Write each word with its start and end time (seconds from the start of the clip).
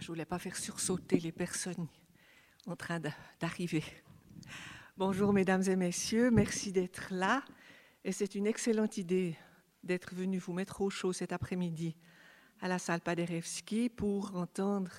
Je 0.00 0.06
ne 0.06 0.06
voulais 0.08 0.24
pas 0.24 0.40
faire 0.40 0.56
sursauter 0.56 1.20
les 1.20 1.30
personnes 1.30 1.86
en 2.66 2.74
train 2.74 3.00
d'arriver. 3.40 3.84
Bonjour 4.96 5.32
mesdames 5.32 5.62
et 5.68 5.76
messieurs, 5.76 6.32
merci 6.32 6.72
d'être 6.72 7.06
là. 7.10 7.44
Et 8.04 8.10
c'est 8.10 8.34
une 8.34 8.46
excellente 8.46 8.98
idée 8.98 9.36
d'être 9.84 10.12
venu 10.14 10.38
vous 10.38 10.52
mettre 10.52 10.80
au 10.80 10.90
chaud 10.90 11.12
cet 11.12 11.32
après-midi 11.32 11.96
à 12.60 12.66
la 12.66 12.80
salle 12.80 13.02
Paderewski 13.02 13.88
pour 13.88 14.34
entendre 14.34 14.90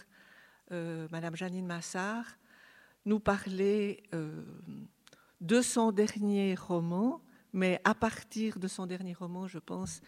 euh, 0.72 1.08
Madame 1.12 1.36
Janine 1.36 1.66
Massard 1.66 2.26
nous 3.06 3.20
parler 3.20 4.02
euh, 4.14 4.44
de 5.42 5.62
son 5.62 5.92
dernier 5.92 6.56
roman, 6.56 7.22
mais 7.52 7.82
à 7.84 7.96
partir 7.96 8.60
de 8.60 8.68
son 8.70 8.86
dernier 8.86 9.14
roman, 9.14 9.48
je 9.48 9.60
pense, 9.60 10.02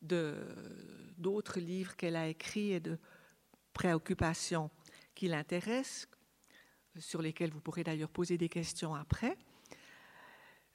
d'autres 0.00 1.58
livres 1.58 1.96
qu'elle 1.96 2.16
a 2.16 2.28
écrits 2.28 2.72
et 2.72 2.80
de 2.80 2.98
préoccupations 3.78 4.70
qui 5.14 5.28
l'intéressent, 5.28 6.08
sur 6.98 7.22
lesquelles 7.22 7.52
vous 7.52 7.60
pourrez 7.60 7.84
d'ailleurs 7.84 8.10
poser 8.10 8.36
des 8.36 8.48
questions 8.48 8.92
après. 8.96 9.38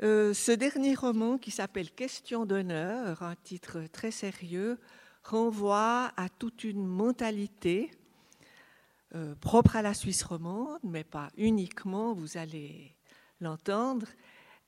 Euh, 0.01 0.33
ce 0.33 0.53
dernier 0.53 0.95
roman, 0.95 1.37
qui 1.37 1.51
s'appelle 1.51 1.91
Question 1.91 2.45
d'honneur, 2.45 3.21
un 3.21 3.35
titre 3.35 3.87
très 3.91 4.11
sérieux, 4.11 4.79
renvoie 5.21 6.13
à 6.15 6.29
toute 6.29 6.63
une 6.63 6.85
mentalité 6.85 7.91
euh, 9.15 9.35
propre 9.35 9.75
à 9.75 9.81
la 9.81 9.93
Suisse 9.93 10.23
romande, 10.23 10.79
mais 10.83 11.03
pas 11.03 11.29
uniquement, 11.35 12.13
vous 12.13 12.37
allez 12.37 12.95
l'entendre, 13.41 14.07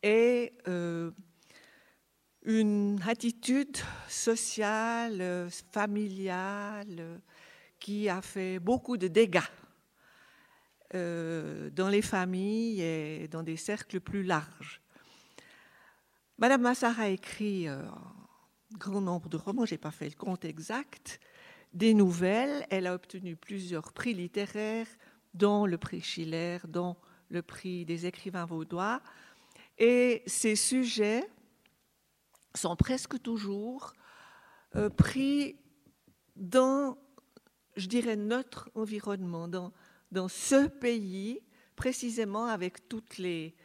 et 0.03 0.51
euh, 0.67 1.11
une 2.43 2.99
attitude 3.07 3.77
sociale, 4.09 5.47
familiale, 5.71 7.21
qui 7.85 8.09
a 8.09 8.23
fait 8.23 8.57
beaucoup 8.57 8.97
de 8.97 9.07
dégâts 9.07 9.51
euh, 10.95 11.69
dans 11.69 11.87
les 11.87 12.01
familles 12.01 12.81
et 12.81 13.27
dans 13.27 13.43
des 13.43 13.57
cercles 13.57 13.99
plus 13.99 14.23
larges. 14.23 14.81
Madame 16.39 16.63
Massard 16.63 16.99
a 16.99 17.09
écrit 17.09 17.67
un 17.67 17.93
grand 18.79 19.01
nombre 19.01 19.29
de 19.29 19.37
romans, 19.37 19.67
je 19.67 19.75
n'ai 19.75 19.77
pas 19.77 19.91
fait 19.91 20.09
le 20.09 20.15
compte 20.15 20.45
exact, 20.45 21.19
des 21.73 21.93
nouvelles. 21.93 22.65
Elle 22.71 22.87
a 22.87 22.95
obtenu 22.95 23.35
plusieurs 23.35 23.93
prix 23.93 24.15
littéraires, 24.15 24.87
dont 25.35 25.67
le 25.67 25.77
prix 25.77 26.01
Schiller, 26.01 26.57
dont 26.67 26.95
le 27.29 27.43
prix 27.43 27.85
des 27.85 28.07
écrivains 28.07 28.45
vaudois. 28.45 28.99
Et 29.77 30.23
ces 30.25 30.55
sujets 30.55 31.23
sont 32.55 32.75
presque 32.75 33.21
toujours 33.21 33.93
euh, 34.75 34.89
pris 34.89 35.59
dans, 36.35 36.97
je 37.75 37.87
dirais, 37.87 38.15
notre 38.15 38.69
environnement, 38.75 39.47
dans, 39.47 39.71
dans 40.11 40.27
ce 40.27 40.67
pays, 40.67 41.41
précisément 41.75 42.45
avec 42.45 42.87
toutes 42.87 43.17
les 43.17 43.55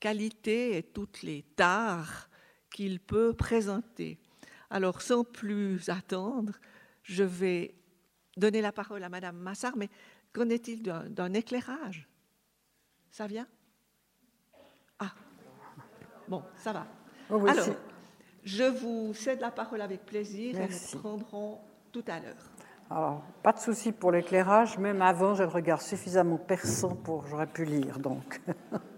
qualités 0.00 0.76
et 0.76 0.82
toutes 0.82 1.22
les 1.22 1.42
tares 1.56 2.28
qu'il 2.70 3.00
peut 3.00 3.32
présenter. 3.32 4.18
Alors, 4.70 5.00
sans 5.00 5.24
plus 5.24 5.88
attendre, 5.88 6.52
je 7.02 7.24
vais 7.24 7.74
donner 8.36 8.60
la 8.60 8.72
parole 8.72 9.02
à 9.04 9.08
Madame 9.08 9.36
Massard, 9.36 9.76
mais 9.76 9.88
qu'en 10.32 10.48
est-il 10.48 10.82
d'un 10.82 11.32
éclairage? 11.32 12.08
Ça 13.10 13.26
vient? 13.26 13.46
Ah, 14.98 15.14
bon, 16.28 16.42
ça 16.56 16.72
va. 16.72 16.86
Oh 17.30 17.36
oui, 17.36 17.50
Alors, 17.50 17.68
je 18.42 18.64
vous 18.64 19.14
cède 19.14 19.40
la 19.40 19.50
parole 19.50 19.80
avec 19.80 20.04
plaisir 20.04 20.60
et 20.60 20.68
nous 20.68 20.98
prendrons 20.98 21.60
tout 21.92 22.04
à 22.08 22.20
l'heure. 22.20 22.50
Alors, 22.90 23.22
pas 23.42 23.52
de 23.52 23.58
souci 23.58 23.92
pour 23.92 24.12
l'éclairage, 24.12 24.78
même 24.78 25.00
avant, 25.02 25.34
j'ai 25.34 25.44
le 25.44 25.48
regard 25.48 25.80
suffisamment 25.80 26.36
perçant 26.36 26.94
pour 26.94 27.26
j'aurais 27.26 27.46
pu 27.46 27.64
lire. 27.64 27.98
Donc, 27.98 28.40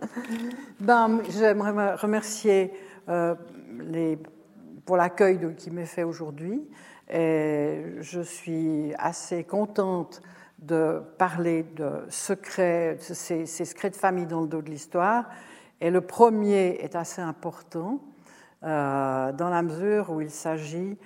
ben, 0.81 1.21
j'aimerais 1.31 1.95
remercier 1.95 2.73
euh, 3.09 3.35
les, 3.79 4.19
pour 4.85 4.97
l'accueil 4.97 5.55
qui 5.57 5.71
m'est 5.71 5.87
fait 5.87 6.03
aujourd'hui. 6.03 6.69
Et 7.09 7.85
je 8.01 8.21
suis 8.21 8.93
assez 8.99 9.45
contente 9.45 10.21
de 10.59 11.01
parler 11.19 11.63
de 11.63 12.05
secrets, 12.09 12.97
ces, 13.01 13.47
ces 13.47 13.65
secrets 13.65 13.91
de 13.91 13.97
famille 13.97 14.27
dans 14.27 14.41
le 14.41 14.49
dos 14.49 14.63
de 14.63 14.71
l'histoire. 14.71 15.27
Et 15.81 15.91
le 15.91 16.01
premier 16.01 16.79
est 16.81 16.97
assez 16.97 17.21
important 17.21 18.01
euh, 18.65 19.33
dans 19.33 19.51
la 19.51 19.63
mesure 19.63 20.11
où 20.11 20.21
il 20.21 20.31
s'agit 20.31 20.97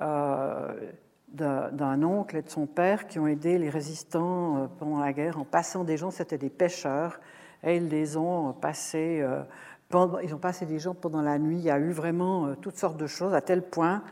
euh, 0.00 0.72
d'un 1.34 2.02
oncle 2.02 2.36
et 2.36 2.42
de 2.42 2.48
son 2.48 2.66
père 2.66 3.06
qui 3.06 3.18
ont 3.18 3.26
aidé 3.26 3.58
les 3.58 3.68
résistants 3.68 4.56
euh, 4.56 4.66
pendant 4.78 5.00
la 5.00 5.12
guerre 5.12 5.38
en 5.38 5.44
passant 5.44 5.84
des 5.84 5.96
gens, 5.96 6.10
c'était 6.10 6.38
des 6.38 6.50
pêcheurs, 6.50 7.20
et 7.62 7.76
ils 7.76 7.88
les 7.88 8.16
ont 8.16 8.52
passés, 8.52 9.26
pendant, 9.88 10.18
ils 10.18 10.34
ont 10.34 10.38
passé 10.38 10.66
des 10.66 10.78
gens 10.78 10.94
pendant 10.94 11.22
la 11.22 11.38
nuit. 11.38 11.56
Il 11.56 11.62
y 11.62 11.70
a 11.70 11.78
eu 11.78 11.92
vraiment 11.92 12.54
toutes 12.56 12.76
sortes 12.76 12.98
de 12.98 13.06
choses, 13.06 13.32
à 13.32 13.40
tel 13.40 13.62
point 13.62 14.02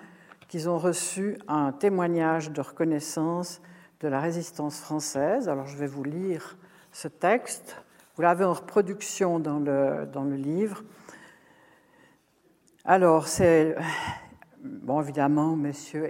qu'ils 0.49 0.71
ont 0.71 0.79
reçu 0.79 1.37
un 1.49 1.71
témoignage 1.73 2.51
de 2.51 2.61
reconnaissance 2.63 3.61
de 4.01 4.09
la 4.09 4.21
résistance 4.21 4.81
française. 4.81 5.51
Alors 5.51 5.67
je 5.67 5.77
vais 5.77 5.87
vous 5.87 6.05
lire 6.05 6.57
ce 6.93 7.09
texte. 7.09 7.77
Vous 8.17 8.23
l'avez 8.23 8.45
en 8.45 8.53
reproduction 8.53 9.39
dans 9.39 9.59
le, 9.59 10.07
dans 10.13 10.25
le 10.25 10.37
livre. 10.37 10.83
Alors, 12.85 13.29
c'est. 13.29 13.77
Bon, 14.65 15.01
évidemment, 15.01 15.57
messieurs. 15.57 16.09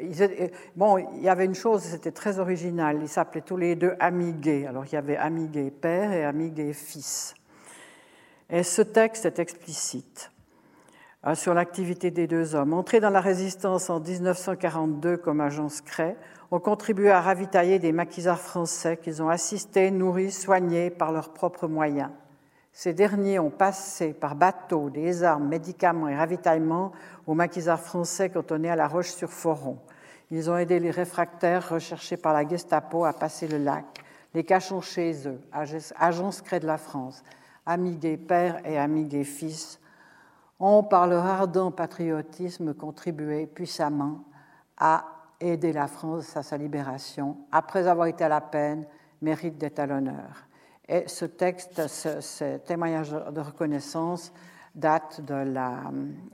bon, 0.76 0.98
il 0.98 1.22
y 1.22 1.30
avait 1.30 1.46
une 1.46 1.54
chose, 1.54 1.80
c'était 1.82 2.10
très 2.10 2.38
original. 2.38 2.98
Ils 3.00 3.08
s'appelaient 3.08 3.40
tous 3.40 3.56
les 3.56 3.76
deux 3.76 3.94
Amiguet. 3.98 4.66
Alors, 4.66 4.84
il 4.84 4.92
y 4.92 4.96
avait 4.96 5.16
Amiguet 5.16 5.70
père 5.70 6.12
et 6.12 6.22
Amiguet 6.22 6.74
fils. 6.74 7.34
Et 8.50 8.62
ce 8.62 8.82
texte 8.82 9.24
est 9.24 9.38
explicite 9.38 10.30
hein, 11.22 11.34
sur 11.34 11.54
l'activité 11.54 12.10
des 12.10 12.26
deux 12.26 12.54
hommes. 12.54 12.74
Entrés 12.74 13.00
dans 13.00 13.08
la 13.08 13.22
résistance 13.22 13.88
en 13.88 14.00
1942 14.00 15.16
comme 15.16 15.40
agents 15.40 15.70
secrets, 15.70 16.18
ont 16.50 16.60
contribué 16.60 17.10
à 17.10 17.22
ravitailler 17.22 17.78
des 17.78 17.92
maquisards 17.92 18.38
français 18.38 18.98
qu'ils 18.98 19.22
ont 19.22 19.30
assistés, 19.30 19.90
nourris, 19.90 20.30
soignés 20.30 20.90
par 20.90 21.10
leurs 21.10 21.32
propres 21.32 21.66
moyens. 21.66 22.10
Ces 22.72 22.94
derniers 22.94 23.38
ont 23.38 23.50
passé 23.50 24.14
par 24.14 24.34
bateau 24.34 24.88
des 24.88 25.22
armes, 25.22 25.46
médicaments 25.46 26.08
et 26.08 26.16
ravitaillements 26.16 26.92
aux 27.26 27.34
maquisards 27.34 27.80
français 27.80 28.30
cantonnés 28.30 28.70
à 28.70 28.76
la 28.76 28.88
Roche-sur-Foron. 28.88 29.78
Ils 30.30 30.50
ont 30.50 30.56
aidé 30.56 30.80
les 30.80 30.90
réfractaires 30.90 31.68
recherchés 31.68 32.16
par 32.16 32.32
la 32.32 32.48
Gestapo 32.48 33.04
à 33.04 33.12
passer 33.12 33.46
le 33.46 33.58
lac, 33.58 33.84
les 34.32 34.44
cachant 34.44 34.80
chez 34.80 35.28
eux, 35.28 35.38
agents 35.52 36.30
secrets 36.30 36.60
de 36.60 36.66
la 36.66 36.78
France, 36.78 37.22
amis 37.66 37.96
des 37.96 38.16
pères 38.16 38.66
et 38.66 38.78
amis 38.78 39.04
des 39.04 39.24
fils, 39.24 39.78
ont 40.58 40.82
par 40.82 41.06
leur 41.06 41.26
ardent 41.26 41.70
patriotisme 41.70 42.72
contribué 42.72 43.46
puissamment 43.46 44.24
à 44.78 45.04
aider 45.38 45.72
la 45.74 45.88
France 45.88 46.36
à 46.36 46.42
sa 46.42 46.56
libération, 46.56 47.36
après 47.50 47.86
avoir 47.86 48.06
été 48.06 48.24
à 48.24 48.28
la 48.28 48.40
peine, 48.40 48.86
mérite 49.20 49.58
d'être 49.58 49.80
à 49.80 49.86
l'honneur. 49.86 50.46
Et 50.88 51.04
ce 51.06 51.24
texte, 51.24 51.86
ce, 51.86 52.58
témoignage 52.58 53.10
de 53.10 53.40
reconnaissance, 53.40 54.32
date 54.74 55.20
de, 55.20 55.34
la, 55.34 55.78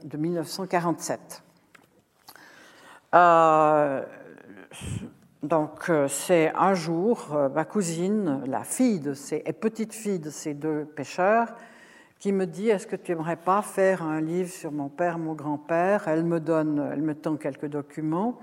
de 0.05 0.17
1947. 0.17 1.43
Euh, 3.15 4.03
donc, 5.43 5.89
euh, 5.89 6.09
c'est 6.09 6.53
un 6.55 6.75
jour, 6.75 7.35
euh, 7.35 7.49
ma 7.49 7.65
cousine, 7.65 8.43
la 8.47 8.65
fille 8.65 9.01
de 9.01 9.15
ces, 9.15 9.43
et 9.47 9.53
petite 9.53 9.95
fille 9.95 10.19
de 10.19 10.31
ces 10.31 10.55
deux 10.55 10.85
pêcheurs, 10.85 11.55
qui 12.19 12.33
me 12.33 12.47
dit 12.47 12.69
Est-ce 12.69 12.87
que 12.87 12.97
tu 12.97 13.13
aimerais 13.13 13.37
pas 13.37 13.63
faire 13.63 14.03
un 14.03 14.21
livre 14.21 14.51
sur 14.51 14.73
mon 14.73 14.89
père, 14.89 15.19
mon 15.19 15.35
grand-père? 15.35 16.09
Elle 16.09 16.25
me 16.25 16.41
donne, 16.41 16.91
elle 16.93 17.03
me 17.03 17.15
tend 17.15 17.37
quelques 17.37 17.69
documents, 17.69 18.39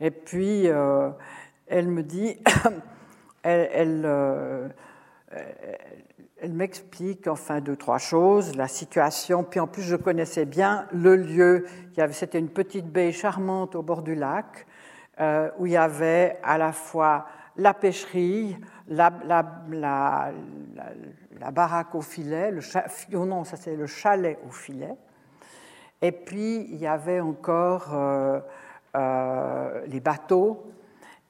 et 0.00 0.10
puis 0.10 0.64
elle 0.64 1.88
me 1.88 2.02
dit 2.02 2.36
elle, 3.42 4.74
elle 6.40 6.52
m'explique 6.52 7.28
enfin 7.28 7.60
deux, 7.60 7.76
trois 7.76 7.98
choses, 7.98 8.56
la 8.56 8.68
situation, 8.68 9.42
puis 9.42 9.58
en 9.60 9.66
plus 9.66 9.82
je 9.82 9.96
connaissais 9.96 10.44
bien 10.44 10.86
le 10.92 11.16
lieu. 11.16 11.66
C'était 12.12 12.38
une 12.38 12.50
petite 12.50 12.86
baie 12.86 13.12
charmante 13.12 13.74
au 13.74 13.82
bord 13.82 14.02
du 14.02 14.14
lac, 14.14 14.66
euh, 15.20 15.50
où 15.58 15.66
il 15.66 15.72
y 15.72 15.76
avait 15.76 16.38
à 16.42 16.58
la 16.58 16.72
fois 16.72 17.26
la 17.56 17.72
pêcherie, 17.72 18.56
la, 18.88 19.10
la, 19.24 19.62
la, 19.70 21.50
baraque 21.50 21.94
au 21.94 22.02
filet, 22.02 22.50
le 22.50 22.60
oh 23.14 23.24
non, 23.24 23.44
ça 23.44 23.56
c'est 23.56 23.76
le 23.76 23.86
chalet 23.86 24.38
au 24.46 24.50
filet, 24.50 24.94
et 26.02 26.12
puis 26.12 26.66
il 26.70 26.76
y 26.76 26.86
avait 26.86 27.20
encore 27.20 27.94
euh, 27.94 28.40
les 29.86 30.00
bateaux 30.00 30.66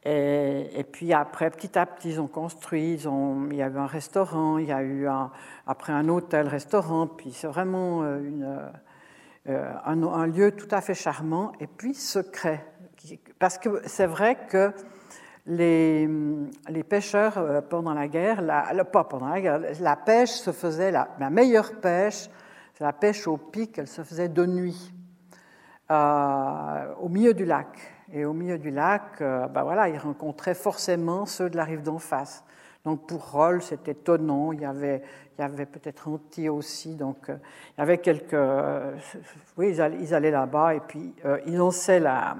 et, 0.08 0.84
puis 0.84 1.12
après, 1.12 1.50
petit 1.50 1.78
à 1.78 1.84
petit, 1.84 2.10
ils 2.10 2.20
ont 2.20 2.28
construit, 2.28 2.94
il 2.94 3.56
y 3.56 3.62
a 3.62 3.68
eu 3.68 3.76
un 3.76 3.86
restaurant, 3.86 4.58
il 4.58 4.66
y 4.66 4.72
a 4.72 4.82
eu 4.82 5.08
un, 5.08 5.30
après 5.66 5.92
un 5.92 6.08
hôtel-restaurant, 6.08 7.08
puis 7.08 7.32
c'est 7.32 7.48
vraiment 7.48 8.02
euh, 8.02 8.20
une, 8.20 8.70
euh, 9.48 9.72
un, 9.84 10.26
lieu 10.26 10.50
tout 10.52 10.68
à 10.72 10.80
fait 10.80 10.94
charmant 10.94 11.52
et 11.60 11.68
puis 11.68 11.94
secret. 11.94 12.66
Parce 13.38 13.58
que 13.58 13.80
c'est 13.86 14.06
vrai 14.06 14.36
que 14.48 14.72
les, 15.46 16.08
pêcheurs 16.88 17.38
euh, 17.38 17.60
pendant 17.60 17.94
la 17.94 18.08
guerre, 18.08 18.42
la, 18.42 18.84
pas 18.84 19.04
pendant 19.04 19.28
la 19.28 19.40
guerre, 19.40 19.60
la 19.80 19.94
pêche 19.94 20.30
se 20.30 20.50
faisait, 20.50 20.90
la, 20.90 21.30
meilleure 21.30 21.80
pêche, 21.80 22.28
c'est 22.74 22.82
la 22.82 22.92
pêche 22.92 23.28
au 23.28 23.36
pic, 23.36 23.78
elle 23.78 23.86
se 23.86 24.02
faisait 24.02 24.28
de 24.28 24.44
nuit, 24.44 24.92
euh, 25.92 26.94
au 27.00 27.08
milieu 27.08 27.32
du 27.32 27.44
lac. 27.44 27.95
Et 28.12 28.24
au 28.24 28.32
milieu 28.32 28.58
du 28.58 28.70
lac, 28.70 29.18
ben 29.18 29.62
voilà, 29.62 29.88
ils 29.88 29.98
rencontraient 29.98 30.54
forcément 30.54 31.26
ceux 31.26 31.50
de 31.50 31.56
la 31.56 31.64
rive 31.64 31.82
d'en 31.82 31.98
face. 31.98 32.44
Donc 32.84 33.06
pour 33.08 33.32
Roll, 33.32 33.62
c'était 33.62 33.92
étonnant. 33.92 34.52
Il 34.52 34.60
y 34.60 34.64
avait, 34.64 35.02
il 35.36 35.42
y 35.42 35.44
avait 35.44 35.66
peut-être 35.66 36.08
Anti 36.08 36.48
aussi. 36.48 36.94
Donc 36.94 37.26
il 37.28 37.78
y 37.78 37.80
avait 37.80 37.98
quelques. 37.98 38.36
oui, 39.56 39.70
ils 39.70 40.14
allaient, 40.14 40.30
là-bas 40.30 40.74
et 40.74 40.80
puis 40.80 41.14
ils 41.46 41.56
lançaient 41.56 41.98
la, 41.98 42.36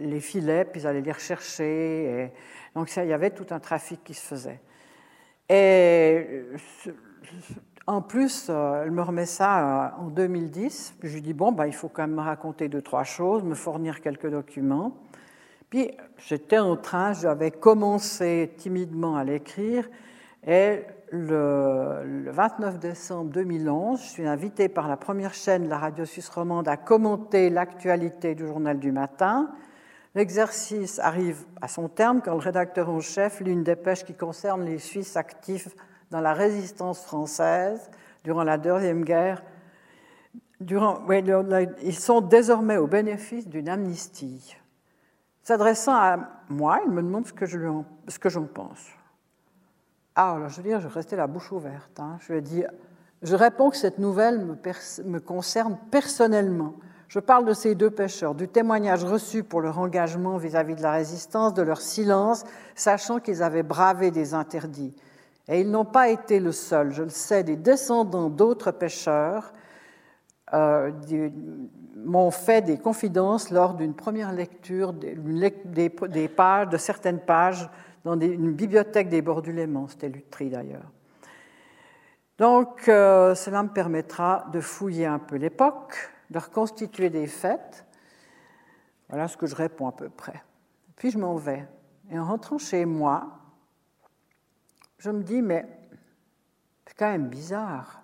les 0.00 0.20
filets, 0.20 0.64
puis 0.64 0.80
ils 0.80 0.86
allaient 0.86 1.00
les 1.00 1.12
rechercher. 1.12 2.32
Donc 2.74 2.88
ça, 2.88 3.04
il 3.04 3.10
y 3.10 3.12
avait 3.12 3.30
tout 3.30 3.46
un 3.50 3.60
trafic 3.60 4.02
qui 4.02 4.14
se 4.14 4.26
faisait. 4.26 4.60
Et 5.48 6.42
en 7.86 8.02
plus, 8.02 8.48
euh, 8.50 8.82
elle 8.82 8.90
me 8.90 9.02
remet 9.02 9.26
ça 9.26 9.90
euh, 9.98 10.02
en 10.02 10.08
2010. 10.08 10.94
Puis 10.98 11.08
je 11.08 11.14
lui 11.14 11.22
dis 11.22 11.32
bon, 11.32 11.52
ben, 11.52 11.66
il 11.66 11.74
faut 11.74 11.88
quand 11.88 12.02
même 12.02 12.16
me 12.16 12.22
raconter 12.22 12.68
deux 12.68 12.82
trois 12.82 13.04
choses, 13.04 13.44
me 13.44 13.54
fournir 13.54 14.00
quelques 14.00 14.28
documents. 14.28 14.96
Puis 15.70 15.90
j'étais 16.18 16.58
en 16.58 16.76
train, 16.76 17.12
j'avais 17.12 17.50
commencé 17.50 18.52
timidement 18.56 19.16
à 19.16 19.24
l'écrire, 19.24 19.88
et 20.46 20.84
le, 21.10 22.30
29 22.30 22.78
décembre 22.78 23.30
2011, 23.32 24.00
je 24.00 24.06
suis 24.06 24.26
invitée 24.26 24.68
par 24.68 24.88
la 24.88 24.96
première 24.96 25.34
chaîne 25.34 25.68
la 25.68 25.78
radio 25.78 26.04
suisse 26.04 26.28
romande 26.28 26.68
à 26.68 26.76
commenter 26.76 27.50
l'actualité 27.50 28.34
du 28.34 28.46
journal 28.46 28.78
du 28.78 28.92
matin. 28.92 29.50
L'exercice 30.14 30.98
arrive 31.00 31.44
à 31.60 31.68
son 31.68 31.88
terme 31.88 32.20
quand 32.22 32.32
le 32.32 32.38
rédacteur 32.38 32.90
en 32.90 33.00
chef 33.00 33.40
lit 33.40 33.52
une 33.52 33.64
dépêche 33.64 34.04
qui 34.04 34.14
concerne 34.14 34.64
les 34.64 34.78
Suisses 34.78 35.16
actifs 35.16 35.68
dans 36.10 36.20
la 36.20 36.32
résistance 36.32 37.02
française 37.02 37.90
durant 38.24 38.44
la 38.44 38.58
Deuxième 38.58 39.04
Guerre. 39.04 39.42
Ils 40.60 41.94
sont 41.94 42.20
désormais 42.20 42.76
au 42.76 42.86
bénéfice 42.86 43.46
d'une 43.46 43.68
amnistie. 43.68 44.56
S'adressant 45.42 45.94
à 45.94 46.18
moi, 46.48 46.80
il 46.84 46.90
me 46.90 47.02
demande 47.02 47.26
ce 47.26 47.32
que 48.18 48.28
j'en 48.28 48.44
pense. 48.44 48.86
Ah, 50.14 50.32
alors 50.32 50.48
je 50.48 50.56
veux 50.56 50.62
dire, 50.62 50.80
je 50.80 50.88
restais 50.88 51.14
la 51.14 51.26
bouche 51.26 51.52
ouverte. 51.52 52.00
Hein. 52.00 52.16
Je 52.20 52.32
lui 52.32 52.38
ai 52.38 52.42
dit, 52.42 52.64
je 53.22 53.36
réponds 53.36 53.70
que 53.70 53.76
cette 53.76 53.98
nouvelle 53.98 54.44
me, 55.04 55.18
concerne 55.20 55.78
personnellement. 55.90 56.74
Je 57.08 57.20
parle 57.20 57.44
de 57.44 57.52
ces 57.52 57.74
deux 57.74 57.90
pêcheurs, 57.90 58.34
du 58.34 58.48
témoignage 58.48 59.04
reçu 59.04 59.44
pour 59.44 59.60
leur 59.60 59.78
engagement 59.78 60.38
vis-à-vis 60.38 60.72
-vis 60.72 60.78
de 60.78 60.82
la 60.82 60.92
résistance, 60.92 61.54
de 61.54 61.62
leur 61.62 61.80
silence, 61.80 62.44
sachant 62.74 63.20
qu'ils 63.20 63.42
avaient 63.42 63.62
bravé 63.62 64.10
des 64.10 64.34
interdits. 64.34 64.96
Et 65.48 65.60
ils 65.60 65.70
n'ont 65.70 65.84
pas 65.84 66.08
été 66.08 66.40
le 66.40 66.52
seul, 66.52 66.92
je 66.92 67.04
le 67.04 67.08
sais, 67.08 67.44
des 67.44 67.56
descendants 67.56 68.30
d'autres 68.30 68.72
pêcheurs 68.72 69.52
euh, 70.54 70.92
m'ont 71.96 72.30
fait 72.30 72.62
des 72.62 72.78
confidences 72.78 73.50
lors 73.50 73.74
d'une 73.74 73.94
première 73.94 74.32
lecture 74.32 74.92
des, 74.92 76.28
pages, 76.28 76.68
de 76.68 76.76
certaines 76.76 77.20
pages 77.20 77.68
dans 78.04 78.18
une 78.18 78.52
bibliothèque 78.52 79.08
des 79.08 79.22
bords 79.22 79.42
c'était 79.88 80.08
Lutry 80.08 80.50
d'ailleurs. 80.50 80.90
Donc, 82.38 82.88
euh, 82.88 83.34
cela 83.34 83.62
me 83.62 83.70
permettra 83.70 84.46
de 84.52 84.60
fouiller 84.60 85.06
un 85.06 85.18
peu 85.18 85.36
l'époque, 85.36 86.12
de 86.30 86.38
reconstituer 86.38 87.08
des 87.08 87.26
faits. 87.26 87.86
Voilà 89.08 89.26
ce 89.26 89.36
que 89.36 89.46
je 89.46 89.54
réponds 89.54 89.88
à 89.88 89.92
peu 89.92 90.08
près. 90.08 90.42
Puis 90.96 91.10
je 91.10 91.18
m'en 91.18 91.36
vais. 91.36 91.66
Et 92.10 92.18
en 92.18 92.24
rentrant 92.24 92.58
chez 92.58 92.84
moi, 92.84 93.38
je 94.98 95.10
me 95.10 95.22
dis, 95.22 95.42
mais 95.42 95.66
c'est 96.86 96.96
quand 96.96 97.10
même 97.10 97.28
bizarre. 97.28 98.02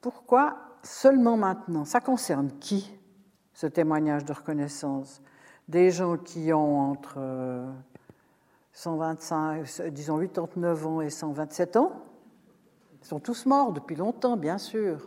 Pourquoi 0.00 0.56
seulement 0.82 1.36
maintenant? 1.36 1.84
Ça 1.84 2.00
concerne 2.00 2.50
qui, 2.58 2.92
ce 3.52 3.66
témoignage 3.66 4.24
de 4.24 4.32
reconnaissance? 4.32 5.20
Des 5.68 5.90
gens 5.90 6.16
qui 6.16 6.52
ont 6.52 6.80
entre 6.80 7.64
125, 8.72 9.80
euh, 9.80 9.90
disons 9.90 10.18
89 10.18 10.86
ans 10.86 11.00
et 11.00 11.10
127 11.10 11.76
ans? 11.76 11.92
Ils 13.02 13.06
sont 13.06 13.20
tous 13.20 13.46
morts 13.46 13.72
depuis 13.72 13.96
longtemps, 13.96 14.36
bien 14.36 14.58
sûr. 14.58 15.00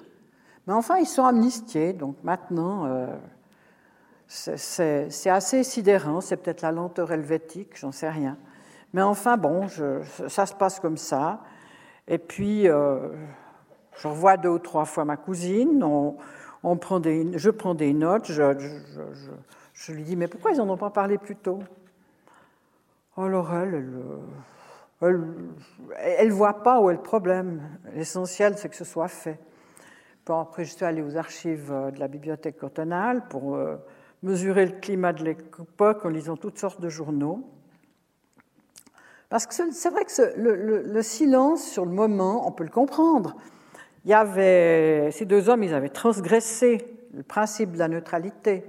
Mais 0.67 0.73
enfin, 0.73 0.97
ils 0.97 1.05
sont 1.05 1.25
amnistiés, 1.25 1.93
donc 1.93 2.15
maintenant, 2.23 2.85
euh, 2.85 3.07
c'est 4.27 5.29
assez 5.29 5.63
sidérant. 5.63 6.21
C'est 6.21 6.37
peut-être 6.37 6.61
la 6.61 6.71
lenteur 6.71 7.11
helvétique, 7.11 7.77
j'en 7.77 7.91
sais 7.91 8.09
rien. 8.09 8.37
Mais 8.93 9.01
enfin, 9.01 9.37
bon, 9.37 9.67
ça 10.27 10.45
se 10.45 10.53
passe 10.53 10.79
comme 10.79 10.97
ça. 10.97 11.41
Et 12.07 12.17
puis, 12.17 12.67
euh, 12.67 13.09
je 13.97 14.07
revois 14.07 14.37
deux 14.37 14.49
ou 14.49 14.59
trois 14.59 14.85
fois 14.85 15.05
ma 15.05 15.17
cousine. 15.17 15.83
On, 15.83 16.77
prend 16.77 16.99
des, 16.99 17.37
je 17.37 17.49
prends 17.49 17.73
des 17.73 17.93
notes. 17.93 18.31
je, 18.31 19.91
lui 19.91 20.03
dis, 20.03 20.15
mais 20.15 20.27
pourquoi 20.27 20.51
ils 20.51 20.57
n'en 20.57 20.69
ont 20.69 20.77
pas 20.77 20.91
parlé 20.91 21.17
plus 21.17 21.35
tôt? 21.35 21.59
Alors 23.17 23.53
elle, 23.53 23.85
elle 25.01 26.27
ne 26.27 26.33
voit 26.33 26.63
pas 26.63 26.79
où 26.79 26.89
est 26.89 26.93
le 26.93 27.01
problème. 27.01 27.61
L'essentiel, 27.93 28.57
c'est 28.57 28.69
que 28.69 28.75
ce 28.75 28.85
soit 28.85 29.07
fait. 29.07 29.39
Bon, 30.25 30.39
après, 30.39 30.63
je 30.63 30.73
suis 30.73 30.85
allée 30.85 31.01
aux 31.01 31.17
archives 31.17 31.69
euh, 31.71 31.91
de 31.91 31.99
la 31.99 32.07
bibliothèque 32.07 32.57
cantonale 32.57 33.27
pour 33.27 33.55
euh, 33.55 33.75
mesurer 34.21 34.65
le 34.65 34.71
climat 34.71 35.11
de 35.11 35.23
l'époque 35.23 36.05
en 36.05 36.09
lisant 36.09 36.37
toutes 36.37 36.57
sortes 36.57 36.79
de 36.79 36.87
journaux. 36.87 37.43
Parce 39.33 39.47
que 39.47 39.55
c'est 39.71 39.89
vrai 39.89 40.05
que 40.05 40.11
le, 40.37 41.01
silence 41.01 41.63
sur 41.63 41.85
le 41.85 41.91
moment, 41.91 42.47
on 42.47 42.51
peut 42.51 42.63
le 42.63 42.69
comprendre. 42.69 43.35
Il 44.05 44.11
y 44.11 44.13
avait 44.13 45.09
ces 45.09 45.25
deux 45.25 45.49
hommes, 45.49 45.63
ils 45.63 45.73
avaient 45.73 45.89
transgressé 45.89 46.85
le 47.15 47.23
principe 47.23 47.71
de 47.71 47.79
la 47.79 47.87
neutralité. 47.87 48.63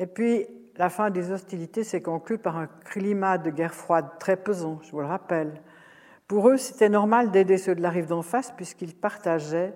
Et 0.00 0.06
puis, 0.06 0.48
la 0.76 0.90
fin 0.90 1.10
des 1.10 1.30
hostilités 1.30 1.84
s'est 1.84 2.02
conclue 2.02 2.38
par 2.38 2.56
un 2.56 2.66
climat 2.66 3.38
de 3.38 3.50
guerre 3.50 3.76
froide 3.76 4.06
très 4.18 4.36
pesant, 4.36 4.80
je 4.82 4.90
vous 4.90 4.98
le 4.98 5.06
rappelle. 5.06 5.62
Pour 6.26 6.48
eux, 6.48 6.56
c'était 6.56 6.88
normal 6.88 7.30
d'aider 7.30 7.56
ceux 7.56 7.76
de 7.76 7.82
la 7.82 7.90
rive 7.90 8.08
d'en 8.08 8.22
face 8.22 8.50
puisqu'ils 8.50 8.96
partageaient 8.96 9.74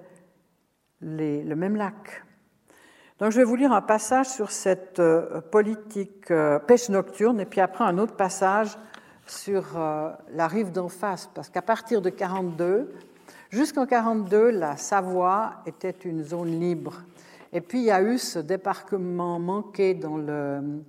le 1.00 1.54
même 1.54 1.76
lac. 1.76 2.24
Donc 3.20 3.30
je 3.30 3.36
vais 3.36 3.44
vous 3.44 3.54
lire 3.54 3.70
un 3.70 3.82
passage 3.82 4.26
sur 4.26 4.50
cette 4.50 4.98
euh, 4.98 5.40
politique 5.40 6.28
euh, 6.32 6.58
pêche 6.58 6.88
nocturne 6.88 7.38
et 7.40 7.46
puis 7.46 7.60
après 7.60 7.84
un 7.84 7.98
autre 7.98 8.16
passage 8.16 8.76
sur 9.30 9.64
euh, 9.76 10.10
la 10.32 10.48
rive 10.48 10.72
d'en 10.72 10.88
face 10.88 11.28
parce 11.34 11.48
qu'à 11.48 11.62
partir 11.62 12.02
de 12.02 12.10
42, 12.10 12.92
jusqu'en 13.50 13.86
42, 13.86 14.50
la 14.50 14.76
Savoie 14.76 15.54
était 15.66 15.94
une 16.04 16.24
zone 16.24 16.58
libre 16.60 17.02
et 17.52 17.60
puis 17.60 17.78
il 17.80 17.84
y 17.84 17.90
a 17.90 18.02
eu 18.02 18.18
ce 18.18 18.38
débarquement 18.38 19.38
manqué 19.38 19.94
dans 19.94 20.16
le, 20.16 20.82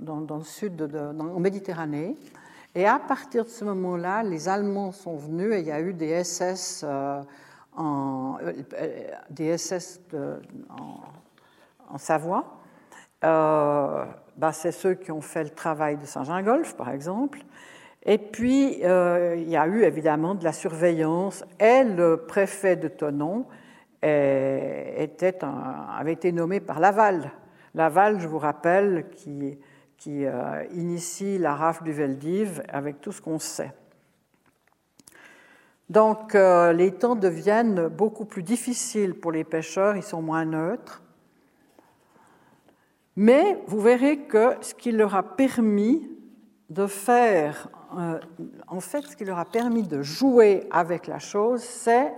dans, 0.00 0.36
le 0.36 0.44
sud, 0.44 0.88
en 1.18 1.40
Méditerranée. 1.40 2.16
Et 2.76 2.86
à 2.86 2.98
partir 2.98 3.44
de 3.44 3.50
ce 3.50 3.64
moment-là, 3.64 4.22
les 4.22 4.48
Allemands 4.48 4.92
sont 4.92 5.16
venus 5.16 5.52
et 5.52 5.60
il 5.60 5.66
y 5.66 5.72
a 5.72 5.80
eu 5.80 5.92
des 5.92 6.22
SS, 6.22 6.84
euh, 6.84 7.22
euh, 7.78 8.52
des 9.30 9.56
SS 9.56 10.00
en, 11.88 11.98
Savoie. 11.98 12.44
Euh, 14.36 14.38
bah, 14.38 14.52
c'est 14.52 14.72
ceux 14.72 14.94
qui 14.94 15.12
ont 15.12 15.20
fait 15.20 15.44
le 15.44 15.50
travail 15.50 15.96
de 15.96 16.06
Saint-Gingolf, 16.06 16.74
par 16.74 16.90
exemple. 16.90 17.40
Et 18.06 18.18
puis, 18.18 18.74
il 18.74 19.48
y 19.48 19.56
a 19.56 19.66
eu 19.66 19.82
évidemment 19.82 20.34
de 20.34 20.44
la 20.44 20.52
surveillance. 20.52 21.42
Et 21.58 21.84
le 21.84 22.18
préfet 22.18 22.76
de 22.76 22.88
Tonon 22.88 23.46
avait 24.02 25.08
été 26.12 26.32
nommé 26.32 26.60
par 26.60 26.80
Laval. 26.80 27.30
Laval, 27.74 28.20
je 28.20 28.28
vous 28.28 28.38
rappelle, 28.38 29.06
qui, 29.16 29.58
qui 30.04 30.26
euh, 30.26 30.64
initie 30.74 31.38
la 31.38 31.54
rafle 31.54 31.84
du 31.84 31.92
Veldiv 31.92 32.62
avec 32.68 33.00
tout 33.00 33.10
ce 33.10 33.22
qu'on 33.22 33.38
sait. 33.38 33.72
Donc 35.88 36.34
euh, 36.34 36.74
les 36.74 36.92
temps 36.92 37.16
deviennent 37.16 37.88
beaucoup 37.88 38.26
plus 38.26 38.42
difficiles 38.42 39.14
pour 39.14 39.32
les 39.32 39.44
pêcheurs, 39.44 39.96
ils 39.96 40.02
sont 40.02 40.20
moins 40.20 40.44
neutres. 40.44 41.02
Mais 43.16 43.62
vous 43.66 43.80
verrez 43.80 44.18
que 44.18 44.54
ce 44.60 44.74
qui 44.74 44.92
leur 44.92 45.14
a 45.14 45.22
permis 45.22 46.08
de 46.70 46.86
faire, 46.86 47.68
euh, 47.96 48.18
en 48.66 48.80
fait, 48.80 49.02
ce 49.02 49.16
qui 49.16 49.24
leur 49.24 49.38
a 49.38 49.44
permis 49.44 49.82
de 49.82 50.02
jouer 50.02 50.66
avec 50.70 51.06
la 51.06 51.18
chose, 51.18 51.62
c'est 51.62 52.12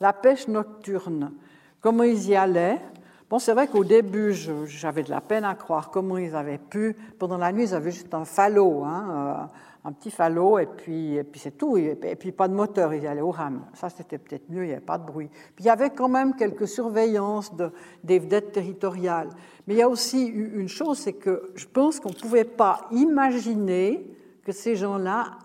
la 0.00 0.12
pêche 0.12 0.48
nocturne, 0.48 1.32
comment 1.80 2.04
ils 2.04 2.28
y 2.28 2.36
allaient? 2.36 2.80
Bon, 3.28 3.38
c'est 3.38 3.52
vrai 3.52 3.68
qu'au 3.68 3.84
début, 3.84 4.32
j'avais 4.32 5.02
de 5.02 5.10
la 5.10 5.20
peine 5.20 5.44
à 5.44 5.54
croire 5.54 5.90
comment 5.90 6.16
ils 6.16 6.34
avaient 6.34 6.56
pu. 6.56 6.96
Pendant 7.18 7.36
la 7.36 7.52
nuit, 7.52 7.64
ils 7.64 7.74
avaient 7.74 7.90
juste 7.90 8.14
un 8.14 8.24
falot, 8.24 8.84
hein, 8.84 9.50
un 9.84 9.92
petit 9.92 10.10
falot 10.10 10.58
et 10.58 10.66
puis, 10.66 11.18
c'est 11.36 11.56
tout. 11.56 11.76
Et, 11.76 11.94
puis 11.94 12.32
pas 12.32 12.48
de 12.48 12.54
moteur, 12.54 12.92
ils 12.94 13.06
allaient 13.06 13.20
au 13.20 13.30
rame. 13.30 13.64
Ça, 13.74 13.88
c'était 13.88 14.18
peut-être 14.18 14.48
mieux, 14.48 14.64
il 14.64 14.68
n'y 14.68 14.72
avait 14.72 14.80
pas 14.80 14.98
de 14.98 15.06
bruit. 15.06 15.28
Puis 15.28 15.64
il 15.64 15.66
y 15.66 15.70
avait 15.70 15.90
quand 15.90 16.08
même 16.08 16.34
quelques 16.34 16.68
surveillances 16.68 17.54
de, 17.54 17.70
des 18.04 18.18
vedettes 18.18 18.52
territoriales. 18.52 19.30
Mais 19.66 19.74
il 19.74 19.78
y 19.78 19.82
a 19.82 19.88
aussi 19.88 20.26
une 20.26 20.68
chose, 20.68 20.98
c'est 20.98 21.14
que 21.14 21.50
je 21.54 21.66
pense 21.66 22.00
qu'on 22.00 22.10
ne 22.10 22.14
pouvait 22.14 22.44
pas 22.44 22.86
imaginer 22.90 24.10
que 24.44 24.52
ces 24.52 24.76
gens-là 24.76 25.38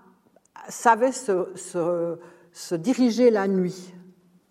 savaient 0.70 1.12
se 1.12 2.76
diriger 2.76 3.30
la 3.30 3.48
nuit. 3.48 3.94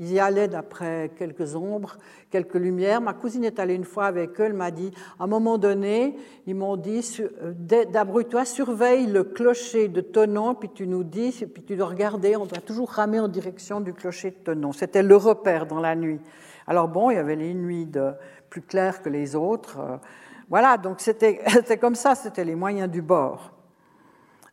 Ils 0.03 0.15
y 0.15 0.19
allaient 0.19 0.49
d'après 0.49 1.13
quelques 1.17 1.55
ombres, 1.55 1.97
quelques 2.29 2.57
lumières. 2.57 3.01
Ma 3.01 3.13
cousine 3.13 3.45
est 3.45 3.61
allée 3.61 3.75
une 3.75 3.85
fois 3.85 4.07
avec 4.07 4.41
eux, 4.41 4.45
elle 4.47 4.53
m'a 4.53 4.73
dit, 4.73 4.91
à 5.21 5.25
un 5.25 5.27
moment 5.29 5.59
donné, 5.59 6.17
ils 6.49 6.57
m'ont 6.57 6.77
dit, 6.77 7.21
euh, 7.21 7.53
d'abruis-toi, 7.85 8.45
surveille 8.45 9.07
le 9.07 9.23
clocher 9.23 9.87
de 9.87 10.01
Tonon, 10.01 10.57
puis 10.57 10.71
tu 10.75 10.89
nous 10.89 11.05
dis, 11.05 11.47
puis 11.55 11.63
tu 11.63 11.77
dois 11.77 11.87
regarder, 11.87 12.35
on 12.35 12.47
doit 12.47 12.59
toujours 12.59 12.91
ramer 12.91 13.21
en 13.21 13.29
direction 13.29 13.81
du 13.81 13.93
clocher 13.95 14.33
de 14.33 14.37
Tonon. 14.37 14.73
C'était 14.73 15.05
le 15.05 15.15
repère 15.15 15.67
dans 15.67 15.79
la 15.79 15.95
nuit. 15.95 16.19
Alors 16.67 16.89
bon, 16.89 17.11
il 17.11 17.15
y 17.15 17.19
avait 17.19 17.37
les 17.37 17.55
nuits 17.55 17.89
plus 18.51 18.63
claires 18.63 19.03
que 19.03 19.09
les 19.09 19.37
autres. 19.37 19.79
Euh, 19.79 19.97
voilà, 20.51 20.79
donc 20.79 20.97
c'était 20.99 21.43
comme 21.81 21.95
ça, 21.95 22.17
c'était 22.17 22.45
les 22.45 22.57
moyens 22.57 22.91
du 22.91 23.03
bord. 23.03 23.53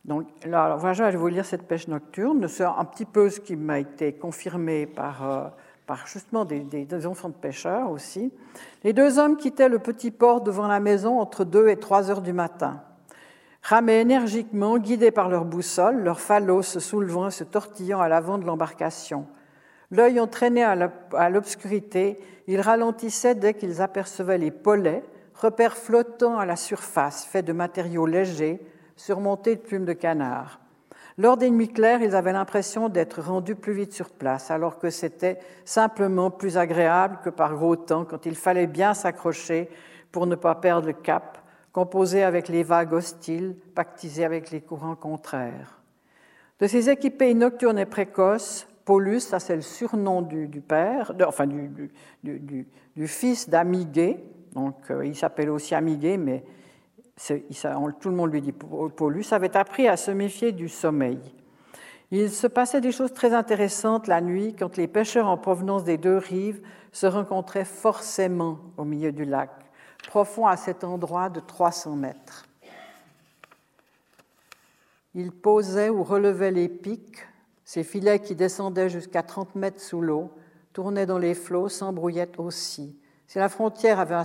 Donc 0.04 0.26
là, 0.46 0.78
je 0.92 1.02
vais 1.02 1.16
vous 1.16 1.28
lire 1.28 1.44
cette 1.44 1.68
pêche 1.68 1.88
nocturne. 1.88 2.48
C'est 2.48 2.64
un 2.64 2.84
petit 2.84 3.04
peu 3.04 3.28
ce 3.28 3.40
qui 3.40 3.56
m'a 3.56 3.78
été 3.78 4.12
confirmé 4.12 4.86
par, 4.86 5.28
euh, 5.28 5.48
par 5.86 6.06
justement 6.06 6.44
des, 6.44 7.06
enfants 7.06 7.28
de 7.28 7.34
pêcheurs 7.34 7.90
aussi. 7.90 8.32
Les 8.82 8.92
deux 8.92 9.18
hommes 9.18 9.36
quittaient 9.36 9.68
le 9.68 9.78
petit 9.78 10.10
port 10.10 10.40
devant 10.40 10.68
la 10.68 10.80
maison 10.80 11.20
entre 11.20 11.44
2 11.44 11.68
et 11.68 11.76
3 11.76 12.10
heures 12.10 12.22
du 12.22 12.32
matin. 12.32 12.82
Ramaient 13.62 14.00
énergiquement, 14.00 14.78
guidés 14.78 15.10
par 15.10 15.28
leur 15.28 15.44
boussole, 15.44 16.02
leur 16.02 16.20
phalos 16.20 16.62
se 16.62 16.80
soulevant 16.80 17.28
et 17.28 17.30
se 17.30 17.44
tortillant 17.44 18.00
à 18.00 18.08
l'avant 18.08 18.38
de 18.38 18.46
l'embarcation. 18.46 19.26
L'œil 19.90 20.18
entraîné 20.18 20.62
à 20.62 21.28
l'obscurité, 21.28 22.18
ils 22.46 22.60
ralentissaient 22.60 23.34
dès 23.34 23.54
qu'ils 23.54 23.82
apercevaient 23.82 24.38
les 24.38 24.50
polets, 24.50 25.02
repères 25.34 25.76
flottants 25.76 26.38
à 26.38 26.46
la 26.46 26.56
surface, 26.56 27.24
faits 27.26 27.44
de 27.44 27.52
matériaux 27.52 28.06
légers, 28.06 28.60
surmontés 29.00 29.56
de 29.56 29.60
plumes 29.60 29.84
de 29.84 29.92
canard. 29.92 30.60
Lors 31.18 31.36
des 31.36 31.50
nuits 31.50 31.72
claires, 31.72 32.02
ils 32.02 32.14
avaient 32.14 32.32
l'impression 32.32 32.88
d'être 32.88 33.20
rendus 33.20 33.54
plus 33.54 33.72
vite 33.72 33.92
sur 33.92 34.10
place, 34.10 34.50
alors 34.50 34.78
que 34.78 34.90
c'était 34.90 35.38
simplement 35.64 36.30
plus 36.30 36.56
agréable 36.56 37.18
que 37.24 37.30
par 37.30 37.54
gros 37.56 37.76
temps, 37.76 38.04
quand 38.04 38.26
il 38.26 38.36
fallait 38.36 38.66
bien 38.66 38.94
s'accrocher 38.94 39.68
pour 40.12 40.26
ne 40.26 40.34
pas 40.34 40.54
perdre 40.54 40.86
le 40.86 40.92
cap, 40.92 41.38
composer 41.72 42.22
avec 42.22 42.48
les 42.48 42.62
vagues 42.62 42.92
hostiles, 42.92 43.56
pactiser 43.74 44.24
avec 44.24 44.50
les 44.50 44.60
courants 44.60 44.96
contraires. 44.96 45.80
De 46.58 46.66
ces 46.66 46.90
équipés 46.90 47.34
nocturnes 47.34 47.78
et 47.78 47.86
précoces, 47.86 48.66
Paulus, 48.84 49.20
ça 49.20 49.40
c'est 49.40 49.56
le 49.56 49.62
surnom 49.62 50.22
du, 50.22 50.48
père, 50.60 51.12
enfin 51.26 51.46
du, 51.46 51.90
du 52.22 53.06
fils 53.06 53.48
d'Amiguet, 53.48 54.22
donc 54.54 54.90
euh, 54.90 55.06
il 55.06 55.16
s'appelle 55.16 55.50
aussi 55.50 55.74
Amiguet, 55.74 56.16
mais 56.16 56.44
tout 58.00 58.08
le 58.08 58.16
monde 58.16 58.32
lui 58.32 58.40
dit 58.40 58.52
Paulus, 58.52 59.26
avait 59.32 59.56
appris 59.56 59.88
à 59.88 59.96
se 59.96 60.10
méfier 60.10 60.52
du 60.52 60.68
sommeil. 60.68 61.18
Il 62.10 62.30
se 62.30 62.46
passait 62.46 62.80
des 62.80 62.92
choses 62.92 63.12
très 63.12 63.32
intéressantes 63.32 64.08
la 64.08 64.20
nuit 64.20 64.54
quand 64.58 64.76
les 64.76 64.88
pêcheurs 64.88 65.28
en 65.28 65.36
provenance 65.36 65.84
des 65.84 65.96
deux 65.96 66.16
rives 66.16 66.60
se 66.90 67.06
rencontraient 67.06 67.64
forcément 67.64 68.58
au 68.76 68.84
milieu 68.84 69.12
du 69.12 69.24
lac, 69.24 69.50
profond 70.08 70.46
à 70.46 70.56
cet 70.56 70.82
endroit 70.82 71.28
de 71.28 71.38
300 71.38 71.94
mètres. 71.94 72.46
Ils 75.14 75.32
posaient 75.32 75.88
ou 75.88 76.02
relevaient 76.02 76.50
les 76.50 76.68
pics, 76.68 77.18
ces 77.64 77.84
filets 77.84 78.20
qui 78.20 78.34
descendaient 78.34 78.88
jusqu'à 78.88 79.22
30 79.22 79.54
mètres 79.54 79.80
sous 79.80 80.00
l'eau, 80.00 80.32
tournaient 80.72 81.06
dans 81.06 81.18
les 81.18 81.34
flots, 81.34 81.68
s'embrouillaient 81.68 82.38
aussi. 82.38 82.96
Si 83.30 83.38
la 83.38 83.48
frontière 83.48 84.00
avait 84.00 84.16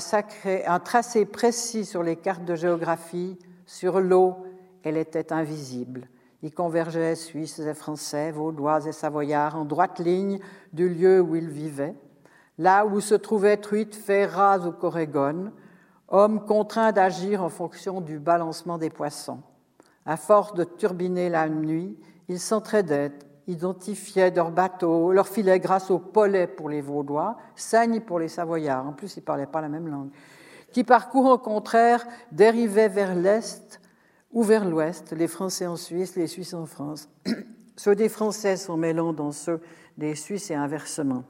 un, 0.65 0.79
tracé 0.79 1.25
précis 1.25 1.85
sur 1.85 2.01
les 2.01 2.15
cartes 2.15 2.43
de 2.43 2.55
géographie, 2.55 3.37
sur 3.67 3.99
l'eau, 3.99 4.35
elle 4.81 4.97
était 4.97 5.31
invisible. 5.31 6.07
Ils 6.41 6.51
convergeaient 6.51 7.13
Suisses 7.13 7.59
et 7.59 7.75
Français, 7.75 8.31
Vaudois 8.31 8.87
et 8.87 8.91
Savoyards 8.91 9.57
en 9.57 9.63
droite 9.63 9.99
ligne 9.99 10.39
du 10.73 10.89
lieu 10.89 11.21
où 11.21 11.35
ils 11.35 11.51
vivaient, 11.51 11.93
là 12.57 12.87
où 12.87 12.99
se 12.99 13.13
trouvaient 13.13 13.57
truites, 13.57 13.93
Ferraz 13.93 14.65
ou 14.65 14.71
Corégone, 14.71 15.51
hommes 16.07 16.43
contraints 16.43 16.91
d'agir 16.91 17.43
en 17.43 17.49
fonction 17.49 18.01
du 18.01 18.17
balancement 18.17 18.79
des 18.79 18.89
poissons. 18.89 19.43
À 20.07 20.17
force 20.17 20.55
de 20.55 20.63
turbiner 20.63 21.29
la 21.29 21.47
nuit, 21.47 21.95
ils 22.27 22.39
s'entraidaient, 22.39 23.11
identifiaient 23.47 24.31
leurs 24.31 24.51
bateaux, 24.51 25.11
leurs 25.11 25.27
filets 25.27 25.59
grâce 25.59 25.91
au 25.91 25.99
pollet 25.99 26.47
pour 26.47 26.69
les 26.69 26.81
Vaudois, 26.81 27.37
saigne 27.55 28.01
pour 28.01 28.19
les 28.19 28.27
Savoyards, 28.27 28.87
en 28.87 28.93
plus 28.93 29.15
ils 29.15 29.21
ne 29.21 29.25
parlaient 29.25 29.45
pas 29.45 29.61
la 29.61 29.69
même 29.69 29.87
langue, 29.87 30.09
qui 30.71 30.83
parcourent 30.83 31.31
au 31.31 31.37
contraire 31.37 32.05
dérivaient 32.31 32.89
vers 32.89 33.15
l'Est 33.15 33.79
ou 34.31 34.43
vers 34.43 34.65
l'Ouest, 34.65 35.13
les 35.13 35.27
Français 35.27 35.67
en 35.67 35.75
Suisse, 35.75 36.15
les 36.15 36.27
Suisses 36.27 36.53
en 36.53 36.65
France. 36.65 37.09
ceux 37.75 37.95
des 37.95 38.09
Français 38.09 38.57
sont 38.57 38.77
mêlants 38.77 39.13
dans 39.13 39.31
ceux 39.31 39.61
des 39.97 40.15
Suisses 40.15 40.51
et 40.51 40.55
inversement. 40.55 41.23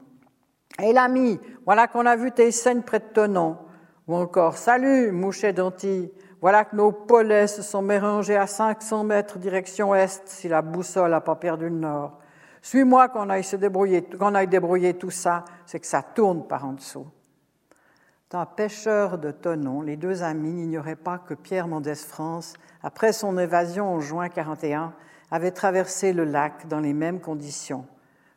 Hé 0.78 0.92
l'ami, 0.92 1.38
voilà 1.64 1.86
qu'on 1.86 2.04
a 2.06 2.16
vu 2.16 2.32
tes 2.32 2.50
scènes 2.50 2.82
près 2.82 2.98
de 2.98 3.04
Tonon. 3.12 3.56
Ou 4.08 4.14
encore, 4.14 4.56
salut, 4.56 5.10
mouchet 5.10 5.52
d'Antilles, 5.52 6.10
voilà 6.46 6.64
que 6.64 6.76
nos 6.76 6.92
pollets 6.92 7.48
se 7.48 7.62
sont 7.62 7.82
mélangés 7.82 8.36
à 8.36 8.46
500 8.46 9.02
mètres 9.02 9.36
direction 9.36 9.96
est 9.96 10.28
si 10.28 10.46
la 10.46 10.62
boussole 10.62 11.10
n'a 11.10 11.20
pas 11.20 11.34
perdu 11.34 11.64
le 11.64 11.70
nord. 11.74 12.20
Suis-moi 12.62 13.08
qu'on 13.08 13.28
aille 13.30 13.42
se 13.42 13.56
débrouiller, 13.56 14.04
qu'on 14.04 14.32
aille 14.32 14.46
débrouiller 14.46 14.94
tout 14.94 15.10
ça, 15.10 15.42
c'est 15.66 15.80
que 15.80 15.88
ça 15.88 16.04
tourne 16.04 16.46
par 16.46 16.64
en 16.64 16.74
dessous. 16.74 17.08
Dans 18.30 18.46
Pêcheur 18.46 19.18
de 19.18 19.32
Tonon, 19.32 19.82
les 19.82 19.96
deux 19.96 20.22
amis 20.22 20.52
n'ignoraient 20.52 20.94
pas 20.94 21.18
que 21.18 21.34
Pierre 21.34 21.66
Mendès 21.66 21.96
France, 21.96 22.54
après 22.80 23.12
son 23.12 23.36
évasion 23.38 23.94
en 23.94 23.98
juin 23.98 24.28
41, 24.28 24.92
avait 25.32 25.50
traversé 25.50 26.12
le 26.12 26.22
lac 26.22 26.68
dans 26.68 26.78
les 26.78 26.92
mêmes 26.92 27.18
conditions, 27.18 27.86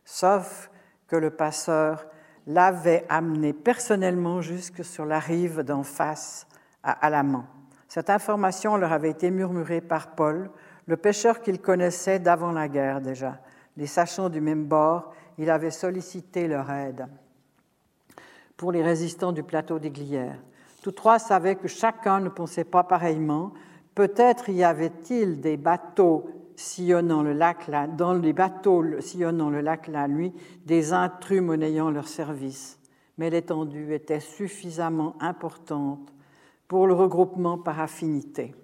sauf 0.04 0.72
que 1.08 1.16
le 1.16 1.30
passeur 1.30 2.08
l'avait 2.48 3.06
amené 3.08 3.54
personnellement 3.54 4.42
jusque 4.42 4.84
sur 4.84 5.06
la 5.06 5.20
rive 5.20 5.62
d'en 5.62 5.84
face, 5.84 6.48
à 6.82 6.94
Alamant. 7.06 7.46
Cette 7.90 8.12
information 8.12 8.78
leur 8.78 8.94
avait 8.94 9.10
été 9.10 9.32
murmurée 9.32 9.82
par 9.82 10.12
Paul, 10.12 10.52
le 10.86 10.96
pêcheur 10.96 11.42
qu'il 11.42 11.60
connaissait 11.60 12.20
d'avant 12.20 12.52
la 12.52 12.68
guerre 12.68 13.02
déjà. 13.02 13.40
Les 13.78 13.88
sachant 13.88 14.30
du 14.30 14.42
même 14.42 14.66
bord, 14.66 15.12
il 15.40 15.50
avait 15.50 15.72
sollicité 15.72 16.48
leur 16.48 16.70
aide 16.70 17.08
pour 18.58 18.72
les 18.72 18.84
résistants 18.84 19.32
du 19.32 19.42
plateau 19.42 19.80
des 19.80 19.90
Glières. 19.90 20.38
Tous 20.84 20.92
trois 20.92 21.18
savaient 21.18 21.56
que 21.56 21.68
chacun 21.68 22.20
ne 22.20 22.30
pensait 22.30 22.66
pas 22.66 22.84
pareillement. 22.84 23.54
Peut-être 23.96 24.50
y 24.50 24.64
avait-il 24.64 25.40
des 25.40 25.58
bateaux 25.58 26.30
sillonnant 26.58 27.24
le 27.24 27.34
lac 27.34 27.72
dans 27.96 28.14
les 28.14 28.34
bateaux 28.34 28.84
sillonnant 29.00 29.50
le 29.50 29.62
lac 29.62 29.88
la 29.88 30.08
nuit, 30.08 30.34
des 30.66 30.94
intrus 30.94 31.42
monnayant 31.42 31.90
leur 31.90 32.08
service. 32.08 32.80
Mais 33.18 33.30
l'étendue 33.30 33.94
était 33.94 34.20
suffisamment 34.20 35.16
importante 35.22 36.14
pour 36.70 36.88
le 36.88 36.94
regroupement 36.94 37.58
par 37.58 37.82
affinité. 37.82 38.56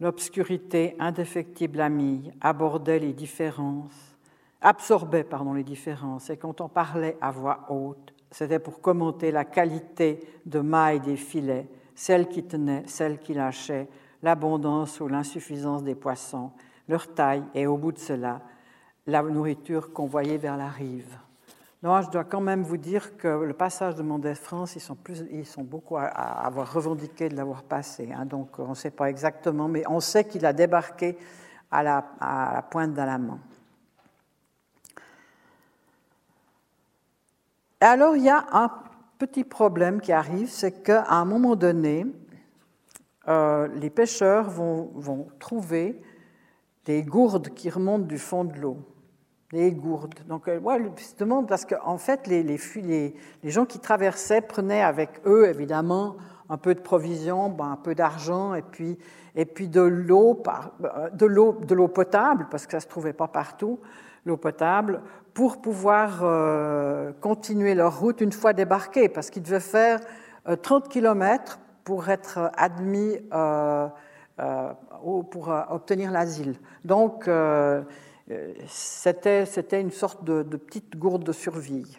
L'obscurité 0.00 0.96
indéfectible 0.98 1.80
amie 1.80 2.32
abordait 2.40 2.98
les 2.98 3.12
différences, 3.12 4.16
absorbait 4.62 5.24
pardon, 5.24 5.52
les 5.52 5.62
différences, 5.62 6.30
et 6.30 6.38
quand 6.38 6.60
on 6.62 6.68
parlait 6.68 7.18
à 7.20 7.30
voix 7.30 7.66
haute, 7.68 8.14
c'était 8.30 8.58
pour 8.58 8.80
commenter 8.80 9.30
la 9.30 9.44
qualité 9.44 10.20
de 10.46 10.60
maille 10.60 11.00
des 11.00 11.16
filets, 11.16 11.68
celle 11.94 12.28
qui 12.28 12.42
tenait, 12.42 12.82
celle 12.86 13.20
qui 13.20 13.34
lâchait, 13.34 13.86
l'abondance 14.22 15.00
ou 15.00 15.08
l'insuffisance 15.08 15.84
des 15.84 15.94
poissons, 15.94 16.50
leur 16.88 17.12
taille 17.12 17.44
et 17.54 17.66
au 17.66 17.76
bout 17.76 17.92
de 17.92 17.98
cela, 17.98 18.40
la 19.06 19.22
nourriture 19.22 19.92
qu'on 19.92 20.06
voyait 20.06 20.38
vers 20.38 20.56
la 20.56 20.68
rive. 20.68 21.18
Non, 21.82 22.00
je 22.00 22.10
dois 22.10 22.24
quand 22.24 22.40
même 22.40 22.62
vous 22.62 22.78
dire 22.78 23.16
que 23.18 23.28
le 23.28 23.52
passage 23.52 23.96
de 23.96 24.34
sont, 24.34 24.94
plus, 24.94 25.24
ils 25.30 25.44
sont 25.44 25.62
beaucoup 25.62 25.98
à, 25.98 26.06
avoir 26.06 26.72
revendiqué 26.72 27.28
de 27.28 27.36
l'avoir 27.36 27.62
passé. 27.62 28.10
Hein. 28.12 28.24
donc 28.24 28.58
on 28.58 28.70
ne 28.70 28.74
sait 28.74 28.90
pas 28.90 29.10
exactement, 29.10 29.68
mais 29.68 29.82
on 29.88 30.00
sait 30.00 30.24
qu'il 30.24 30.46
a 30.46 30.52
débarqué 30.52 31.18
à 31.70 31.82
la, 31.82 32.04
à 32.18 32.54
la 32.54 32.62
pointe 32.62 32.94
d'Alamant. 32.94 33.38
Alors 37.80 38.16
il 38.16 38.24
y 38.24 38.30
a 38.30 38.46
un 38.52 38.70
petit 39.18 39.44
problème 39.44 40.00
qui 40.00 40.12
arrive, 40.12 40.48
c'est 40.48 40.82
qu'à 40.82 41.04
un 41.10 41.26
moment 41.26 41.56
donné, 41.56 42.06
euh, 43.28 43.68
les 43.68 43.90
pêcheurs 43.90 44.48
vont 44.48 45.28
trouver 45.38 46.00
des 46.86 47.02
gourdes 47.02 47.50
qui 47.50 47.68
remontent 47.68 48.06
du 48.06 48.18
fond 48.18 48.44
de 48.44 48.54
l'eau 48.54 48.78
les 49.56 49.72
gourdes. 49.72 50.14
Donc, 50.28 50.48
euh, 50.48 50.58
ouais, 50.60 50.78
justement, 50.96 51.42
parce 51.42 51.64
qu'en 51.64 51.98
fait, 51.98 52.26
les, 52.26 52.42
les, 52.42 53.14
gens 53.44 53.64
qui 53.64 53.78
traversaient 53.78 54.42
prenaient 54.42 54.82
avec 54.82 55.20
eux, 55.26 55.48
évidemment, 55.48 56.16
un 56.48 56.58
peu 56.58 56.74
de 56.74 56.80
provisions, 56.80 57.48
ben, 57.48 57.72
un 57.72 57.76
peu 57.76 57.94
d'argent 57.94 58.54
et 58.54 58.62
puis, 58.62 58.98
et 59.34 59.46
puis 59.46 59.68
de 59.68 59.80
l'eau, 59.80 60.42
de 61.12 61.26
l'eau, 61.26 61.58
de 61.66 61.74
l'eau 61.74 61.88
potable 61.88 62.46
parce 62.50 62.66
que 62.66 62.72
ça 62.72 62.80
se 62.80 62.86
trouvait 62.86 63.12
pas 63.12 63.28
partout, 63.28 63.80
l'eau 64.24 64.36
potable, 64.36 65.00
pour 65.34 65.60
pouvoir 65.60 66.20
euh, 66.22 67.12
continuer 67.20 67.74
leur 67.74 67.98
route 67.98 68.20
une 68.20 68.32
fois 68.32 68.52
débarqués, 68.52 69.08
parce 69.08 69.30
qu'ils 69.30 69.42
devaient 69.42 69.60
faire 69.60 70.00
30 70.62 70.86
euh, 70.86 70.88
km 70.88 71.58
pour 71.84 72.08
être 72.08 72.50
admis 72.56 73.18
euh, 73.32 73.88
pour 75.30 75.48
obtenir 75.70 76.10
l'asile. 76.10 76.56
Donc, 76.84 77.28
c'était 78.66 79.80
une 79.80 79.90
sorte 79.90 80.24
de, 80.24 80.42
petite 80.42 80.96
gourde 80.96 81.24
de 81.24 81.32
survie. 81.32 81.98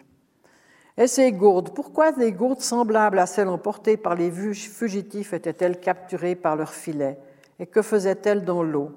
Et 0.96 1.06
ces 1.06 1.32
gourdes, 1.32 1.72
pourquoi 1.74 2.12
des 2.12 2.32
gourdes 2.32 2.60
semblables 2.60 3.18
à 3.18 3.26
celles 3.26 3.48
emportées 3.48 3.96
par 3.96 4.14
les 4.14 4.30
fugitifs 4.30 5.32
étaient-elles 5.32 5.80
capturées 5.80 6.34
par 6.34 6.56
leurs 6.56 6.74
filets? 6.74 7.18
Et 7.60 7.66
que 7.66 7.82
faisaient-elles 7.82 8.44
dans 8.44 8.62
l'eau? 8.62 8.92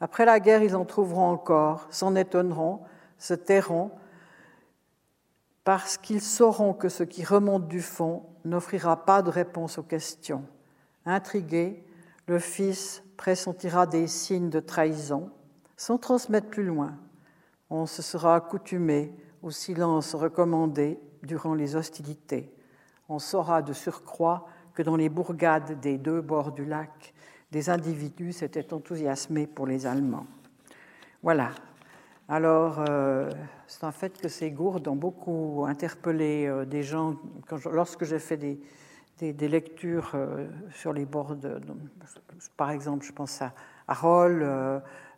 Après 0.00 0.24
la 0.24 0.40
guerre, 0.40 0.62
ils 0.62 0.74
en 0.74 0.84
trouveront 0.84 1.30
encore, 1.30 1.86
s'en 1.90 2.16
étonneront, 2.16 2.80
se 3.18 3.34
tairont, 3.34 3.90
parce 5.64 5.96
qu'ils 5.96 6.22
sauront 6.22 6.72
que 6.72 6.88
ce 6.88 7.04
qui 7.04 7.24
remonte 7.24 7.68
du 7.68 7.80
fond 7.80 8.24
n'offrira 8.44 9.04
pas 9.04 9.22
de 9.22 9.30
réponse 9.30 9.78
aux 9.78 9.84
questions. 9.84 10.44
Intrigué, 11.06 11.84
le 12.26 12.38
Fils 12.38 13.02
pressentira 13.16 13.86
des 13.86 14.06
signes 14.08 14.50
de 14.50 14.58
trahison, 14.58 15.30
sans 15.76 15.98
transmettre 15.98 16.48
plus 16.48 16.64
loin. 16.64 16.94
On 17.70 17.86
se 17.86 18.02
sera 18.02 18.36
accoutumé 18.36 19.12
au 19.42 19.50
silence 19.50 20.14
recommandé 20.14 20.98
durant 21.22 21.54
les 21.54 21.76
hostilités. 21.76 22.52
On 23.08 23.18
saura 23.18 23.62
de 23.62 23.72
surcroît 23.72 24.46
que 24.74 24.82
dans 24.82 24.96
les 24.96 25.08
bourgades 25.08 25.80
des 25.80 25.98
deux 25.98 26.20
bords 26.20 26.52
du 26.52 26.64
lac, 26.64 27.14
des 27.50 27.68
individus 27.68 28.32
s'étaient 28.32 28.72
enthousiasmés 28.72 29.46
pour 29.46 29.66
les 29.66 29.86
Allemands. 29.86 30.26
Voilà. 31.22 31.50
Alors, 32.28 32.82
euh, 32.88 33.30
c'est 33.66 33.84
un 33.84 33.92
fait 33.92 34.18
que 34.18 34.28
ces 34.28 34.50
gourdes 34.50 34.88
ont 34.88 34.96
beaucoup 34.96 35.64
interpellé 35.68 36.46
euh, 36.46 36.64
des 36.64 36.82
gens. 36.82 37.16
lorsque 37.70 38.04
j'ai 38.04 38.18
fait 38.18 38.38
des, 38.38 39.48
lectures 39.48 40.12
euh, 40.14 40.46
sur 40.70 40.92
les 40.92 41.04
bords, 41.04 41.36
de, 41.36 41.60
par 42.56 42.70
exemple, 42.70 43.04
je 43.04 43.12
pense 43.12 43.42
à, 43.42 43.52
à 43.86 43.94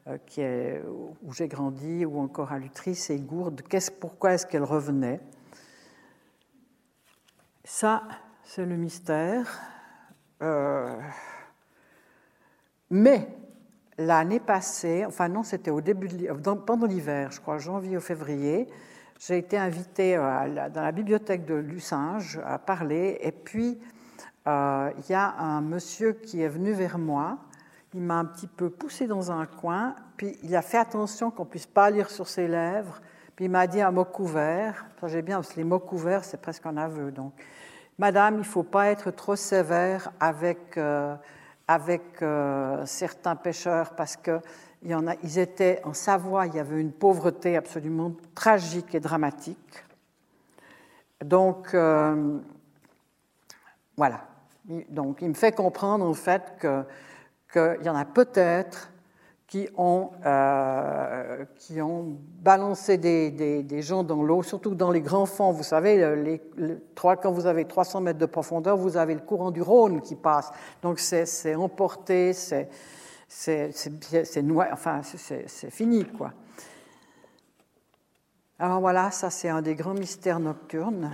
est, 0.07 0.83
où 1.23 1.33
j'ai 1.33 1.49
grandi, 1.49 2.05
ou 2.05 2.21
encore 2.21 2.53
à 2.53 2.59
Lutry, 2.59 2.95
ces 2.95 3.19
gourdes, 3.19 3.63
pourquoi 4.01 4.35
est-ce 4.35 4.47
qu'elles 4.47 4.63
revenaient 4.65 5.21
ça, 7.67 8.03
c'est 8.45 8.67
le 8.67 8.77
mystère. 8.77 9.59
Euh, 10.43 10.99
mais 12.91 13.27
l'année 13.97 14.39
passée, 14.39 15.05
enfin 15.07 15.29
non, 15.29 15.43
c'était 15.43 15.71
au 15.71 15.81
début, 15.81 16.09
pendant 16.67 16.87
l'hiver, 16.87 17.33
je 17.33 17.41
crois, 17.41 17.57
janvier 17.57 17.97
ou 17.97 18.01
février, 18.01 18.69
j'ai 19.19 19.39
été 19.39 19.57
invitée 19.57 20.15
euh, 20.17 20.69
dans 20.69 20.83
la 20.83 20.93
bibliothèque 20.93 21.47
de 21.47 21.55
Lucinge 21.55 22.39
à 22.45 22.59
parler. 22.59 23.19
Et 23.23 23.33
puis, 23.33 23.79
euh, 24.47 24.91
il 24.99 25.11
y 25.11 25.15
a 25.15 25.35
un 25.39 25.63
monsieur 25.63 26.13
qui 26.13 26.43
est 26.43 26.49
venu 26.49 26.73
vers 26.73 26.99
moi. 26.99 27.39
Il 27.95 28.03
m'a 28.03 28.19
un 28.19 28.25
petit 28.25 28.49
peu 28.49 28.71
poussé 28.71 29.07
dans 29.07 29.31
un 29.31 29.47
coin, 29.47 29.95
puis 30.17 30.37
il 30.43 30.55
a 30.57 30.63
fait 30.63 30.79
attention 30.79 31.31
qu'on 31.31 31.45
puisse 31.45 31.67
pas 31.67 31.91
lire 31.91 32.11
sur 32.11 32.27
ses 32.27 32.49
lèvres. 32.49 33.01
Puis 33.37 33.47
il 33.47 33.51
m'a 33.51 33.69
dit 33.69 33.81
un 33.81 33.93
mot 33.93 34.05
couvert. 34.05 34.87
j'ai 35.07 35.23
bien, 35.23 35.37
parce 35.37 35.51
que 35.53 35.57
les 35.57 35.65
mots 35.65 35.79
couverts, 35.79 36.25
c'est 36.25 36.41
presque 36.41 36.67
un 36.67 36.77
aveu. 36.77 37.13
Donc, 37.13 37.33
Madame, 37.99 38.35
il 38.35 38.39
ne 38.39 38.43
faut 38.43 38.65
pas 38.65 38.89
être 38.89 39.13
trop 39.13 39.37
sévère 39.37 40.11
avec, 40.19 40.77
euh, 40.77 41.15
avec 41.69 42.03
euh, 42.23 42.85
certains 42.85 43.37
pêcheurs 43.37 43.95
parce 43.95 44.17
que 44.17 44.41
ils 45.23 45.39
étaient 45.39 45.81
en 45.85 45.95
Savoie, 45.95 46.47
il 46.47 46.57
y 46.57 46.59
avait 46.59 46.79
une 46.79 46.93
pauvreté 46.93 47.57
absolument 47.57 48.13
tragique 48.35 48.95
et 48.95 49.01
dramatique. 49.01 49.85
Donc, 51.25 51.73
euh, 51.73 52.39
voilà. 53.97 54.27
Donc, 54.91 55.23
il 55.23 55.29
me 55.31 55.35
fait 55.35 55.53
comprendre 55.53 56.05
en 56.05 56.13
fait 56.13 56.67
qu'il 57.55 57.87
y 57.87 57.89
en 57.89 57.97
a 57.97 58.05
peut-être 58.05 58.91
qui 59.47 59.69
ont, 59.77 60.11
euh, 60.27 61.45
qui 61.57 61.81
ont 61.81 62.19
balancé 62.43 62.99
des, 62.99 63.31
des, 63.31 63.83
gens 63.83 64.03
dans 64.03 64.21
l'eau, 64.25 64.43
surtout 64.43 64.75
dans 64.75 64.91
les 64.91 65.01
grands 65.01 65.27
fonds. 65.27 65.53
Vous 65.53 65.63
savez, 65.63 66.17
les, 66.17 66.41
trois, 66.97 67.17
quand 67.17 67.31
vous 67.31 67.47
avez 67.47 67.65
300 67.65 68.01
mètres 68.01 68.19
de 68.19 68.27
profondeur, 68.27 68.77
vous 68.77 68.97
avez 68.97 69.15
le 69.15 69.21
courant 69.21 69.53
du 69.53 69.63
Rhône 69.63 70.01
qui 70.01 70.17
passe. 70.17 70.51
Donc 70.83 70.99
c'est 70.99 71.55
emporté, 71.55 72.33
c'est 72.33 72.69
enfin, 74.73 75.03
fini, 75.71 76.05
quoi. 76.05 76.33
Alors 78.59 78.81
voilà, 78.81 79.13
ça 79.13 79.31
c'est 79.31 79.49
un 79.49 79.63
des 79.63 79.77
grands 79.77 79.95
mystères 79.95 80.41
nocturnes. 80.41 81.13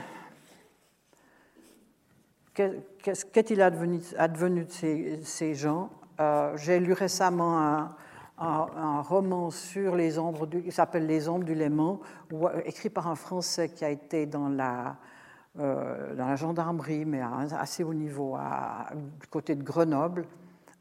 Qu'est-il 2.55 3.61
advenu, 3.61 4.01
advenu 4.17 4.65
de 4.65 4.73
ces, 4.73 5.21
ces 5.25 5.55
gens? 5.55 5.91
Euh, 6.21 6.57
J'ai 6.57 6.79
lu 6.81 6.93
récemment 6.93 7.59
un, 7.59 7.95
un, 8.41 9.03
roman 9.03 9.51
sur 9.51 9.97
les 9.97 10.19
ombres 10.19 10.47
du, 10.47 10.63
qui 10.63 10.73
s'appelle 10.73 11.07
Les 11.07 11.29
ombres 11.29 11.45
du 11.45 11.55
Léman, 11.55 12.01
euh, 12.33 12.61
écrit 12.65 12.91
par 12.91 13.09
un 13.09 13.15
Français 13.15 13.69
qui 13.69 13.85
a 13.85 13.91
été 13.91 14.27
dans 14.27 14.49
la, 14.49 14.97
euh, 15.59 16.37
gendarmerie, 16.37 17.05
mais 17.05 17.21
à 17.21 17.39
assez 17.59 17.85
haut 17.85 17.95
niveau, 17.95 18.37
du 19.21 19.27
côté 19.29 19.55
de 19.55 19.63
Grenoble. 19.63 20.25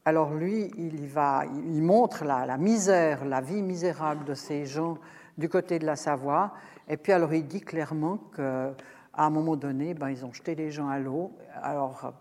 Alors 0.06 0.34
lui, 0.34 0.72
il, 0.78 1.82
montre 1.84 2.24
la, 2.24 2.58
misère, 2.58 3.26
la 3.26 3.42
vie 3.42 3.62
misérable 3.62 4.26
de 4.26 4.34
ces 4.34 4.66
gens 4.66 4.98
du 5.38 5.50
côté 5.50 5.80
de 5.80 5.86
la 5.86 5.96
Savoie. 5.96 6.54
Et 6.88 6.98
puis 6.98 7.12
alors 7.12 7.34
il 7.34 7.46
dit 7.46 7.62
clairement 7.62 8.18
qu'à 8.36 8.74
un 9.14 9.30
moment 9.30 9.56
donné, 9.56 9.94
ben, 9.94 10.10
ils 10.10 10.26
ont 10.26 10.34
jeté 10.34 10.56
les 10.56 10.72
gens 10.72 10.88
à 10.88 10.98
l'eau. 10.98 11.32
Alors 11.62 12.14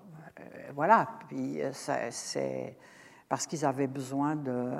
voilà, 0.74 1.08
puis 1.28 1.60
c'est 1.72 2.76
parce 3.28 3.46
qu'ils 3.46 3.64
avaient 3.64 3.86
besoin 3.86 4.36
de 4.36 4.70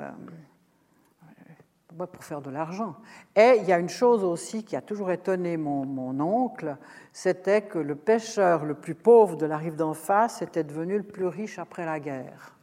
pour 2.07 2.23
faire 2.23 2.41
de 2.41 2.49
l'argent. 2.49 2.95
Et 3.35 3.57
il 3.57 3.65
y 3.65 3.73
a 3.73 3.79
une 3.79 3.89
chose 3.89 4.23
aussi 4.23 4.63
qui 4.63 4.75
a 4.75 4.81
toujours 4.81 5.11
étonné 5.11 5.57
mon, 5.57 6.19
oncle, 6.19 6.77
c'était 7.13 7.61
que 7.61 7.79
le 7.79 7.95
pêcheur 7.95 8.65
le 8.65 8.75
plus 8.75 8.95
pauvre 8.95 9.35
de 9.35 9.45
la 9.45 9.57
rive 9.57 9.75
d'en 9.75 9.93
face 9.93 10.41
était 10.41 10.63
devenu 10.63 10.97
le 10.97 11.03
plus 11.03 11.27
riche 11.27 11.59
après 11.59 11.85
la 11.85 11.99
guerre. 11.99 12.55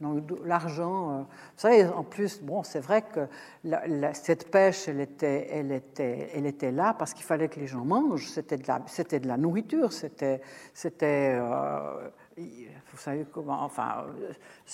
Donc 0.00 0.24
l'argent, 0.44 1.10
euh, 1.10 1.18
vous 1.22 1.26
savez, 1.56 1.86
en 1.86 2.02
plus, 2.02 2.42
bon, 2.42 2.62
c'est 2.62 2.80
vrai 2.80 3.02
que 3.02 3.28
cette 4.12 4.50
pêche, 4.50 4.88
elle 4.88 5.00
était, 5.00 5.48
elle, 5.52 5.72
était, 5.72 6.30
elle 6.34 6.46
était 6.46 6.72
là 6.72 6.94
parce 6.98 7.14
qu'il 7.14 7.24
fallait 7.24 7.48
que 7.48 7.60
les 7.60 7.68
gens 7.68 7.84
mangent, 7.84 8.28
c'était 8.28 8.56
de 8.56 8.66
la, 8.66 8.82
c'était 8.86 9.20
de 9.20 9.28
la 9.28 9.36
nourriture, 9.36 9.92
c'était, 9.92 10.42
c'était 10.74 11.38
euh, 11.40 12.08
vous 12.36 12.98
savez 12.98 13.26
comment, 13.30 13.62
enfin, 13.62 14.06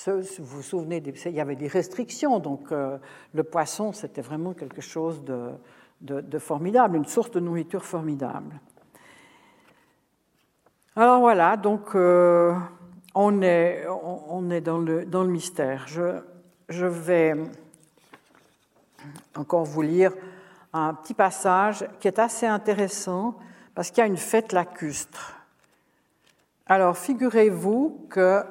vous 0.06 0.44
vous 0.44 0.62
souvenez, 0.62 1.02
il 1.26 1.32
y 1.32 1.40
avait 1.40 1.56
des 1.56 1.68
restrictions, 1.68 2.38
donc 2.38 2.72
euh, 2.72 2.98
le 3.34 3.42
poisson, 3.44 3.92
c'était 3.92 4.22
vraiment 4.22 4.54
quelque 4.54 4.80
chose 4.80 5.22
de, 5.24 6.38
formidable, 6.38 6.96
une 6.96 7.04
source 7.04 7.30
de 7.30 7.40
nourriture 7.40 7.84
formidable. 7.84 8.58
Alors 10.96 11.20
voilà, 11.20 11.56
donc 11.56 11.94
euh, 11.94 12.54
on, 13.14 13.42
est, 13.42 13.86
on, 13.88 14.50
est 14.50 14.60
dans 14.60 14.78
le, 14.78 15.04
dans 15.04 15.22
le 15.22 15.30
mystère. 15.30 15.86
Je 15.86 16.86
vais 16.86 17.34
encore 19.36 19.64
vous 19.64 19.82
lire 19.82 20.12
un 20.72 20.94
petit 20.94 21.14
passage 21.14 21.86
qui 22.00 22.08
est 22.08 22.18
assez 22.18 22.46
intéressant 22.46 23.36
parce 23.74 23.90
qu'il 23.90 23.98
y 23.98 24.02
a 24.02 24.06
une 24.06 24.16
fête 24.16 24.52
lacustre. 24.52 25.39
Alors, 26.70 26.96
figurez-vous 26.96 28.06
que 28.08 28.42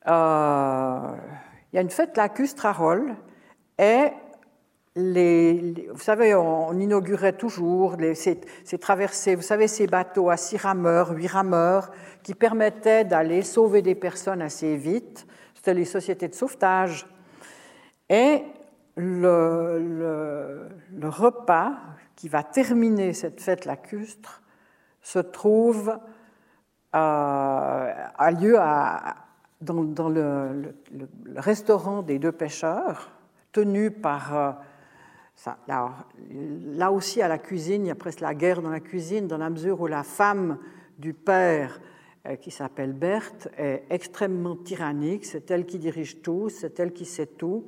euh, 0.08 1.14
il 1.72 1.76
y 1.76 1.78
a 1.78 1.82
une 1.82 1.90
fête 1.90 2.16
lacustre 2.16 2.66
à 2.66 2.76
et 3.78 4.08
les, 4.96 5.88
vous 5.92 6.00
savez, 6.00 6.34
on, 6.34 6.72
inaugurait 6.72 7.34
toujours 7.34 7.94
ces, 8.14 8.40
traversées, 8.80 9.36
vous 9.36 9.42
savez, 9.42 9.68
ces 9.68 9.86
bateaux 9.86 10.28
à 10.28 10.36
six 10.36 10.56
rameurs, 10.56 11.12
huit 11.12 11.28
rameurs, 11.28 11.92
qui 12.24 12.34
permettaient 12.34 13.04
d'aller 13.04 13.42
sauver 13.42 13.82
des 13.82 13.94
personnes 13.94 14.42
assez 14.42 14.76
vite. 14.76 15.24
C'était 15.54 15.74
les 15.74 15.84
sociétés 15.84 16.26
de 16.26 16.34
sauvetage. 16.34 17.06
Et 18.08 18.42
le, 18.98 20.68
repas 21.04 21.74
qui 22.16 22.28
va 22.28 22.42
terminer 22.42 23.12
cette 23.12 23.40
fête 23.40 23.64
lacustre 23.64 24.42
se 25.02 25.20
trouve 25.20 25.96
euh, 26.94 27.92
a 28.18 28.30
lieu 28.30 28.56
dans, 29.60 30.08
le, 30.08 30.74
restaurant 31.36 32.02
des 32.02 32.18
deux 32.18 32.32
pêcheurs, 32.32 33.10
tenu 33.52 33.90
par, 33.90 34.36
euh, 34.36 34.52
là, 35.66 36.90
aussi, 36.90 37.22
à 37.22 37.28
la 37.28 37.38
cuisine, 37.38 37.84
il 37.84 37.88
y 37.88 37.92
a 37.92 37.94
presque 37.94 38.20
la 38.20 38.34
guerre 38.34 38.62
dans 38.62 38.70
la 38.70 38.80
cuisine, 38.80 39.28
dans 39.28 39.38
la 39.38 39.50
mesure 39.50 39.80
où 39.80 39.86
la 39.86 40.02
femme 40.02 40.58
du 40.98 41.14
père, 41.14 41.80
euh, 42.26 42.36
qui 42.36 42.50
s'appelle 42.50 42.92
Berthe, 42.92 43.48
est 43.56 43.84
extrêmement 43.90 44.56
tyrannique. 44.56 45.24
C'est 45.24 45.50
elle 45.50 45.66
qui 45.66 45.78
dirige 45.78 46.20
tout, 46.22 46.48
c'est 46.48 46.80
elle 46.80 46.92
qui 46.92 47.04
sait 47.04 47.26
tout. 47.26 47.64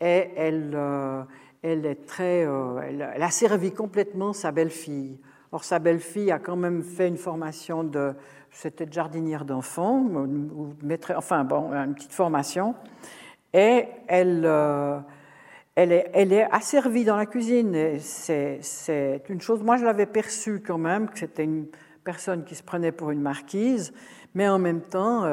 Et 0.00 0.30
elle, 0.36 0.72
euh, 0.74 1.22
est 1.62 2.06
très, 2.06 2.46
euh, 2.46 2.80
elle, 2.80 3.22
a 3.22 3.30
servi 3.30 3.72
complètement 3.72 4.32
sa 4.32 4.52
belle-fille. 4.52 5.18
Or, 5.50 5.64
sa 5.64 5.78
belle-fille 5.78 6.30
a 6.30 6.38
quand 6.38 6.56
même 6.56 6.82
fait 6.82 7.08
une 7.08 7.16
formation 7.16 7.84
de. 7.84 8.14
C'était 8.50 8.86
jardinière 8.90 9.44
d'enfants, 9.44 10.00
ou 10.00 10.74
enfin, 11.16 11.44
bon, 11.44 11.72
une 11.72 11.94
petite 11.94 12.12
formation. 12.12 12.74
Et 13.52 13.86
elle 14.06 14.46
elle 15.80 15.92
est, 15.92 16.10
elle 16.12 16.32
est 16.32 16.48
asservie 16.50 17.04
dans 17.04 17.16
la 17.16 17.26
cuisine. 17.26 17.98
C'est 18.00 19.22
une 19.28 19.40
chose, 19.40 19.62
moi 19.62 19.76
je 19.76 19.84
l'avais 19.84 20.06
perçue 20.06 20.60
quand 20.60 20.76
même, 20.76 21.08
que 21.08 21.20
c'était 21.20 21.44
une 21.44 21.66
personne 22.02 22.44
qui 22.44 22.56
se 22.56 22.64
prenait 22.64 22.90
pour 22.90 23.12
une 23.12 23.20
marquise, 23.20 23.92
mais 24.34 24.48
en 24.48 24.58
même 24.58 24.80
temps, 24.80 25.24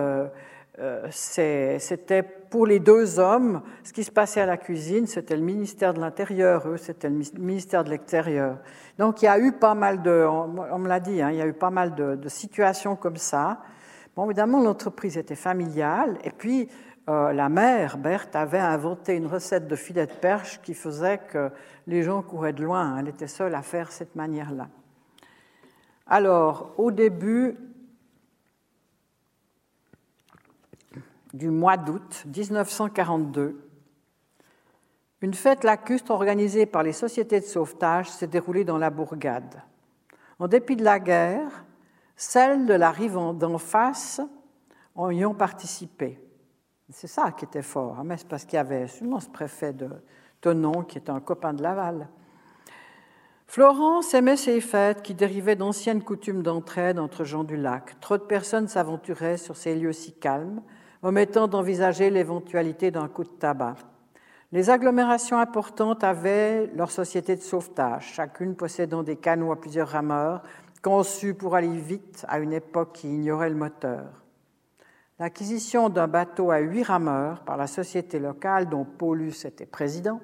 euh, 0.80 1.08
c'était 1.10 2.24
pour 2.24 2.66
les 2.66 2.80
deux 2.80 3.20
hommes, 3.20 3.62
ce 3.84 3.94
qui 3.94 4.04
se 4.04 4.12
passait 4.12 4.42
à 4.42 4.46
la 4.46 4.58
cuisine, 4.58 5.08
c'était 5.08 5.36
le 5.36 5.42
ministère 5.42 5.94
de 5.94 6.00
l'Intérieur, 6.00 6.68
eux, 6.68 6.78
c'était 6.78 7.10
le 7.10 7.22
ministère 7.38 7.84
de 7.84 7.90
l'Extérieur. 7.90 8.58
Donc 8.98 9.22
il 9.22 9.26
y 9.26 9.28
a 9.28 9.40
eu 9.40 9.54
pas 9.54 9.76
mal 9.76 10.02
de, 10.02 10.26
on, 10.28 10.78
me 10.80 10.88
l'a 10.88 11.00
dit, 11.00 11.22
hein, 11.22 11.32
il 11.32 11.38
y 11.38 11.42
a 11.42 11.48
eu 11.48 11.54
pas 11.54 11.70
mal 11.70 11.96
de, 11.96 12.16
de 12.16 12.30
situations 12.30 12.96
comme 12.96 13.18
ça. 13.18 13.62
Bon, 14.16 14.26
évidemment, 14.26 14.62
l'entreprise 14.62 15.18
était 15.18 15.36
familiale, 15.36 16.18
et 16.24 16.32
puis 16.32 16.70
euh, 17.08 17.34
la 17.34 17.50
mère, 17.50 17.98
Berthe, 17.98 18.36
avait 18.36 18.58
inventé 18.58 19.16
une 19.16 19.28
recette 19.28 19.68
de 19.68 19.76
filet 19.76 20.08
de 20.08 20.14
perche 20.14 20.60
qui 20.64 20.74
faisait 20.74 21.20
que 21.20 21.52
les 21.86 22.02
gens 22.02 22.24
couraient 22.24 22.54
de 22.54 22.64
loin. 22.64 22.98
Elle 22.98 23.10
était 23.10 23.28
seule 23.28 23.54
à 23.54 23.62
faire 23.62 23.92
cette 23.92 24.16
manière-là. 24.16 24.68
Alors, 26.08 26.74
au 26.78 26.92
début 26.92 27.58
du 31.36 31.50
mois 31.50 31.76
d'août 31.76 32.24
1942, 32.28 33.70
une 35.22 35.34
fête 35.34 35.66
lacustre 35.66 36.12
organisée 36.12 36.66
par 36.66 36.82
les 36.82 36.94
sociétés 36.94 37.42
de 37.42 37.46
sauvetage 37.46 38.10
s'est 38.10 38.28
déroulée 38.28 38.64
dans 38.64 38.78
la 38.78 38.90
bourgade. 38.90 39.62
En 40.40 40.48
dépit 40.48 40.78
de 40.78 40.84
la 40.84 41.00
guerre, 41.00 41.66
celles 42.16 42.66
de 42.66 42.74
la 42.74 42.90
rive 42.90 43.16
d'en 43.16 43.58
face 43.58 44.22
y 45.12 45.26
ont 45.26 45.34
participé. 45.34 46.22
C'est 46.90 47.08
ça 47.08 47.32
qui 47.32 47.44
était 47.44 47.62
fort, 47.62 48.00
hein, 48.00 48.04
mais 48.06 48.16
c'est 48.16 48.28
parce 48.28 48.46
qu'il 48.46 48.56
y 48.56 48.60
avait 48.60 48.88
seulement 48.88 49.20
ce 49.20 49.30
préfet 49.30 49.74
de 49.74 49.90
Tonon 50.40 50.84
qui 50.84 50.98
était 50.98 51.10
un 51.10 51.20
copain 51.20 51.54
de 51.54 51.62
Laval. 51.62 52.08
Florence 53.48 54.14
aimait 54.14 54.38
ces 54.38 54.62
fêtes 54.62 55.02
qui 55.02 55.14
dérivaient 55.14 55.56
d'anciennes 55.58 56.04
coutumes 56.04 56.44
d'entraide 56.44 56.98
entre 56.98 57.26
gens 57.26 57.44
du 57.44 57.58
lac. 57.58 58.00
Trop 58.00 58.18
de 58.18 58.24
personnes 58.24 58.70
s'aventuraient 58.70 59.38
sur 59.38 59.58
ces 59.58 59.76
lieux 59.76 59.94
si 59.94 60.14
calmes, 60.14 60.62
omettant 61.06 61.48
d'envisager 61.48 62.10
l'éventualité 62.10 62.90
d'un 62.90 63.08
coup 63.08 63.24
de 63.24 63.30
tabac. 63.30 63.76
Les 64.52 64.72
agglomérations 64.72 65.38
importantes 65.38 66.04
avaient 66.04 66.66
leur 66.76 66.90
société 66.90 67.36
de 67.36 67.42
sauvetage, 67.42 68.14
chacune 68.14 68.56
possédant 68.56 69.04
des 69.04 69.16
canots 69.16 69.52
à 69.52 69.62
plusieurs 69.62 69.90
rameurs, 69.90 70.42
conçus 70.82 71.36
pour 71.36 71.56
aller 71.56 71.78
vite 71.78 72.26
à 72.28 72.40
une 72.40 72.54
époque 72.54 72.94
qui 72.94 73.08
ignorait 73.08 73.52
le 73.52 73.56
moteur. 73.56 74.26
L'acquisition 75.20 75.90
d'un 75.90 76.08
bateau 76.08 76.50
à 76.50 76.58
huit 76.58 76.84
rameurs 76.84 77.42
par 77.42 77.56
la 77.56 77.68
société 77.68 78.18
locale 78.18 78.68
dont 78.68 78.84
Paulus 78.84 79.46
était 79.46 79.68
président 79.68 80.20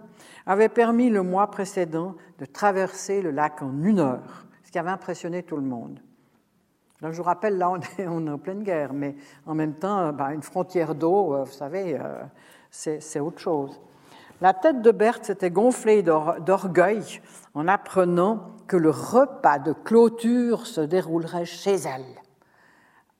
avait 0.47 0.67
permis 0.67 1.11
le 1.11 1.21
mois 1.21 1.51
précédent 1.51 2.15
de 2.39 2.45
traverser 2.45 3.21
le 3.21 3.29
lac 3.29 3.61
en 3.61 3.83
une 3.83 3.99
heure, 3.99 4.47
ce 4.63 4.71
qui 4.71 4.79
avait 4.79 4.89
impressionné 4.89 5.43
tout 5.43 5.57
le 5.57 5.61
monde. 5.61 5.99
Je 7.01 7.17
vous 7.17 7.23
rappelle, 7.23 7.57
là 7.57 7.71
on 7.99 8.25
est, 8.25 8.29
en 8.29 8.37
pleine 8.37 8.63
guerre, 8.63 8.93
mais 8.93 9.15
en 9.45 9.55
même 9.55 9.73
temps, 9.73 10.13
bah, 10.13 10.33
une 10.33 10.43
frontière 10.43 10.93
d'eau, 10.93 11.33
euh, 11.33 11.43
vous 11.43 11.51
savez, 11.51 11.97
euh, 11.99 12.23
c'est 12.69 13.19
autre 13.19 13.39
chose. 13.39 13.81
La 14.39 14.53
tête 14.53 14.81
de 14.81 14.91
Berthe 14.91 15.25
s'était 15.25 15.51
gonflée 15.51 16.01
d'orgueil 16.01 17.21
en 17.53 17.67
apprenant 17.67 18.55
que 18.67 18.77
le 18.77 18.89
repas 18.89 19.59
de 19.59 19.73
clôture 19.73 20.65
se 20.65 20.81
déroulerait 20.81 21.45
chez 21.45 21.75
elle. 21.75 22.21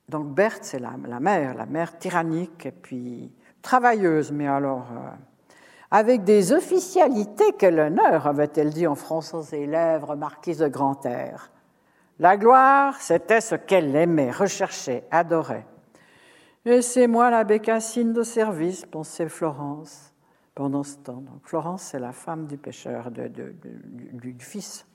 Donc 0.08 0.34
Berthe, 0.34 0.64
c'est 0.64 0.80
la, 0.80 0.96
mère, 1.20 1.54
la 1.54 1.66
mère 1.66 1.98
tyrannique 1.98 2.66
et 2.66 2.72
puis 2.72 3.32
travailleuse, 3.62 4.32
mais 4.32 4.48
alors 4.48 4.86
euh, 4.92 5.10
avec 5.92 6.24
des 6.24 6.52
officialités, 6.52 7.52
quel 7.58 7.78
honneur, 7.78 8.26
avait-elle 8.26 8.70
dit 8.70 8.86
en 8.86 8.94
fronçant 8.94 9.42
ses 9.42 9.66
lèvres, 9.66 10.16
marquise 10.16 10.58
de 10.58 10.68
grand 10.68 11.04
air. 11.06 11.50
La 12.22 12.36
gloire, 12.36 13.00
c'était 13.00 13.40
ce 13.40 13.56
qu'elle 13.56 13.96
aimait, 13.96 14.30
recherchait, 14.30 15.02
adorait. 15.10 15.66
Et 16.64 16.80
c'est 16.80 17.08
moi 17.08 17.30
la 17.30 17.42
bécassine 17.42 18.12
de 18.12 18.22
service, 18.22 18.86
pensait 18.86 19.28
Florence 19.28 20.14
pendant 20.54 20.84
ce 20.84 20.98
temps. 20.98 21.24
Florence, 21.42 21.82
c'est 21.82 21.98
la 21.98 22.12
femme 22.12 22.46
du 22.46 22.58
pêcheur, 22.58 23.10
du 23.10 24.36
fils 24.38 24.86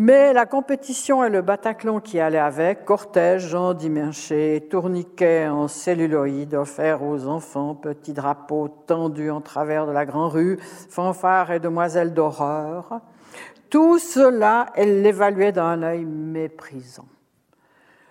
mais 0.00 0.32
la 0.32 0.46
compétition 0.46 1.24
et 1.24 1.28
le 1.28 1.42
Bataclan 1.42 1.98
qui 1.98 2.20
allait 2.20 2.38
avec, 2.38 2.84
cortège, 2.84 3.48
Jean 3.48 3.74
Dimanché, 3.74 4.64
tourniquet 4.70 5.48
en 5.48 5.66
celluloïde 5.66 6.54
offert 6.54 7.02
aux 7.02 7.26
enfants, 7.26 7.74
petits 7.74 8.12
drapeaux 8.12 8.68
tendus 8.68 9.32
en 9.32 9.40
travers 9.40 9.88
de 9.88 9.90
la 9.90 10.06
grande 10.06 10.30
rue, 10.30 10.58
fanfares 10.88 11.50
et 11.50 11.58
demoiselles 11.58 12.14
d'horreur, 12.14 13.00
tout 13.70 13.98
cela, 13.98 14.66
elle 14.74 15.02
l'évaluait 15.02 15.52
d'un 15.52 15.82
œil 15.82 16.04
méprisant. 16.04 17.08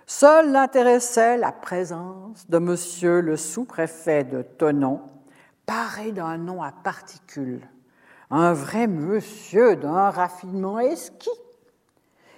Seul 0.06 0.52
l'intéressait 0.52 1.38
la 1.38 1.52
présence 1.52 2.48
de 2.50 2.58
monsieur 2.60 3.20
le 3.22 3.36
sous-préfet 3.36 4.24
de 4.24 4.42
Tonon, 4.42 5.02
paré 5.66 6.12
d'un 6.12 6.38
nom 6.38 6.64
à 6.64 6.72
particules, 6.72 7.68
un 8.30 8.54
vrai 8.54 8.88
monsieur 8.88 9.76
d'un 9.76 10.10
raffinement 10.10 10.80
esquis 10.80 11.30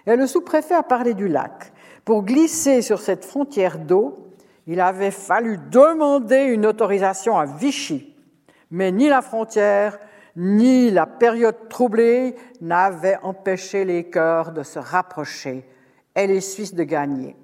et 0.09 0.15
le 0.15 0.25
sous-préfet 0.25 0.73
a 0.73 0.83
parlé 0.83 1.13
du 1.13 1.27
lac. 1.27 1.71
Pour 2.05 2.23
glisser 2.23 2.81
sur 2.81 2.99
cette 2.99 3.25
frontière 3.25 3.77
d'eau, 3.77 4.33
il 4.65 4.81
avait 4.81 5.11
fallu 5.11 5.59
demander 5.69 6.43
une 6.43 6.65
autorisation 6.65 7.37
à 7.37 7.45
Vichy. 7.45 8.15
Mais 8.71 8.91
ni 8.91 9.07
la 9.07 9.21
frontière, 9.21 9.99
ni 10.39 10.89
la 10.89 11.05
période 11.05 11.67
troublée 11.67 12.33
n'avaient 12.61 13.19
empêché 13.23 13.83
les 13.83 14.09
cœurs 14.09 14.53
de 14.53 14.63
se 14.63 14.79
rapprocher 14.79 15.67
et 16.15 16.27
les 16.27 16.39
Suisses 16.39 16.73
de 16.73 16.83
gagner. 16.83 17.35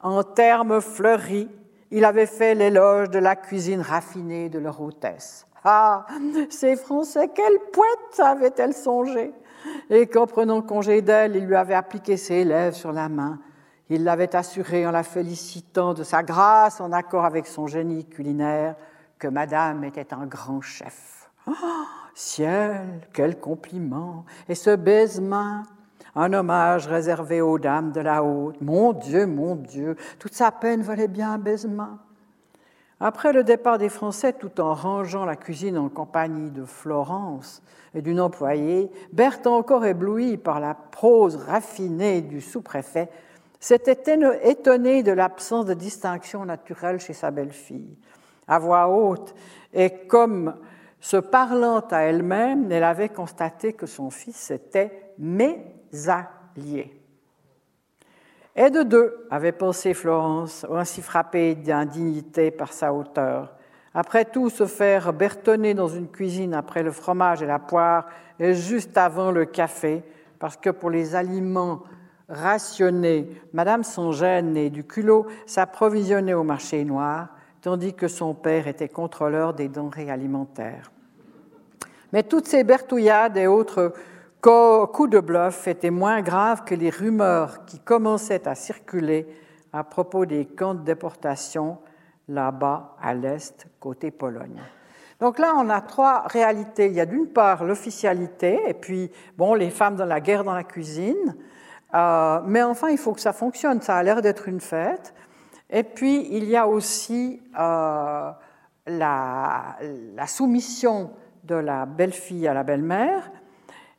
En 0.00 0.22
termes 0.22 0.80
fleuris, 0.80 1.50
il 1.90 2.04
avait 2.04 2.26
fait 2.26 2.54
l'éloge 2.54 3.10
de 3.10 3.18
la 3.18 3.34
cuisine 3.34 3.80
raffinée 3.80 4.48
de 4.48 4.60
leur 4.60 4.80
hôtesse. 4.80 5.48
Ah, 5.64 6.06
ces 6.48 6.76
Français, 6.76 7.28
quelle 7.34 7.58
poète 7.72 8.20
avait-elle 8.20 8.72
songé 8.72 9.32
et 9.90 10.06
qu'en 10.06 10.26
prenant 10.26 10.62
congé 10.62 11.02
d'elle, 11.02 11.34
il 11.34 11.44
lui 11.44 11.56
avait 11.56 11.74
appliqué 11.74 12.16
ses 12.16 12.44
lèvres 12.44 12.76
sur 12.76 12.92
la 12.92 13.08
main. 13.08 13.40
Il 13.88 14.04
l'avait 14.04 14.34
assuré 14.36 14.86
en 14.86 14.92
la 14.92 15.02
félicitant 15.02 15.92
de 15.92 16.04
sa 16.04 16.22
grâce 16.22 16.80
en 16.80 16.92
accord 16.92 17.24
avec 17.24 17.46
son 17.46 17.66
génie 17.66 18.06
culinaire 18.06 18.76
que 19.18 19.28
Madame 19.28 19.82
était 19.82 20.14
un 20.14 20.26
grand 20.26 20.60
chef. 20.60 21.28
Oh, 21.46 21.52
ciel, 22.14 23.00
quel 23.12 23.38
compliment 23.38 24.24
Et 24.48 24.54
ce 24.54 24.74
baisement 24.76 25.62
un 26.14 26.32
hommage 26.32 26.88
réservé 26.88 27.40
aux 27.40 27.58
dames 27.58 27.92
de 27.92 28.00
la 28.00 28.22
haute. 28.22 28.60
Mon 28.60 28.92
Dieu, 28.92 29.26
mon 29.26 29.56
Dieu, 29.56 29.96
toute 30.18 30.34
sa 30.34 30.50
peine 30.50 30.82
valait 30.82 31.08
bien 31.08 31.32
un 31.32 31.38
baisement. 31.38 31.98
Après 33.00 33.32
le 33.32 33.42
départ 33.42 33.78
des 33.78 33.88
Français, 33.88 34.32
tout 34.32 34.60
en 34.60 34.74
rangeant 34.74 35.24
la 35.24 35.36
cuisine 35.36 35.78
en 35.78 35.88
compagnie 35.88 36.50
de 36.50 36.64
Florence 36.64 37.62
et 37.94 38.02
d'une 38.02 38.20
employée, 38.20 38.90
Berthe, 39.12 39.46
encore 39.46 39.84
ébloui 39.84 40.36
par 40.36 40.60
la 40.60 40.74
prose 40.74 41.36
raffinée 41.36 42.20
du 42.20 42.40
sous-préfet, 42.40 43.08
s'était 43.58 44.14
étonné 44.42 45.02
de 45.02 45.12
l'absence 45.12 45.66
de 45.66 45.74
distinction 45.74 46.44
naturelle 46.44 47.00
chez 47.00 47.12
sa 47.12 47.30
belle-fille. 47.30 47.96
À 48.46 48.58
voix 48.58 48.88
haute, 48.88 49.34
et 49.72 49.90
comme 50.06 50.54
se 51.02 51.16
parlant 51.16 51.80
à 51.90 52.02
elle-même, 52.02 52.70
elle 52.70 52.84
avait 52.84 53.08
constaté 53.08 53.72
que 53.72 53.86
son 53.86 54.08
fils 54.08 54.52
était 54.52 55.12
mésallié. 55.18 56.96
Et 58.54 58.70
de 58.70 58.84
deux, 58.84 59.26
avait 59.28 59.50
pensé 59.50 59.94
Florence, 59.94 60.64
ainsi 60.70 61.02
frappée 61.02 61.56
d'indignité 61.56 62.52
par 62.52 62.72
sa 62.72 62.94
hauteur. 62.94 63.52
Après 63.94 64.24
tout, 64.24 64.48
se 64.48 64.64
faire 64.66 65.12
bertonner 65.12 65.74
dans 65.74 65.88
une 65.88 66.08
cuisine 66.08 66.54
après 66.54 66.84
le 66.84 66.92
fromage 66.92 67.42
et 67.42 67.46
la 67.46 67.58
poire 67.58 68.06
et 68.38 68.54
juste 68.54 68.96
avant 68.96 69.32
le 69.32 69.44
café, 69.44 70.04
parce 70.38 70.56
que 70.56 70.70
pour 70.70 70.88
les 70.88 71.16
aliments 71.16 71.82
rationnés, 72.28 73.28
Madame 73.52 73.82
Songène 73.82 74.56
et 74.56 74.70
du 74.70 74.84
culot 74.84 75.26
s'approvisionnait 75.46 76.34
au 76.34 76.44
marché 76.44 76.84
noir, 76.84 77.30
tandis 77.62 77.94
que 77.94 78.08
son 78.08 78.34
père 78.34 78.66
était 78.66 78.88
contrôleur 78.88 79.54
des 79.54 79.68
denrées 79.68 80.10
alimentaires. 80.10 80.90
Mais 82.12 82.24
toutes 82.24 82.46
ces 82.46 82.64
bertouillades 82.64 83.38
et 83.38 83.46
autres 83.46 83.94
coups 84.42 85.10
de 85.10 85.20
bluff 85.20 85.66
étaient 85.68 85.90
moins 85.90 86.20
graves 86.20 86.64
que 86.64 86.74
les 86.74 86.90
rumeurs 86.90 87.64
qui 87.64 87.78
commençaient 87.78 88.46
à 88.46 88.54
circuler 88.54 89.26
à 89.72 89.84
propos 89.84 90.26
des 90.26 90.44
camps 90.44 90.74
de 90.74 90.82
déportation 90.82 91.78
là-bas 92.28 92.96
à 93.00 93.14
l'est, 93.14 93.66
côté 93.80 94.10
Pologne. 94.10 94.60
Donc 95.20 95.38
là, 95.38 95.54
on 95.56 95.70
a 95.70 95.80
trois 95.80 96.26
réalités. 96.26 96.86
Il 96.86 96.94
y 96.94 97.00
a 97.00 97.06
d'une 97.06 97.28
part 97.28 97.64
l'officialité, 97.64 98.60
et 98.66 98.74
puis, 98.74 99.10
bon, 99.38 99.54
les 99.54 99.70
femmes 99.70 99.94
dans 99.94 100.04
la 100.04 100.20
guerre 100.20 100.42
dans 100.42 100.54
la 100.54 100.64
cuisine. 100.64 101.36
Euh, 101.94 102.40
mais 102.44 102.62
enfin, 102.62 102.88
il 102.88 102.98
faut 102.98 103.12
que 103.12 103.20
ça 103.20 103.32
fonctionne. 103.32 103.80
Ça 103.80 103.96
a 103.96 104.02
l'air 104.02 104.20
d'être 104.20 104.48
une 104.48 104.60
fête. 104.60 105.14
Et 105.72 105.84
puis, 105.84 106.28
il 106.30 106.44
y 106.44 106.56
a 106.56 106.68
aussi 106.68 107.40
euh, 107.58 108.30
la, 108.86 109.76
soumission 110.26 111.10
de 111.44 111.54
la 111.54 111.86
belle-fille 111.86 112.46
à 112.46 112.52
la 112.52 112.62
belle-mère. 112.62 113.32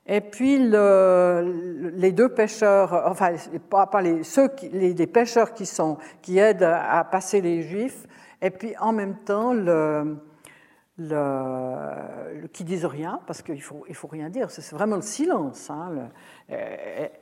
Et 0.06 0.22
puis 0.22 0.60
le, 0.60 1.92
les 1.96 2.12
deux 2.12 2.28
pêcheurs, 2.30 3.04
enfin 3.08 3.36
pas, 3.70 4.02
les, 4.02 4.24
ceux 4.24 4.50
les, 4.74 5.08
pêcheurs 5.08 5.54
qui 5.54 5.66
sont 5.66 5.98
qui 6.22 6.40
aident 6.40 6.64
à 6.64 7.06
passer 7.06 7.40
les 7.40 7.62
Juifs, 7.62 8.06
et 8.42 8.50
puis 8.50 8.76
en 8.80 8.92
même 8.92 9.16
temps 9.24 9.54
qui 12.52 12.64
disent 12.66 12.86
rien 12.86 13.22
parce 13.26 13.42
qu'il 13.42 13.62
faut 13.62 13.86
il 13.88 13.96
faut 13.96 14.10
rien 14.10 14.30
dire, 14.30 14.52
c'est 14.52 14.76
vraiment 14.76 14.98
le 14.98 15.02
silence, 15.02 15.70
hein, 15.70 16.10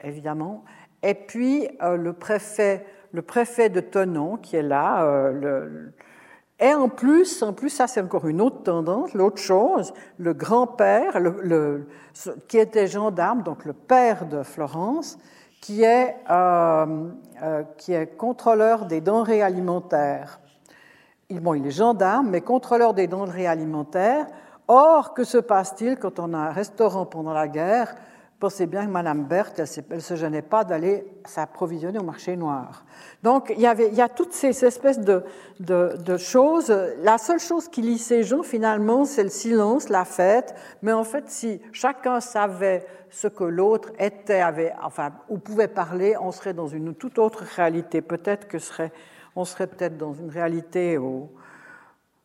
évidemment. 0.04 0.64
Et 1.04 1.14
puis 1.14 1.68
euh, 1.82 1.98
le 1.98 2.14
préfet 2.14 2.86
le 3.12 3.22
préfet 3.22 3.70
de 3.70 3.80
Tonon 3.80 4.38
qui 4.38 4.56
est 4.56 4.64
là, 4.64 5.04
euh, 5.04 5.90
et 6.60 6.76
en 6.76 6.90
plus, 6.90 7.42
en 7.42 7.54
plus, 7.54 7.70
ça 7.70 7.88
c'est 7.88 8.02
encore 8.02 8.28
une 8.28 8.40
autre 8.40 8.62
tendance, 8.64 9.14
l'autre 9.16 9.40
chose, 9.40 9.94
le 10.20 10.34
grand-père, 10.34 11.18
qui 12.48 12.60
était 12.60 12.88
gendarme, 12.88 13.42
donc 13.42 13.66
le 13.66 13.74
père 13.74 14.28
de 14.28 14.44
Florence, 14.44 15.18
qui 15.60 15.84
est, 15.84 16.16
euh, 16.30 17.08
euh, 17.42 17.64
qui 17.78 17.94
est 17.94 18.16
contrôleur 18.16 18.86
des 18.86 19.02
denrées 19.02 19.42
alimentaires. 19.42 20.40
Il, 21.30 21.40
bon, 21.40 21.56
il 21.56 21.66
est 21.66 21.72
gendarme, 21.72 22.30
mais 22.30 22.42
contrôleur 22.42 22.94
des 22.94 23.08
denrées 23.08 23.48
alimentaires. 23.48 24.28
Or, 24.68 25.14
que 25.14 25.24
se 25.24 25.40
passe-t-il 25.40 25.98
quand 25.98 26.20
on 26.20 26.34
a 26.34 26.38
un 26.38 26.52
restaurant 26.52 27.06
pendant 27.06 27.34
la 27.34 27.48
guerre 27.48 27.96
Pensez 28.42 28.66
bien 28.66 28.88
que 28.88 28.92
Mme 28.92 29.26
Berthe, 29.26 29.60
elle 29.60 29.98
ne 29.98 30.00
se 30.00 30.16
gênait 30.16 30.42
pas 30.42 30.64
d'aller 30.64 31.06
s'approvisionner 31.26 32.00
au 32.00 32.04
marché 32.04 32.36
noir. 32.36 32.86
Donc, 33.22 33.54
il 33.56 33.62
y, 33.62 33.68
avait, 33.68 33.90
il 33.90 33.94
y 33.94 34.02
a 34.02 34.10
toutes 34.10 34.34
ces 34.34 34.66
espèces 34.66 35.00
de, 35.00 36.18
choses. 36.18 36.76
La 37.04 37.20
seule 37.20 37.40
chose 37.40 37.68
qui 37.68 37.84
lie 37.84 38.00
ces 38.00 38.24
gens, 38.24 38.42
finalement, 38.42 39.06
c'est 39.06 39.22
le 39.22 39.30
silence, 39.30 39.90
la 39.90 40.06
fête. 40.06 40.56
Mais 40.82 40.92
en 40.92 41.04
fait, 41.04 41.30
si 41.30 41.62
chacun 41.72 42.20
savait 42.20 42.84
ce 43.12 43.28
que 43.28 43.44
l'autre 43.44 43.92
était, 44.00 44.42
avait, 44.42 44.74
enfin, 44.82 45.12
ou 45.30 45.38
pouvait 45.38 45.68
parler, 45.68 46.16
on 46.20 46.32
serait 46.32 46.56
dans 46.56 46.68
une 46.68 46.96
toute 46.96 47.20
autre 47.20 47.44
réalité. 47.56 48.02
Peut-être 48.02 48.48
que 48.48 48.58
serait, 48.58 48.92
on 49.36 49.46
serait 49.46 49.68
peut-être 49.68 50.00
dans 50.00 50.16
une 50.16 50.32
réalité 50.32 50.98
au, 50.98 51.30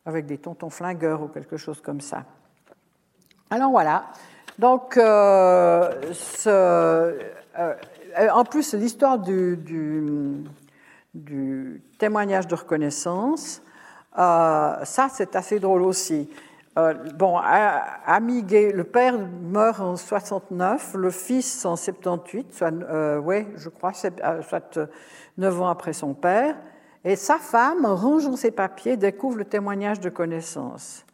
avec 0.03 0.25
des 0.25 0.39
tontons 0.39 0.71
flingueurs 0.71 1.21
ou 1.21 1.27
quelque 1.27 1.57
chose 1.57 1.79
comme 1.79 2.01
ça. 2.01 2.25
Alors 3.51 3.69
voilà. 3.69 4.05
Donc, 4.59 4.97
euh, 4.97 5.91
ce, 6.13 6.49
euh, 6.49 8.29
en 8.33 8.43
plus, 8.43 8.73
l'histoire 8.73 9.19
du, 9.19 9.55
du, 9.57 10.43
du, 11.13 11.81
témoignage 11.99 12.47
de 12.47 12.55
reconnaissance, 12.55 13.61
euh, 14.17 14.83
ça, 14.83 15.09
c'est 15.13 15.35
assez 15.35 15.59
drôle 15.59 15.83
aussi. 15.83 16.29
Euh, 16.77 16.93
bon, 17.15 17.37
Amigué, 17.37 18.71
le 18.71 18.83
père 18.83 19.15
meurt 19.43 19.79
en 19.79 19.95
69, 19.95 20.95
le 20.95 21.11
fils 21.11 21.65
en 21.65 21.75
78, 21.75 22.53
soit, 22.53 22.71
euh, 22.73 23.19
ouais, 23.19 23.47
je 23.55 23.69
crois, 23.69 23.93
soit 23.93 24.79
9 25.37 25.61
ans 25.61 25.69
après 25.69 25.93
son 25.93 26.13
père, 26.13 26.55
et 27.03 27.15
sa 27.15 27.37
femme, 27.37 27.85
en 27.85 27.95
rangeant 27.95 28.35
ses 28.35 28.51
papiers, 28.51 28.97
découvre 28.97 29.37
le 29.37 29.45
témoignage 29.45 29.99
de 29.99 30.09
connaissance. 30.09 31.06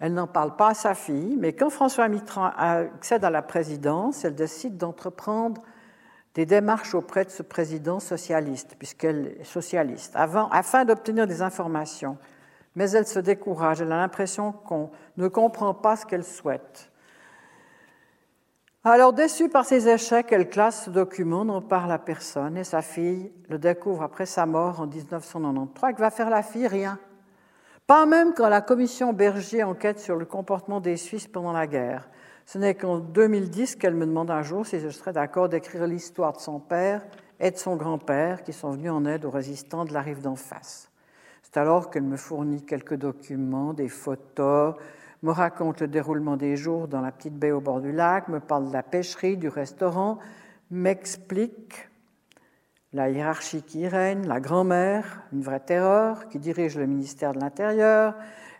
Elle 0.00 0.14
n'en 0.14 0.26
parle 0.26 0.56
pas 0.56 0.70
à 0.70 0.74
sa 0.74 0.94
fille, 0.94 1.36
mais 1.38 1.52
quand 1.52 1.70
François 1.70 2.08
Mitterrand 2.08 2.50
accède 2.56 3.24
à 3.24 3.30
la 3.30 3.42
présidence, 3.42 4.24
elle 4.24 4.34
décide 4.34 4.76
d'entreprendre 4.76 5.62
des 6.34 6.46
démarches 6.46 6.94
auprès 6.94 7.24
de 7.24 7.30
ce 7.30 7.42
président 7.42 8.00
socialiste, 8.00 8.74
puisqu'elle 8.76 9.36
est 9.40 9.44
socialiste, 9.44 10.14
afin 10.16 10.84
d'obtenir 10.84 11.26
des 11.26 11.42
informations. 11.42 12.18
Mais 12.74 12.90
elle 12.90 13.06
se 13.06 13.20
décourage, 13.20 13.80
elle 13.80 13.92
a 13.92 13.96
l'impression 13.96 14.50
qu'on 14.52 14.90
ne 15.16 15.28
comprend 15.28 15.74
pas 15.74 15.94
ce 15.94 16.04
qu'elle 16.04 16.24
souhaite. 16.24 16.90
Alors, 18.86 19.14
déçue 19.14 19.48
par 19.48 19.64
ses 19.64 19.88
échecs, 19.88 20.30
elle 20.32 20.50
classe 20.50 20.84
ce 20.84 20.90
document, 20.90 21.44
n'en 21.44 21.62
parle 21.62 21.90
à 21.90 21.98
personne, 21.98 22.58
et 22.58 22.64
sa 22.64 22.82
fille 22.82 23.32
le 23.48 23.58
découvre 23.58 24.02
après 24.02 24.26
sa 24.26 24.44
mort 24.44 24.80
en 24.80 24.86
1993. 24.86 25.94
Que 25.94 26.00
va 26.00 26.10
faire 26.10 26.28
la 26.28 26.42
fille 26.42 26.66
Rien. 26.66 26.98
Pas 27.86 28.06
même 28.06 28.32
quand 28.32 28.48
la 28.48 28.62
commission 28.62 29.12
Berger 29.12 29.62
enquête 29.62 30.00
sur 30.00 30.16
le 30.16 30.24
comportement 30.24 30.80
des 30.80 30.96
Suisses 30.96 31.26
pendant 31.26 31.52
la 31.52 31.66
guerre. 31.66 32.08
Ce 32.46 32.56
n'est 32.56 32.74
qu'en 32.74 32.98
2010 32.98 33.76
qu'elle 33.76 33.94
me 33.94 34.06
demande 34.06 34.30
un 34.30 34.40
jour 34.40 34.64
si 34.64 34.80
je 34.80 34.88
serais 34.88 35.12
d'accord 35.12 35.50
d'écrire 35.50 35.86
l'histoire 35.86 36.32
de 36.32 36.40
son 36.40 36.60
père 36.60 37.02
et 37.40 37.50
de 37.50 37.58
son 37.58 37.76
grand-père 37.76 38.42
qui 38.42 38.54
sont 38.54 38.70
venus 38.70 38.90
en 38.90 39.04
aide 39.04 39.26
aux 39.26 39.30
résistants 39.30 39.84
de 39.84 39.92
la 39.92 40.00
rive 40.00 40.22
d'en 40.22 40.34
face. 40.34 40.90
C'est 41.42 41.58
alors 41.58 41.90
qu'elle 41.90 42.04
me 42.04 42.16
fournit 42.16 42.64
quelques 42.64 42.94
documents, 42.94 43.74
des 43.74 43.90
photos, 43.90 44.76
me 45.22 45.30
raconte 45.30 45.82
le 45.82 45.88
déroulement 45.88 46.38
des 46.38 46.56
jours 46.56 46.88
dans 46.88 47.02
la 47.02 47.12
petite 47.12 47.38
baie 47.38 47.52
au 47.52 47.60
bord 47.60 47.82
du 47.82 47.92
lac, 47.92 48.28
me 48.28 48.40
parle 48.40 48.68
de 48.68 48.72
la 48.72 48.82
pêcherie, 48.82 49.36
du 49.36 49.48
restaurant, 49.48 50.18
m'explique 50.70 51.90
la 52.94 53.10
hiérarchie 53.10 53.62
qui 53.62 53.86
règne, 53.88 54.26
la 54.26 54.38
grand-mère, 54.38 55.22
une 55.32 55.42
vraie 55.42 55.60
terreur, 55.60 56.28
qui 56.28 56.38
dirige 56.38 56.78
le 56.78 56.86
ministère 56.86 57.34
de 57.34 57.40
l'Intérieur, 57.40 58.14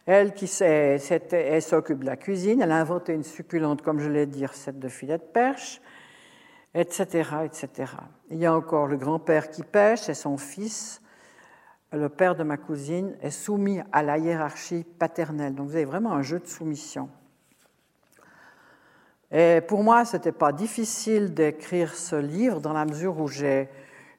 elle 0.07 0.35
qui 0.35 0.49
s'occupe 0.49 2.01
de 2.01 2.07
la 2.07 2.17
cuisine, 2.17 2.61
elle 2.61 2.73
a 2.73 2.77
inventé 2.77 3.15
une 3.15 3.23
succulente, 3.23 3.81
comme 3.81 4.01
je 4.01 4.11
l'ai 4.11 4.27
dit, 4.27 4.45
recette 4.45 4.81
de 4.81 4.89
filet 4.89 5.19
de 5.19 5.23
perche, 5.23 5.81
etc., 6.75 7.31
etc. 7.45 7.93
Il 8.29 8.39
y 8.39 8.45
a 8.45 8.53
encore 8.53 8.89
le 8.89 8.97
grand-père 8.97 9.51
qui 9.51 9.63
pêche 9.63 10.09
et 10.09 10.15
son 10.15 10.37
fils, 10.37 11.01
le 11.93 12.09
père 12.09 12.35
de 12.35 12.43
ma 12.43 12.57
cousine, 12.57 13.17
est 13.23 13.31
soumis 13.31 13.81
à 13.93 14.03
la 14.03 14.19
hiérarchie 14.19 14.85
paternelle. 14.99 15.55
Donc 15.55 15.69
vous 15.69 15.77
avez 15.77 15.85
vraiment 15.85 16.13
un 16.13 16.23
jeu 16.23 16.41
de 16.41 16.49
soumission. 16.49 17.09
Et 19.31 19.61
pour 19.67 19.85
moi, 19.85 20.05
ce 20.05 20.17
n'était 20.17 20.33
pas 20.33 20.53
difficile 20.53 21.35
d'écrire 21.35 21.95
ce 21.95 22.17
livre 22.17 22.61
dans 22.61 22.73
la 22.73 22.85
mesure 22.85 23.21
où 23.21 23.29
j'ai 23.29 23.69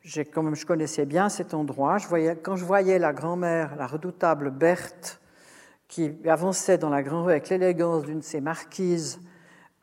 je 0.06 0.66
connaissais 0.66 1.06
bien 1.06 1.30
cet 1.30 1.54
endroit, 1.54 1.98
quand 2.44 2.56
je 2.56 2.64
voyais 2.64 3.00
la 3.00 3.12
grand-mère, 3.12 3.76
la 3.76 3.88
redoutable 3.88 4.52
Berthe, 4.52 5.20
qui 5.88 6.16
avançait 6.28 6.78
dans 6.78 6.90
la 6.90 7.02
grande 7.02 7.26
rue 7.26 7.32
avec 7.32 7.50
l'élégance 7.50 8.04
d'une 8.04 8.20
de 8.20 8.24
ces 8.24 8.40
marquises, 8.40 9.20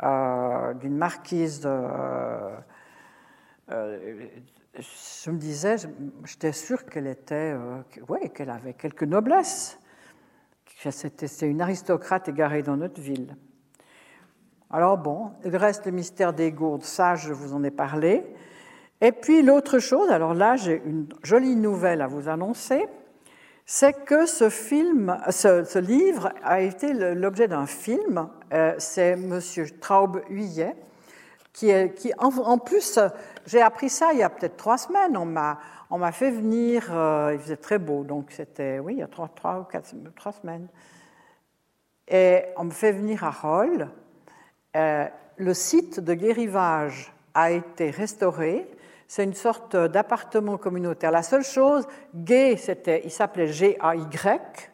euh, 0.02 0.74
d'une 0.74 0.96
marquise 0.96 1.62
euh, 1.64 2.56
euh, 3.70 4.26
je 5.24 5.30
me 5.30 5.38
disais, 5.38 5.76
j'étais 6.24 6.52
sûre 6.52 6.86
qu'elle 6.86 7.06
était, 7.06 7.54
ouais, 8.08 8.30
qu'elle 8.30 8.50
avait 8.50 8.72
quelque 8.72 9.04
noblesse. 9.04 9.78
C'était 10.90 11.46
une 11.46 11.60
aristocrate 11.60 12.28
égarée 12.28 12.62
dans 12.62 12.76
notre 12.76 13.00
ville. 13.00 13.36
Alors 14.70 14.96
bon, 14.96 15.32
il 15.44 15.54
reste 15.54 15.84
le 15.84 15.92
mystère 15.92 16.32
des 16.32 16.50
gourdes, 16.52 16.84
ça 16.84 17.16
je 17.16 17.34
vous 17.34 17.52
en 17.52 17.62
ai 17.62 17.70
parlé. 17.70 18.24
Et 19.02 19.10
puis 19.10 19.42
l'autre 19.42 19.80
chose, 19.80 20.08
alors 20.10 20.32
là 20.32 20.54
j'ai 20.54 20.80
une 20.86 21.08
jolie 21.24 21.56
nouvelle 21.56 22.00
à 22.02 22.06
vous 22.06 22.28
annoncer, 22.28 22.86
c'est 23.66 24.04
que 24.04 24.26
ce 24.26 24.48
film, 24.48 25.18
ce, 25.28 25.78
livre 25.78 26.32
a 26.44 26.60
été 26.60 26.92
l'objet 26.92 27.48
d'un 27.48 27.66
film. 27.66 28.28
Euh, 28.52 28.74
c'est 28.78 29.16
Monsieur 29.16 29.66
Traub 29.80 30.22
Huyet 30.30 30.76
qui, 31.52 31.72
en, 32.18 32.58
plus, 32.58 32.98
j'ai 33.44 33.60
appris 33.60 33.88
ça 33.90 34.12
il 34.12 34.20
y 34.20 34.22
a 34.22 34.30
peut-être 34.30 34.56
trois 34.56 34.78
semaines. 34.78 35.16
On 35.16 35.26
m'a 35.26 35.58
on 35.90 35.98
m'a 35.98 36.12
fait 36.12 36.30
venir, 36.30 36.88
euh, 36.90 37.32
il 37.34 37.40
faisait 37.40 37.58
très 37.58 37.78
beau, 37.78 38.02
donc 38.04 38.30
c'était 38.30 38.78
oui 38.78 38.94
il 38.94 38.98
y 39.00 39.02
a 39.02 39.08
trois, 39.08 39.28
trois 39.28 39.60
ou 39.60 39.64
quatre 39.64 39.92
trois 40.16 40.32
semaines. 40.32 40.68
Et 42.08 42.44
on 42.56 42.64
me 42.64 42.70
fait 42.70 42.92
venir 42.92 43.24
à 43.24 43.30
Roll. 43.30 43.88
Euh, 44.76 45.06
le 45.36 45.54
site 45.54 45.98
de 45.98 46.14
guérivage 46.14 47.12
a 47.34 47.50
été 47.50 47.90
restauré 47.90 48.66
c'est 49.12 49.24
une 49.24 49.34
sorte 49.34 49.76
d'appartement 49.76 50.56
communautaire. 50.56 51.10
La 51.10 51.22
seule 51.22 51.44
chose, 51.44 51.86
gay, 52.14 52.56
c'était, 52.56 53.02
il 53.04 53.10
s'appelait 53.10 53.48
G-A-Y, 53.48 54.70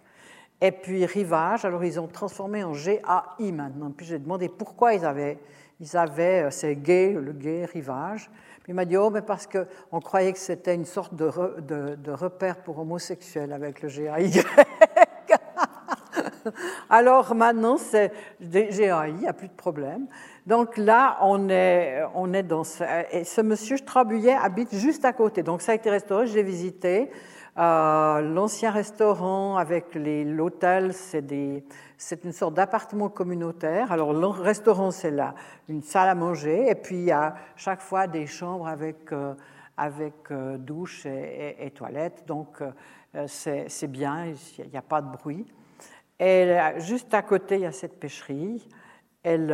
et 0.61 0.71
puis 0.71 1.05
rivage, 1.07 1.65
alors 1.65 1.83
ils 1.83 1.99
ont 1.99 2.07
transformé 2.07 2.63
en 2.63 2.73
G-A-I 2.73 3.51
maintenant. 3.51 3.91
Puis 3.91 4.07
j'ai 4.07 4.21
demandé 4.21 4.49
pourquoi 4.49 4.95
ils 4.95 5.05
avaient, 5.05 5.39
ils 5.81 5.97
avaient 5.97 6.45
euh, 6.45 6.51
c'est 6.53 6.77
gay, 6.77 7.15
le 7.15 7.33
gay, 7.33 7.65
rivage. 7.65 8.31
Puis 8.63 8.71
il 8.71 8.75
m'a 8.75 8.85
dit, 8.85 8.97
oh, 8.97 9.11
mais 9.11 9.23
parce 9.23 9.49
qu'on 9.49 10.01
croyait 10.01 10.33
que 10.33 10.39
c'était 10.39 10.77
une 10.77 10.85
sorte 10.85 11.17
de, 11.17 11.33
de, 11.61 11.97
de, 11.97 12.13
repère 12.13 12.59
pour 12.59 12.79
homosexuels 12.79 13.53
avec 13.53 13.83
le 13.83 13.89
G-A-Y. 13.89 14.47
Alors 16.91 17.35
maintenant, 17.35 17.77
c'est 17.77 18.13
GAI, 18.41 19.11
il 19.11 19.17
n'y 19.17 19.27
a 19.27 19.33
plus 19.33 19.49
de 19.49 19.53
problème. 19.53 20.07
Donc 20.47 20.77
là, 20.79 21.19
on 21.23 21.49
est, 21.49 22.03
on 22.15 22.33
est 22.33 22.43
dans 22.43 22.65
ce, 22.65 22.83
et 23.13 23.25
ce 23.25 23.41
monsieur 23.41 23.77
Strabouillet 23.77 24.33
habite 24.35 24.75
juste 24.75 25.05
à 25.05 25.13
côté. 25.13 25.43
Donc 25.43 25.61
ça 25.61 25.73
a 25.73 25.75
été 25.75 25.91
restauré, 25.91 26.27
j'ai 26.27 26.43
visité. 26.43 27.11
Euh, 27.59 28.21
l'ancien 28.21 28.71
restaurant 28.71 29.57
avec 29.57 29.97
l'hôtel, 29.97 30.93
c'est 30.95 32.25
une 32.25 32.33
sorte 32.33 32.55
d'appartement 32.55 33.09
communautaire. 33.09 33.91
Alors 33.91 34.13
le 34.13 34.27
restaurant, 34.29 34.93
c'est 34.93 35.11
là 35.11 35.35
une 35.69 35.83
salle 35.83 36.09
à 36.09 36.15
manger, 36.15 36.71
et 36.71 36.77
puis 36.77 36.97
il 36.97 37.05
y 37.05 37.11
a 37.11 37.35
chaque 37.57 37.81
fois 37.81 38.07
des 38.07 38.29
chambres 38.29 38.69
avec, 38.69 39.13
euh, 39.13 39.35
avec 39.77 40.15
euh, 40.31 40.57
douche 40.57 41.05
et, 41.05 41.57
et, 41.59 41.71
toilette. 41.73 42.25
Donc 42.29 42.63
c'est 43.27 43.91
bien, 43.91 44.27
il 44.59 44.71
n'y 44.71 44.79
a 44.79 44.83
pas 44.83 45.03
de 45.03 45.11
bruit. 45.11 45.45
Et 46.21 46.57
juste 46.79 47.15
à 47.15 47.23
côté, 47.23 47.57
il 47.57 47.61
y 47.63 47.67
a 47.67 47.73
cette 47.73 47.99
pêcherie. 48.01 48.69
Elle, 49.23 49.51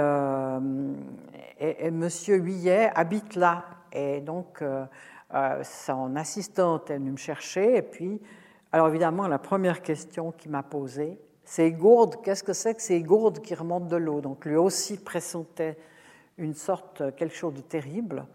et, 1.59 1.87
et 1.87 1.91
Monsieur 1.91 2.37
Huillet 2.37 2.91
habite 2.95 3.35
là. 3.35 3.65
Et 3.93 4.21
donc, 4.21 4.63
euh, 5.35 5.63
son 5.65 6.15
assistante 6.17 6.91
est 6.91 6.99
venue 6.99 7.13
me 7.13 7.17
chercher. 7.17 7.77
Et 7.77 7.83
puis, 7.83 8.21
alors 8.73 8.89
évidemment, 8.89 9.27
la 9.27 9.39
première 9.39 9.83
question 9.83 10.33
qu'il 10.33 10.51
m'a 10.51 10.63
posée, 10.63 11.19
ces 11.45 11.73
gourdes, 11.73 12.23
qu'est-ce 12.23 12.45
que 12.45 12.53
c'est 12.53 12.75
que 12.75 12.83
ces 12.83 13.03
gourdes 13.03 13.41
qui 13.41 13.55
remontent 13.55 13.87
de 13.87 13.97
l'eau? 13.97 14.21
Donc 14.21 14.45
lui 14.45 14.57
aussi 14.57 14.97
pressentait 15.03 15.77
une 16.39 16.55
sorte, 16.55 17.15
quelque 17.17 17.35
chose 17.35 17.55
de 17.55 17.61
terrible. 17.61 18.27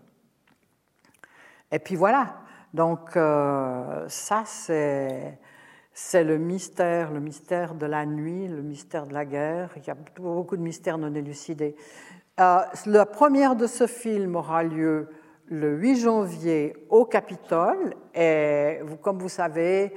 Et 1.72 1.80
puis 1.80 1.96
voilà, 1.96 2.36
donc 2.74 3.16
euh, 3.16 4.06
ça 4.08 4.44
c'est, 4.46 5.40
c'est 6.02 6.24
le 6.24 6.38
mystère, 6.38 7.12
le 7.12 7.20
mystère 7.20 7.76
de 7.76 7.86
la 7.86 8.06
nuit, 8.06 8.48
le 8.48 8.62
mystère 8.62 9.06
de 9.06 9.14
la 9.14 9.26
guerre. 9.26 9.70
Il 9.76 9.86
y 9.86 9.90
a 9.90 9.98
beaucoup 10.16 10.56
de 10.56 10.62
mystères 10.62 10.98
non 10.98 11.14
élucidés. 11.14 11.76
Euh, 12.40 12.62
la 12.86 13.06
première 13.06 13.58
de 13.58 13.68
ce 13.68 13.86
film 13.86 14.38
aura 14.38 14.64
lieu 14.64 15.10
le 15.48 15.76
8 15.76 16.00
janvier 16.00 16.88
au 16.90 17.04
Capitole. 17.04 17.94
Et 18.16 18.80
comme 19.02 19.20
vous 19.20 19.30
savez, 19.30 19.94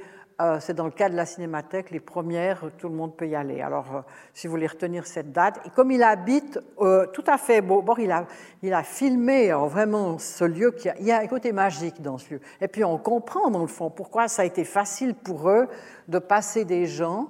c'est 0.59 0.73
dans 0.73 0.85
le 0.85 0.91
cadre 0.91 1.11
de 1.11 1.17
la 1.17 1.25
Cinémathèque, 1.25 1.91
les 1.91 1.99
premières, 1.99 2.63
tout 2.77 2.89
le 2.89 2.95
monde 2.95 3.15
peut 3.15 3.27
y 3.27 3.35
aller. 3.35 3.61
Alors, 3.61 3.95
euh, 3.95 4.01
si 4.33 4.47
vous 4.47 4.51
voulez 4.51 4.67
retenir 4.67 5.05
cette 5.05 5.31
date, 5.31 5.59
et 5.65 5.69
comme 5.69 5.91
il 5.91 6.03
habite 6.03 6.59
euh, 6.79 7.05
tout 7.07 7.23
à 7.27 7.37
fait 7.37 7.61
beau, 7.61 7.81
bon, 7.81 7.95
il, 7.97 8.11
a, 8.11 8.25
il 8.61 8.73
a 8.73 8.83
filmé 8.83 9.51
vraiment 9.51 10.17
ce 10.17 10.43
lieu, 10.43 10.71
qui 10.71 10.89
a, 10.89 10.95
il 10.99 11.05
y 11.05 11.11
a 11.11 11.19
un 11.19 11.27
côté 11.27 11.51
magique 11.51 12.01
dans 12.01 12.17
ce 12.17 12.35
lieu. 12.35 12.41
Et 12.61 12.67
puis, 12.67 12.83
on 12.83 12.97
comprend, 12.97 13.49
dans 13.49 13.61
le 13.61 13.67
fond, 13.67 13.89
pourquoi 13.89 14.27
ça 14.27 14.41
a 14.41 14.45
été 14.45 14.63
facile 14.63 15.15
pour 15.15 15.49
eux 15.49 15.67
de 16.07 16.19
passer 16.19 16.65
des 16.65 16.85
gens. 16.85 17.29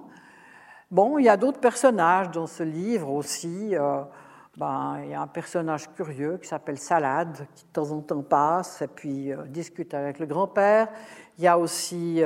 Bon, 0.90 1.18
il 1.18 1.26
y 1.26 1.30
a 1.30 1.38
d'autres 1.38 1.60
personnages 1.60 2.32
dans 2.32 2.48
ce 2.48 2.64
livre 2.64 3.10
aussi. 3.10 3.76
Ben, 4.56 5.00
il 5.04 5.10
y 5.10 5.14
a 5.16 5.22
un 5.22 5.28
personnage 5.28 5.92
curieux 5.96 6.38
qui 6.38 6.48
s'appelle 6.48 6.78
Salade, 6.78 7.48
qui 7.56 7.66
de 7.66 7.72
temps 7.72 7.90
en 7.90 8.02
temps 8.02 8.22
passe 8.22 8.84
et 8.84 8.88
puis 8.88 9.32
euh, 9.32 9.48
discute 9.48 9.96
avec 9.96 10.20
le 10.20 10.28
grand-père. 10.28 10.90
Il 11.40 11.44
y 11.44 11.48
a 11.48 11.58
aussi 11.58 12.22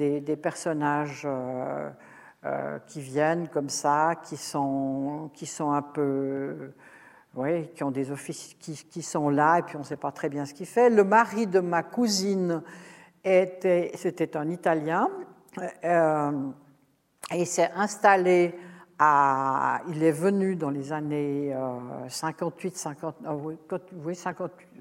euh, 0.00 0.20
des, 0.20 0.36
personnages 0.36 1.22
euh, 1.26 2.78
qui 2.86 3.00
viennent 3.00 3.48
comme 3.48 3.68
ça, 3.68 4.14
qui 4.22 4.36
sont, 4.36 5.30
qui 5.34 5.46
sont 5.46 5.72
un 5.72 5.82
peu. 5.82 6.72
Oui, 7.34 7.68
qui 7.74 7.84
ont 7.84 7.90
des 7.90 8.10
offices 8.10 8.56
qui, 8.58 9.02
sont 9.02 9.28
là 9.28 9.58
et 9.58 9.62
puis 9.62 9.76
on 9.76 9.80
ne 9.80 9.84
sait 9.84 9.98
pas 9.98 10.10
très 10.10 10.28
bien 10.28 10.44
ce 10.44 10.54
qu'il 10.54 10.66
fait. 10.66 10.90
Le 10.90 11.04
mari 11.04 11.46
de 11.46 11.60
ma 11.60 11.82
cousine 11.82 12.62
était, 13.22 13.92
c'était 13.94 14.36
un 14.36 14.48
Italien 14.48 15.08
et 17.30 17.44
s'est 17.44 17.70
installé 17.76 18.58
il 19.00 20.02
est 20.02 20.10
venu 20.10 20.56
dans 20.56 20.70
les 20.70 20.92
années 20.92 21.54
58, 22.08 22.76
50, 22.76 23.16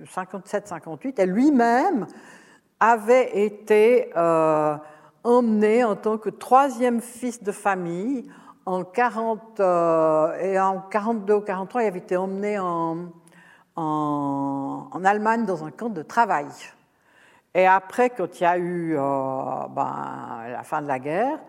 57, 0.09 0.67
58, 0.67 1.19
et 1.19 1.25
lui-même 1.25 2.07
avait 2.79 3.45
été 3.45 4.11
euh, 4.15 4.75
emmené 5.27 5.83
en 5.83 5.95
tant 5.95 6.17
que 6.17 6.29
troisième 6.29 7.01
fils 7.01 7.43
de 7.43 7.51
famille 7.51 8.29
en 8.65 8.83
40 8.83 9.59
euh, 9.59 10.39
et 10.39 10.59
en 10.59 10.81
42 10.81 11.33
ou 11.33 11.41
43, 11.41 11.83
il 11.83 11.87
avait 11.87 11.99
été 11.99 12.17
emmené 12.17 12.57
en, 12.59 13.09
en, 13.75 15.03
Allemagne 15.03 15.45
dans 15.45 15.65
un 15.65 15.71
camp 15.71 15.89
de 15.89 16.01
travail. 16.01 16.47
Et 17.53 17.65
après, 17.65 18.09
quand 18.09 18.39
il 18.39 18.43
y 18.43 18.45
a 18.45 18.57
eu 18.57 18.95
euh, 18.97 18.99
ben, 19.75 20.43
la 20.51 20.63
fin 20.63 20.81
de 20.81 20.87
la 20.87 20.99
guerre, 20.99 21.39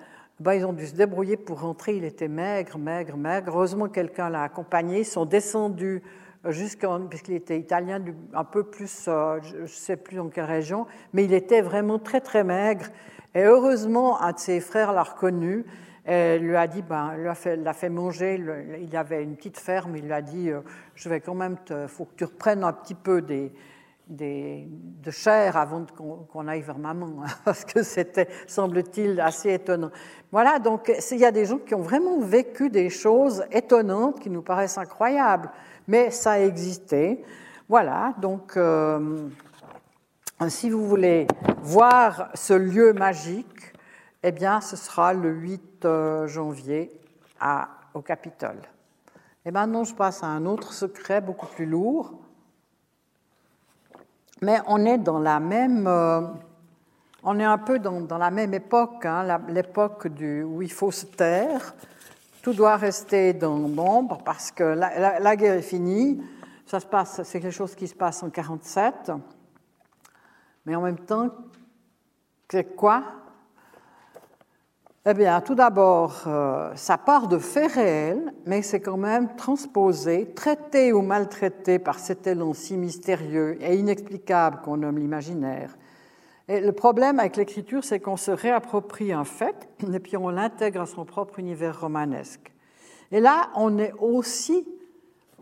ben, 0.41 0.55
ils 0.55 0.65
ont 0.65 0.73
dû 0.73 0.87
se 0.87 0.95
débrouiller 0.95 1.37
pour 1.37 1.61
rentrer. 1.61 1.97
Il 1.97 2.05
était 2.05 2.29
maigre, 2.29 2.79
maigre, 2.79 3.17
maigre. 3.17 3.53
Heureusement, 3.53 3.89
quelqu'un 3.89 4.29
l'a 4.29 4.43
accompagné. 4.43 5.01
Ils 5.01 5.05
sont 5.05 5.25
descendus 5.25 6.03
jusqu'en, 6.47 7.07
puisqu'il 7.07 7.35
était 7.35 7.59
italien, 7.59 8.03
un 8.33 8.45
peu 8.45 8.65
plus, 8.65 9.07
euh, 9.09 9.41
je 9.43 9.57
ne 9.63 9.67
sais 9.67 9.97
plus 9.97 10.17
dans 10.17 10.29
quelle 10.29 10.45
région, 10.45 10.87
mais 11.13 11.25
il 11.25 11.33
était 11.33 11.61
vraiment 11.61 11.99
très, 11.99 12.21
très 12.21 12.45
maigre. 12.45 12.87
Et 13.39 13.45
heureusement, 13.45 14.21
un 14.21 14.33
de 14.33 14.39
ses 14.41 14.59
frères 14.59 14.93
l'a 14.93 15.05
reconnu 15.05 15.65
et 16.05 16.41
lui 16.41 16.57
a 16.57 16.67
dit, 16.67 16.83
ben, 16.83 17.15
l'a 17.17 17.35
fait, 17.73 17.89
manger. 17.89 18.43
Il 18.81 18.97
avait 18.97 19.23
une 19.23 19.37
petite 19.37 19.59
ferme. 19.59 19.95
Il 19.95 20.07
lui 20.07 20.13
a 20.13 20.23
dit, 20.23 20.51
euh, 20.51 20.61
je 20.97 21.09
vais 21.09 21.21
quand 21.21 21.37
même, 21.37 21.55
il 21.71 21.87
faut 21.87 22.07
que 22.07 22.17
tu 22.17 22.25
reprennes 22.25 22.65
un 22.65 22.73
petit 22.73 22.97
peu 22.97 23.23
de 23.23 23.51
chair 25.13 25.57
avant 25.57 25.87
qu'on 25.87 26.49
aille 26.49 26.63
vers 26.63 26.79
maman, 26.79 27.23
hein, 27.23 27.29
parce 27.45 27.65
que 27.65 27.85
c'était, 27.85 28.27
semble-t-il, 28.49 29.21
assez 29.21 29.53
étonnant. 29.53 29.93
Voilà, 30.33 30.59
donc 30.59 30.93
il 31.13 31.19
y 31.19 31.25
a 31.25 31.31
des 31.31 31.45
gens 31.45 31.59
qui 31.59 31.77
ont 31.77 31.83
vraiment 31.83 32.19
vécu 32.19 32.71
des 32.71 32.91
choses 32.91 33.45
étonnantes 33.53 34.19
qui 34.19 34.31
nous 34.31 34.43
paraissent 34.43 34.79
incroyables, 34.79 35.49
mais 35.87 36.11
ça 36.11 36.33
a 36.33 36.39
existé. 36.41 37.23
Voilà, 37.69 38.15
donc 38.21 38.57
euh, 38.57 39.29
si 40.49 40.71
vous 40.71 40.87
voulez 40.87 41.27
voir 41.63 42.31
ce 42.35 42.55
lieu 42.55 42.93
magique, 42.93 43.73
eh 44.23 44.33
bien, 44.33 44.61
ce 44.61 44.77
sera 44.77 45.13
le 45.13 45.31
8 45.31 45.85
euh, 45.85 46.27
janvier 46.29 46.93
au 47.95 48.01
Capitole. 48.03 48.61
Et 49.45 49.51
maintenant, 49.51 49.85
je 49.85 49.95
passe 49.95 50.23
à 50.23 50.27
un 50.27 50.47
autre 50.47 50.73
secret 50.73 51.21
beaucoup 51.21 51.47
plus 51.47 51.67
lourd 51.67 52.19
mais 54.41 54.61
on 54.67 54.85
est 54.85 54.99
dans 54.99 55.19
la 55.19 55.41
même, 55.41 55.87
euh, 55.87 56.21
on 57.23 57.39
est 57.39 57.45
un 57.45 57.59
peu 57.59 57.79
dans, 57.79 58.19
la 58.19 58.31
même 58.31 58.55
époque, 58.55 59.05
hein, 59.05 59.41
l'époque 59.49 60.07
où 60.07 60.63
il 60.63 60.73
faut 60.73 60.93
se 60.93 61.07
taire, 61.07 61.75
tout 62.43 62.53
doit 62.53 62.77
rester 62.77 63.33
dans 63.33 63.59
l'ombre 63.59 64.19
parce 64.25 64.51
que 64.51 64.63
la, 64.63 65.37
guerre 65.37 65.55
est 65.55 65.63
finie. 65.63 66.23
Ça 66.67 66.81
se 66.81 66.87
passe, 66.87 67.23
c'est 67.25 67.41
quelque 67.41 67.51
chose 67.51 67.75
qui 67.75 67.89
se 67.89 67.95
passe 67.95 68.23
en 68.23 68.31
47, 68.31 69.11
mais 70.69 70.75
en 70.75 70.83
même 70.83 70.99
temps, 70.99 71.31
c'est 72.51 72.77
quoi? 72.77 73.03
Eh 75.07 75.15
bien, 75.15 75.41
tout 75.41 75.55
d'abord, 75.55 76.25
euh, 76.27 76.73
ça 76.75 76.99
part 76.99 77.27
de 77.27 77.39
faits 77.39 77.73
réels, 77.73 78.35
mais 78.45 78.61
c'est 78.61 78.81
quand 78.81 78.99
même 78.99 79.35
transposé, 79.37 80.31
traité 80.35 80.93
ou 80.93 81.01
maltraité 81.01 81.79
par 81.79 81.99
cet 81.99 82.27
élan 82.27 82.53
si 82.53 82.77
mystérieux 82.77 83.57
et 83.63 83.77
inexplicable 83.77 84.61
qu'on 84.63 84.77
nomme 84.77 84.99
l'imaginaire. 84.99 85.75
Et 86.49 86.61
le 86.61 86.73
problème 86.73 87.19
avec 87.19 87.37
l'écriture, 87.37 87.83
c'est 87.83 88.01
qu'on 88.01 88.19
se 88.19 88.31
réapproprie 88.31 89.11
un 89.11 89.25
fait 89.25 89.71
et 89.95 90.01
puis 90.01 90.19
on 90.19 90.29
l'intègre 90.29 90.83
à 90.83 90.87
son 90.87 91.07
propre 91.07 91.39
univers 91.39 91.81
romanesque. 91.81 92.53
Et 93.11 93.21
là, 93.21 93.49
on 93.57 93.79
est 93.79 93.95
aussi, 94.01 94.69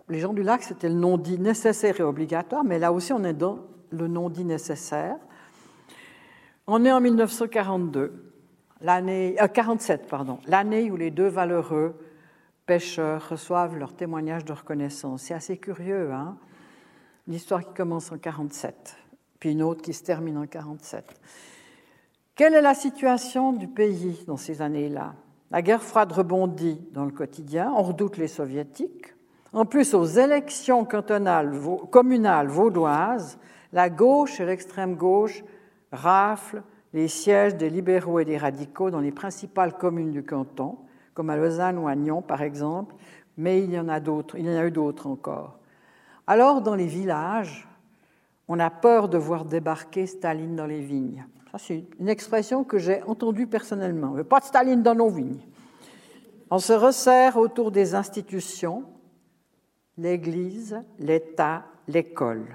les 0.08 0.20
gens 0.20 0.34
du 0.34 0.44
lac, 0.44 0.62
c'était 0.62 0.88
le 0.88 0.94
non-dit 0.94 1.40
nécessaire 1.40 1.98
et 1.98 2.04
obligatoire, 2.04 2.62
mais 2.62 2.78
là 2.78 2.92
aussi, 2.92 3.12
on 3.12 3.24
est 3.24 3.32
dans 3.32 3.58
le 3.90 4.08
non-dit 4.08 4.44
nécessaire. 4.44 5.16
On 6.66 6.84
est 6.84 6.92
en 6.92 7.00
1942 7.00 8.32
l'année 8.80 9.36
47, 9.52 10.00
euh, 10.02 10.08
pardon, 10.08 10.38
l'année 10.46 10.90
où 10.90 10.96
les 10.96 11.10
deux 11.10 11.28
valeureux 11.28 11.96
pêcheurs 12.66 13.28
reçoivent 13.28 13.76
leur 13.76 13.94
témoignage 13.94 14.44
de 14.44 14.52
reconnaissance. 14.52 15.22
C'est 15.22 15.34
assez 15.34 15.56
curieux, 15.56 16.12
hein 16.12 16.36
L'histoire 17.28 17.64
qui 17.66 17.74
commence 17.74 18.12
en 18.12 18.18
47, 18.18 18.96
puis 19.40 19.50
une 19.50 19.62
autre 19.62 19.82
qui 19.82 19.92
se 19.92 20.04
termine 20.04 20.38
en 20.38 20.46
47. 20.46 21.04
Quelle 22.36 22.54
est 22.54 22.62
la 22.62 22.74
situation 22.74 23.52
du 23.52 23.66
pays 23.66 24.22
dans 24.28 24.36
ces 24.36 24.62
années-là? 24.62 25.14
La 25.50 25.62
guerre 25.62 25.82
froide 25.82 26.12
rebondit 26.12 26.80
dans 26.92 27.04
le 27.04 27.10
quotidien, 27.10 27.72
on 27.76 27.82
redoute 27.82 28.16
les 28.16 28.28
soviétiques. 28.28 29.14
En 29.52 29.64
plus, 29.64 29.94
aux 29.94 30.04
élections 30.04 30.84
cantonales, 30.84 31.58
communales 31.90 32.48
vaudoises, 32.48 33.38
la 33.76 33.90
gauche 33.90 34.40
et 34.40 34.46
l'extrême 34.46 34.96
gauche 34.96 35.44
raflent 35.92 36.62
les 36.94 37.08
sièges 37.08 37.56
des 37.56 37.68
libéraux 37.68 38.18
et 38.20 38.24
des 38.24 38.38
radicaux 38.38 38.90
dans 38.90 39.00
les 39.00 39.12
principales 39.12 39.76
communes 39.76 40.12
du 40.12 40.24
canton, 40.24 40.78
comme 41.12 41.28
à 41.28 41.36
Lausanne 41.36 41.76
ou 41.76 41.86
à 41.86 41.94
Nyon 41.94 42.22
par 42.22 42.40
exemple, 42.40 42.94
mais 43.36 43.62
il 43.62 43.70
y 43.70 43.78
en 43.78 43.90
a 43.90 44.00
d'autres, 44.00 44.38
eu 44.38 44.70
d'autres 44.70 45.06
encore. 45.06 45.58
Alors, 46.26 46.62
dans 46.62 46.74
les 46.74 46.86
villages, 46.86 47.68
on 48.48 48.58
a 48.60 48.70
peur 48.70 49.10
de 49.10 49.18
voir 49.18 49.44
débarquer 49.44 50.06
Staline 50.06 50.56
dans 50.56 50.64
les 50.64 50.80
vignes. 50.80 51.26
Ça, 51.52 51.58
c'est 51.58 51.84
une 52.00 52.08
expression 52.08 52.64
que 52.64 52.78
j'ai 52.78 53.02
entendue 53.02 53.46
personnellement. 53.46 54.08
On 54.12 54.14
veut 54.14 54.24
pas 54.24 54.40
de 54.40 54.46
Staline 54.46 54.82
dans 54.82 54.94
nos 54.94 55.10
vignes. 55.10 55.44
on 56.50 56.58
se 56.58 56.72
resserre 56.72 57.36
autour 57.36 57.72
des 57.72 57.94
institutions, 57.94 58.84
l'Église, 59.98 60.80
l'État, 60.98 61.66
l'école. 61.88 62.46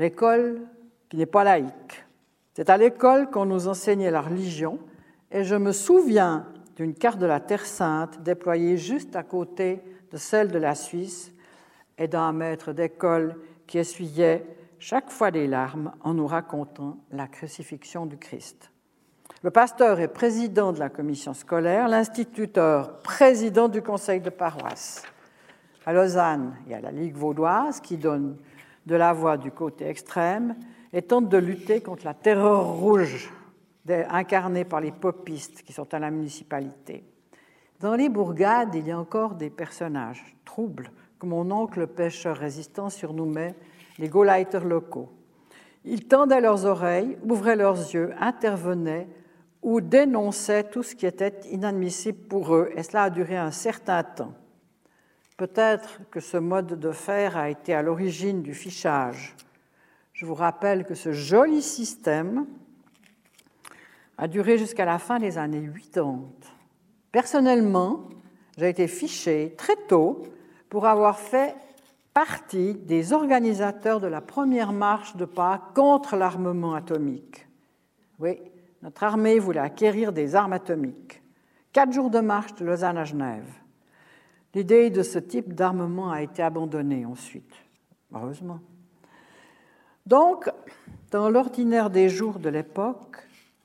L'école 0.00 0.62
qui 1.10 1.18
n'est 1.18 1.26
pas 1.26 1.44
laïque. 1.44 2.06
C'est 2.54 2.70
à 2.70 2.78
l'école 2.78 3.28
qu'on 3.28 3.44
nous 3.44 3.68
enseignait 3.68 4.10
la 4.10 4.22
religion, 4.22 4.78
et 5.30 5.44
je 5.44 5.54
me 5.54 5.72
souviens 5.72 6.46
d'une 6.76 6.94
carte 6.94 7.18
de 7.18 7.26
la 7.26 7.38
Terre 7.38 7.66
Sainte 7.66 8.22
déployée 8.22 8.78
juste 8.78 9.14
à 9.14 9.22
côté 9.22 9.82
de 10.10 10.16
celle 10.16 10.50
de 10.50 10.58
la 10.58 10.74
Suisse 10.74 11.34
et 11.98 12.08
d'un 12.08 12.32
maître 12.32 12.72
d'école 12.72 13.36
qui 13.66 13.76
essuyait 13.76 14.46
chaque 14.78 15.10
fois 15.10 15.30
des 15.30 15.46
larmes 15.46 15.92
en 16.00 16.14
nous 16.14 16.26
racontant 16.26 16.96
la 17.12 17.28
crucifixion 17.28 18.06
du 18.06 18.16
Christ. 18.16 18.70
Le 19.42 19.50
pasteur 19.50 20.00
est 20.00 20.08
président 20.08 20.72
de 20.72 20.78
la 20.78 20.88
commission 20.88 21.34
scolaire, 21.34 21.88
l'instituteur 21.88 23.00
président 23.00 23.68
du 23.68 23.82
conseil 23.82 24.22
de 24.22 24.30
paroisse. 24.30 25.02
À 25.84 25.92
Lausanne, 25.92 26.56
il 26.64 26.72
y 26.72 26.74
a 26.74 26.80
la 26.80 26.90
Ligue 26.90 27.16
vaudoise 27.16 27.80
qui 27.80 27.98
donne 27.98 28.38
de 28.86 28.96
la 28.96 29.12
voix 29.12 29.36
du 29.36 29.50
côté 29.50 29.86
extrême 29.86 30.56
et 30.92 31.02
tente 31.02 31.28
de 31.28 31.38
lutter 31.38 31.80
contre 31.80 32.04
la 32.04 32.14
terreur 32.14 32.74
rouge 32.74 33.32
incarnée 33.88 34.64
par 34.64 34.80
les 34.80 34.92
popistes 34.92 35.62
qui 35.62 35.72
sont 35.72 35.92
à 35.94 35.98
la 35.98 36.10
municipalité. 36.10 37.04
Dans 37.80 37.94
les 37.94 38.08
bourgades, 38.08 38.74
il 38.74 38.86
y 38.86 38.90
a 38.90 38.98
encore 38.98 39.34
des 39.34 39.50
personnages 39.50 40.36
troubles, 40.44 40.92
que 41.18 41.26
mon 41.26 41.50
oncle 41.50 41.86
pêcheur 41.86 42.36
résistant 42.36 42.90
surnommait 42.90 43.54
les 43.98 44.08
Gauleiters 44.08 44.64
locaux. 44.64 45.10
Ils 45.84 46.06
tendaient 46.06 46.40
leurs 46.40 46.66
oreilles, 46.66 47.16
ouvraient 47.28 47.56
leurs 47.56 47.78
yeux, 47.78 48.12
intervenaient 48.18 49.08
ou 49.62 49.80
dénonçaient 49.80 50.64
tout 50.64 50.82
ce 50.82 50.94
qui 50.94 51.06
était 51.06 51.40
inadmissible 51.50 52.18
pour 52.28 52.54
eux, 52.54 52.70
et 52.76 52.82
cela 52.82 53.04
a 53.04 53.10
duré 53.10 53.36
un 53.36 53.50
certain 53.50 54.02
temps. 54.02 54.34
Peut-être 55.40 56.00
que 56.10 56.20
ce 56.20 56.36
mode 56.36 56.78
de 56.78 56.92
faire 56.92 57.38
a 57.38 57.48
été 57.48 57.72
à 57.72 57.80
l'origine 57.80 58.42
du 58.42 58.52
fichage. 58.52 59.34
Je 60.12 60.26
vous 60.26 60.34
rappelle 60.34 60.84
que 60.84 60.94
ce 60.94 61.12
joli 61.12 61.62
système 61.62 62.44
a 64.18 64.28
duré 64.28 64.58
jusqu'à 64.58 64.84
la 64.84 64.98
fin 64.98 65.18
des 65.18 65.38
années 65.38 65.66
80. 65.94 66.24
Personnellement, 67.10 68.10
j'ai 68.58 68.68
été 68.68 68.86
fiché 68.86 69.54
très 69.56 69.76
tôt 69.88 70.24
pour 70.68 70.86
avoir 70.86 71.18
fait 71.18 71.56
partie 72.12 72.74
des 72.74 73.14
organisateurs 73.14 73.98
de 73.98 74.08
la 74.08 74.20
première 74.20 74.72
marche 74.72 75.16
de 75.16 75.24
pas 75.24 75.70
contre 75.74 76.16
l'armement 76.16 76.74
atomique. 76.74 77.48
Oui, 78.18 78.42
notre 78.82 79.04
armée 79.04 79.38
voulait 79.38 79.60
acquérir 79.60 80.12
des 80.12 80.34
armes 80.34 80.52
atomiques. 80.52 81.22
Quatre 81.72 81.94
jours 81.94 82.10
de 82.10 82.20
marche 82.20 82.54
de 82.56 82.66
Lausanne 82.66 82.98
à 82.98 83.04
Genève. 83.04 83.59
L'idée 84.54 84.90
de 84.90 85.02
ce 85.02 85.18
type 85.18 85.54
d'armement 85.54 86.10
a 86.10 86.22
été 86.22 86.42
abandonnée 86.42 87.06
ensuite, 87.06 87.54
heureusement. 88.12 88.60
Donc, 90.06 90.50
dans 91.10 91.30
l'ordinaire 91.30 91.90
des 91.90 92.08
jours 92.08 92.38
de 92.38 92.48
l'époque, 92.48 93.18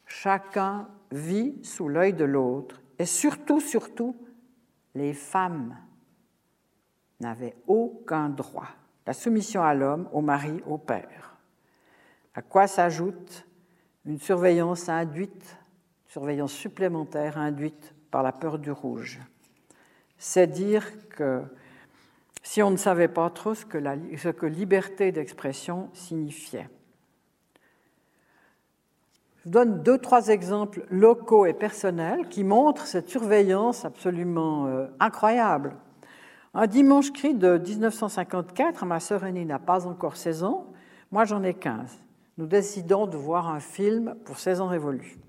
chacun 0.05 0.87
vit 1.11 1.55
sous 1.63 1.87
l'œil 1.87 2.13
de 2.13 2.25
l'autre, 2.25 2.81
et 2.99 3.05
surtout, 3.05 3.59
surtout, 3.59 4.15
les 4.93 5.13
femmes 5.13 5.75
n'avaient 7.19 7.55
aucun 7.67 8.29
droit. 8.29 8.67
La 9.07 9.13
soumission 9.13 9.63
à 9.63 9.73
l'homme, 9.73 10.07
au 10.13 10.21
mari, 10.21 10.61
au 10.67 10.77
père. 10.77 11.37
À 12.33 12.41
quoi 12.41 12.67
s'ajoute 12.67 13.45
une 14.05 14.19
surveillance 14.19 14.87
induite, 14.87 15.57
surveillance 16.05 16.53
supplémentaire 16.53 17.37
induite 17.37 17.95
par 18.11 18.23
la 18.23 18.31
peur 18.31 18.59
du 18.59 18.71
rouge. 18.71 19.19
C'est 20.27 20.47
dire 20.47 20.83
que 21.09 21.43
si 22.41 22.63
on 22.63 22.71
ne 22.71 22.77
savait 22.77 23.07
pas 23.07 23.29
trop 23.29 23.53
ce 23.53 23.63
que, 23.63 24.45
liberté 24.47 25.11
d'expression 25.11 25.91
signifiait. 25.93 26.67
Je 29.45 29.51
donne 29.51 29.83
deux, 29.83 29.99
trois 29.99 30.29
exemples 30.29 30.83
locaux 30.89 31.45
et 31.45 31.53
personnels 31.53 32.27
qui 32.27 32.43
montrent 32.43 32.87
cette 32.87 33.07
surveillance 33.07 33.85
absolument 33.85 34.65
euh, 34.65 34.87
incroyable. 34.99 35.75
Un 36.55 36.65
dimanche 36.65 37.13
cri 37.13 37.35
de 37.35 37.59
1954, 37.59 38.83
ma 38.83 38.99
sœur 38.99 39.25
aînée 39.25 39.45
n'a 39.45 39.59
pas 39.59 39.85
encore 39.85 40.17
16 40.17 40.43
ans, 40.43 40.73
moi 41.11 41.25
j'en 41.25 41.43
ai 41.43 41.53
15. 41.53 41.99
Nous 42.39 42.47
décidons 42.47 43.05
de 43.05 43.15
voir 43.15 43.47
un 43.47 43.59
film 43.59 44.15
pour 44.25 44.39
16 44.39 44.59
ans 44.59 44.67
révolus. 44.69 45.19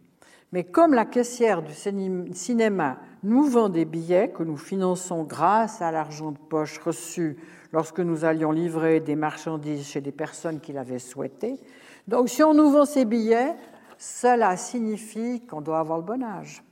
Mais 0.57 0.65
comme 0.65 0.95
la 0.95 1.05
caissière 1.05 1.61
du 1.61 1.75
cinéma 1.75 2.97
nous 3.23 3.43
vend 3.43 3.69
des 3.69 3.85
billets 3.85 4.31
que 4.31 4.43
nous 4.43 4.57
finançons 4.57 5.23
grâce 5.23 5.83
à 5.83 5.93
l'argent 5.93 6.33
de 6.33 6.39
poche 6.39 6.79
reçu 6.79 7.37
lorsque 7.75 8.01
nous 8.01 8.25
allions 8.25 8.53
livrer 8.53 9.01
des 9.01 9.17
marchandises 9.17 9.87
chez 9.87 10.01
des 10.01 10.13
personnes 10.13 10.61
qui 10.61 10.73
l'avaient 10.73 10.99
souhaité, 10.99 11.61
donc 12.09 12.31
si 12.31 12.43
on 12.43 12.55
nous 12.55 12.71
vend 12.71 12.87
ces 12.87 13.05
billets, 13.05 13.55
cela 13.99 14.57
signifie 14.57 15.45
qu'on 15.45 15.61
doit 15.61 15.79
avoir 15.79 15.99
le 15.99 16.05
bon 16.05 16.25
âge. 16.25 16.63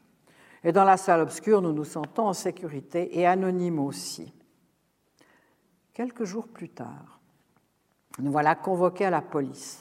Et 0.62 0.72
dans 0.72 0.84
la 0.84 0.96
salle 0.96 1.20
obscure, 1.20 1.60
nous 1.60 1.74
nous 1.74 1.84
sentons 1.84 2.28
en 2.28 2.32
sécurité 2.32 3.20
et 3.20 3.26
anonymes 3.26 3.80
aussi. 3.80 4.32
Quelques 5.92 6.24
jours 6.24 6.48
plus 6.48 6.70
tard, 6.70 7.20
nous 8.18 8.32
voilà 8.32 8.54
convoqués 8.54 9.04
à 9.04 9.10
la 9.10 9.20
police. 9.20 9.78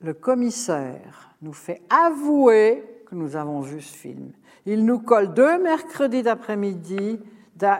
Le 0.00 0.14
commissaire 0.14 1.34
nous 1.42 1.52
fait 1.52 1.82
avouer 1.90 2.84
que 3.06 3.14
nous 3.14 3.36
avons 3.36 3.60
vu 3.60 3.80
ce 3.80 3.96
film. 3.96 4.32
Il 4.64 4.84
nous 4.84 4.98
colle 4.98 5.34
deux 5.34 5.58
mercredis 5.58 6.22
d'après-midi, 6.22 7.20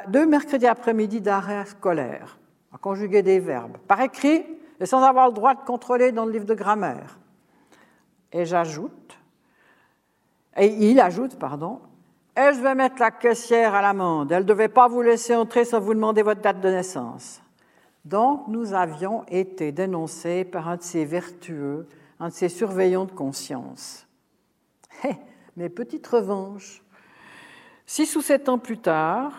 deux 0.09 0.27
mercredis 0.27 0.67
après-midi 0.67 1.21
d'arrêt 1.21 1.65
scolaire, 1.67 2.39
à 2.73 2.79
conjuguer 2.79 3.23
des 3.23 3.39
verbes, 3.39 3.77
par 3.87 4.01
écrit 4.01 4.45
et 4.81 4.87
sans 4.87 5.03
avoir 5.03 5.29
le 5.29 5.35
droit 5.35 5.55
de 5.55 5.61
contrôler 5.61 6.13
dans 6.13 6.25
le 6.25 6.33
livre 6.33 6.45
de 6.45 6.55
grammaire. 6.55 7.19
Et 8.33 8.45
j'ajoute, 8.45 9.19
et 10.57 10.67
il 10.67 10.99
ajoute, 11.01 11.39
pardon, 11.39 11.81
et 12.37 12.53
je 12.53 12.61
vais 12.61 12.75
mettre 12.75 13.01
la 13.01 13.11
caissière 13.11 13.75
à 13.75 13.83
l'amende? 13.83 14.33
Elle 14.33 14.43
ne 14.43 14.49
devait 14.49 14.69
pas 14.69 14.89
vous 14.89 15.03
laisser 15.03 15.35
entrer 15.35 15.65
sans 15.65 15.81
vous 15.81 15.95
demander 15.95 16.23
votre 16.23 16.41
date 16.41 16.61
de 16.61 16.69
naissance. 16.69 17.43
Donc, 18.05 18.49
nous 18.49 18.75
avions 18.75 19.25
été 19.29 19.73
dénoncés 19.73 20.45
par 20.45 20.69
un 20.69 20.77
de 20.77 20.83
ces 20.83 21.05
vertueux, 21.05 21.89
un 22.21 22.29
de 22.29 22.33
ces 22.33 22.49
surveillants 22.49 23.05
de 23.05 23.13
conscience. 23.13 24.07
Hé, 25.05 25.17
mes 25.57 25.69
petites 25.69 26.07
revanches. 26.07 26.83
Six 27.87 28.17
ou 28.17 28.21
sept 28.21 28.49
ans 28.49 28.59
plus 28.59 28.79
tard, 28.79 29.33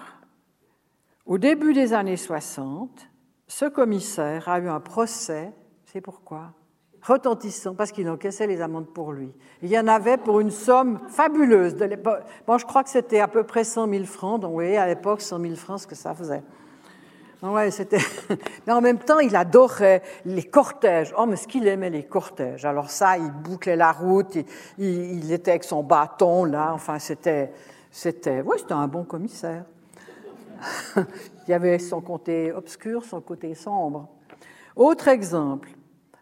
au 1.25 1.37
début 1.37 1.73
des 1.73 1.93
années 1.93 2.17
60, 2.17 3.07
ce 3.47 3.65
commissaire 3.65 4.49
a 4.49 4.59
eu 4.59 4.67
un 4.67 4.79
procès, 4.79 5.53
c'est 5.85 6.01
pourquoi? 6.01 6.53
Retentissant 7.01 7.75
parce 7.75 7.91
qu'il 7.91 8.09
encaissait 8.09 8.47
les 8.47 8.61
amendes 8.61 8.91
pour 8.91 9.13
lui. 9.13 9.31
Il 9.61 9.69
y 9.69 9.79
en 9.79 9.87
avait 9.87 10.17
pour 10.17 10.39
une 10.39 10.51
somme 10.51 10.99
fabuleuse. 11.07 11.75
De 11.75 11.87
bon, 11.95 12.57
je 12.57 12.65
crois 12.65 12.83
que 12.83 12.89
c'était 12.89 13.19
à 13.19 13.27
peu 13.27 13.43
près 13.43 13.63
100 13.63 13.89
000 13.89 14.03
francs. 14.05 14.41
Donc, 14.41 14.49
vous 14.49 14.55
voyez, 14.55 14.77
à 14.77 14.87
l'époque, 14.87 15.21
100 15.21 15.39
000 15.39 15.55
francs, 15.55 15.81
ce 15.81 15.87
que 15.87 15.95
ça 15.95 16.13
faisait. 16.13 16.43
Ouais, 17.43 17.71
c'était. 17.71 17.99
Mais 18.67 18.73
en 18.73 18.81
même 18.81 18.99
temps, 18.99 19.19
il 19.19 19.35
adorait 19.35 20.01
les 20.25 20.43
cortèges. 20.43 21.13
Oh, 21.17 21.25
mais 21.25 21.35
ce 21.35 21.47
qu'il 21.47 21.67
aimait 21.67 21.89
les 21.89 22.03
cortèges. 22.03 22.65
Alors 22.65 22.89
ça, 22.89 23.17
il 23.17 23.31
bouclait 23.31 23.75
la 23.75 23.91
route, 23.91 24.37
il, 24.77 25.31
était 25.31 25.51
avec 25.51 25.63
son 25.63 25.83
bâton 25.83 26.45
là. 26.45 26.71
Enfin, 26.73 26.99
c'était, 26.99 27.51
c'était, 27.91 28.43
c'était 28.57 28.73
un 28.73 28.87
bon 28.87 29.03
commissaire. 29.03 29.63
il 30.97 31.49
y 31.49 31.53
avait 31.53 31.79
son 31.79 32.01
côté 32.01 32.51
obscur, 32.51 33.03
son 33.03 33.21
côté 33.21 33.55
sombre. 33.55 34.09
Autre 34.75 35.07
exemple, 35.07 35.69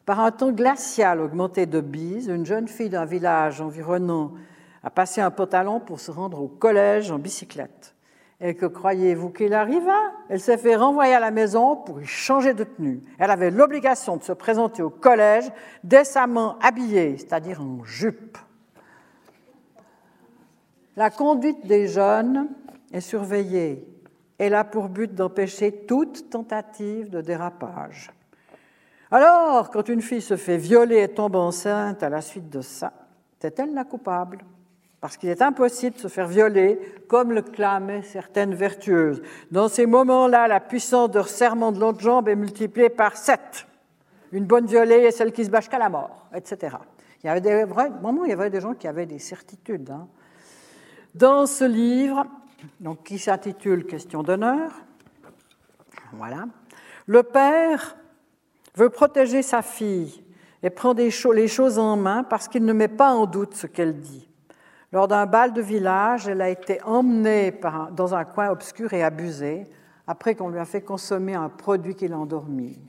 par 0.05 0.19
un 0.19 0.31
temps 0.31 0.51
glacial 0.51 1.19
augmenté 1.19 1.65
de 1.65 1.81
bise, 1.81 2.27
une 2.27 2.45
jeune 2.45 2.67
fille 2.67 2.89
d'un 2.89 3.05
village 3.05 3.59
environnant 3.59 4.31
a 4.83 4.89
passé 4.89 5.19
un 5.19 5.31
pantalon 5.31 5.79
pour 5.79 5.99
se 5.99 6.11
rendre 6.11 6.41
au 6.41 6.47
collège 6.47 7.11
en 7.11 7.19
bicyclette. 7.19 7.93
Et 8.39 8.55
que 8.55 8.67
croyez-vous 8.67 9.31
qu'il 9.31 9.53
arriva? 9.53 9.97
Elle 10.29 10.39
s'est 10.39 10.57
fait 10.57 10.75
renvoyer 10.75 11.15
à 11.15 11.19
la 11.19 11.31
maison 11.31 11.75
pour 11.75 12.01
y 12.01 12.05
changer 12.05 12.53
de 12.53 12.63
tenue. 12.63 13.01
Elle 13.17 13.31
avait 13.31 13.49
l'obligation 13.49 14.17
de 14.17 14.23
se 14.23 14.31
présenter 14.31 14.83
au 14.83 14.91
collège 14.91 15.51
décemment 15.83 16.59
habillée, 16.59 17.17
c'est-à-dire 17.17 17.61
en 17.61 17.83
jupe. 17.83 18.37
La 20.95 21.09
conduite 21.09 21.65
des 21.65 21.87
jeunes 21.87 22.49
est 22.91 23.01
surveillée. 23.01 23.87
Elle 24.37 24.53
a 24.53 24.63
pour 24.63 24.89
but 24.89 25.13
d'empêcher 25.13 25.85
toute 25.87 26.29
tentative 26.29 27.09
de 27.09 27.21
dérapage. 27.21 28.11
Alors, 29.09 29.71
quand 29.71 29.89
une 29.89 30.01
fille 30.01 30.21
se 30.21 30.35
fait 30.35 30.57
violer 30.57 31.01
et 31.01 31.07
tombe 31.07 31.35
enceinte 31.35 32.03
à 32.03 32.09
la 32.09 32.21
suite 32.21 32.49
de 32.49 32.61
ça, 32.61 32.93
c'est 33.39 33.59
elle 33.59 33.73
la 33.73 33.83
coupable. 33.83 34.39
Parce 34.99 35.15
qu'il 35.17 35.29
est 35.29 35.41
impossible 35.41 35.95
de 35.95 36.01
se 36.01 36.07
faire 36.07 36.27
violer, 36.27 36.79
comme 37.07 37.31
le 37.31 37.43
clamaient 37.43 38.01
certaines 38.01 38.55
vertueuses. 38.55 39.21
Dans 39.51 39.67
ces 39.67 39.85
moments-là, 39.85 40.47
la 40.47 40.59
puissance 40.59 41.11
de 41.11 41.19
resserrement 41.19 41.71
de 41.71 41.79
l'autre 41.79 41.99
jambe 41.99 42.27
est 42.29 42.35
multipliée 42.35 42.89
par 42.89 43.15
sept. 43.15 43.67
Une 44.31 44.45
bonne 44.45 44.65
violée 44.65 44.95
est 44.95 45.11
celle 45.11 45.31
qui 45.31 45.45
se 45.45 45.49
bâche 45.49 45.69
qu'à 45.69 45.77
la 45.77 45.89
mort, 45.89 46.27
etc. 46.33 46.77
Il 47.23 47.27
y 47.27 47.29
avait 47.29 47.41
des 47.41 47.63
vrais 47.63 47.89
moments, 47.89 48.25
il 48.25 48.29
y 48.29 48.33
avait 48.33 48.49
des 48.49 48.59
gens 48.59 48.73
qui 48.73 48.87
avaient 48.87 49.05
des 49.05 49.19
certitudes. 49.19 49.89
Hein. 49.91 50.07
Dans 51.13 51.45
ce 51.45 51.63
livre, 51.63 52.25
donc, 52.79 53.03
qui 53.03 53.19
s'intitule 53.19 53.85
Question 53.85 54.23
d'honneur, 54.23 54.71
voilà, 56.13 56.45
le 57.05 57.23
père 57.23 57.97
veut 58.75 58.89
protéger 58.89 59.41
sa 59.41 59.61
fille 59.61 60.23
et 60.63 60.69
prend 60.69 60.93
les 60.93 61.11
choses 61.47 61.79
en 61.79 61.97
main 61.97 62.23
parce 62.23 62.47
qu'il 62.47 62.65
ne 62.65 62.73
met 62.73 62.87
pas 62.87 63.13
en 63.13 63.25
doute 63.25 63.55
ce 63.55 63.67
qu'elle 63.67 63.99
dit. 63.99 64.26
Lors 64.91 65.07
d'un 65.07 65.25
bal 65.25 65.53
de 65.53 65.61
village, 65.61 66.27
elle 66.27 66.41
a 66.41 66.49
été 66.49 66.81
emmenée 66.83 67.59
dans 67.91 68.15
un 68.15 68.23
coin 68.23 68.49
obscur 68.49 68.93
et 68.93 69.03
abusée 69.03 69.65
après 70.07 70.35
qu'on 70.35 70.49
lui 70.49 70.59
a 70.59 70.65
fait 70.65 70.81
consommer 70.81 71.35
un 71.35 71.49
produit 71.49 71.95
qui 71.95 72.07
l'endormit. 72.07 72.79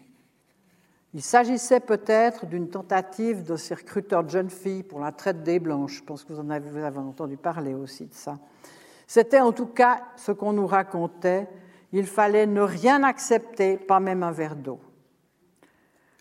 Il 1.15 1.23
s'agissait 1.23 1.81
peut-être 1.81 2.47
d'une 2.47 2.69
tentative 2.69 3.43
de 3.43 3.57
ces 3.57 3.75
recruteurs 3.75 4.23
de 4.23 4.31
jeunes 4.31 4.51
filles 4.51 4.83
pour 4.83 5.01
la 5.01 5.11
traite 5.11 5.43
des 5.43 5.59
blanches. 5.59 5.99
Je 5.99 6.05
pense 6.05 6.23
que 6.23 6.33
vous 6.33 6.41
en 6.41 6.51
avez, 6.51 6.71
vous 6.71 6.79
avez 6.79 6.99
entendu 6.99 7.37
parler 7.37 7.75
aussi 7.75 8.07
de 8.07 8.15
ça. 8.15 8.39
C'était 9.07 9.41
en 9.41 9.53
tout 9.53 9.67
cas 9.67 10.03
ce 10.17 10.33
qu'on 10.33 10.53
nous 10.53 10.67
racontait. 10.67 11.49
Il 11.93 12.07
fallait 12.07 12.47
ne 12.47 12.61
rien 12.61 13.03
accepter, 13.03 13.79
pas 13.79 13.99
même 13.99 14.23
un 14.23 14.31
verre 14.31 14.55
d'eau. 14.55 14.79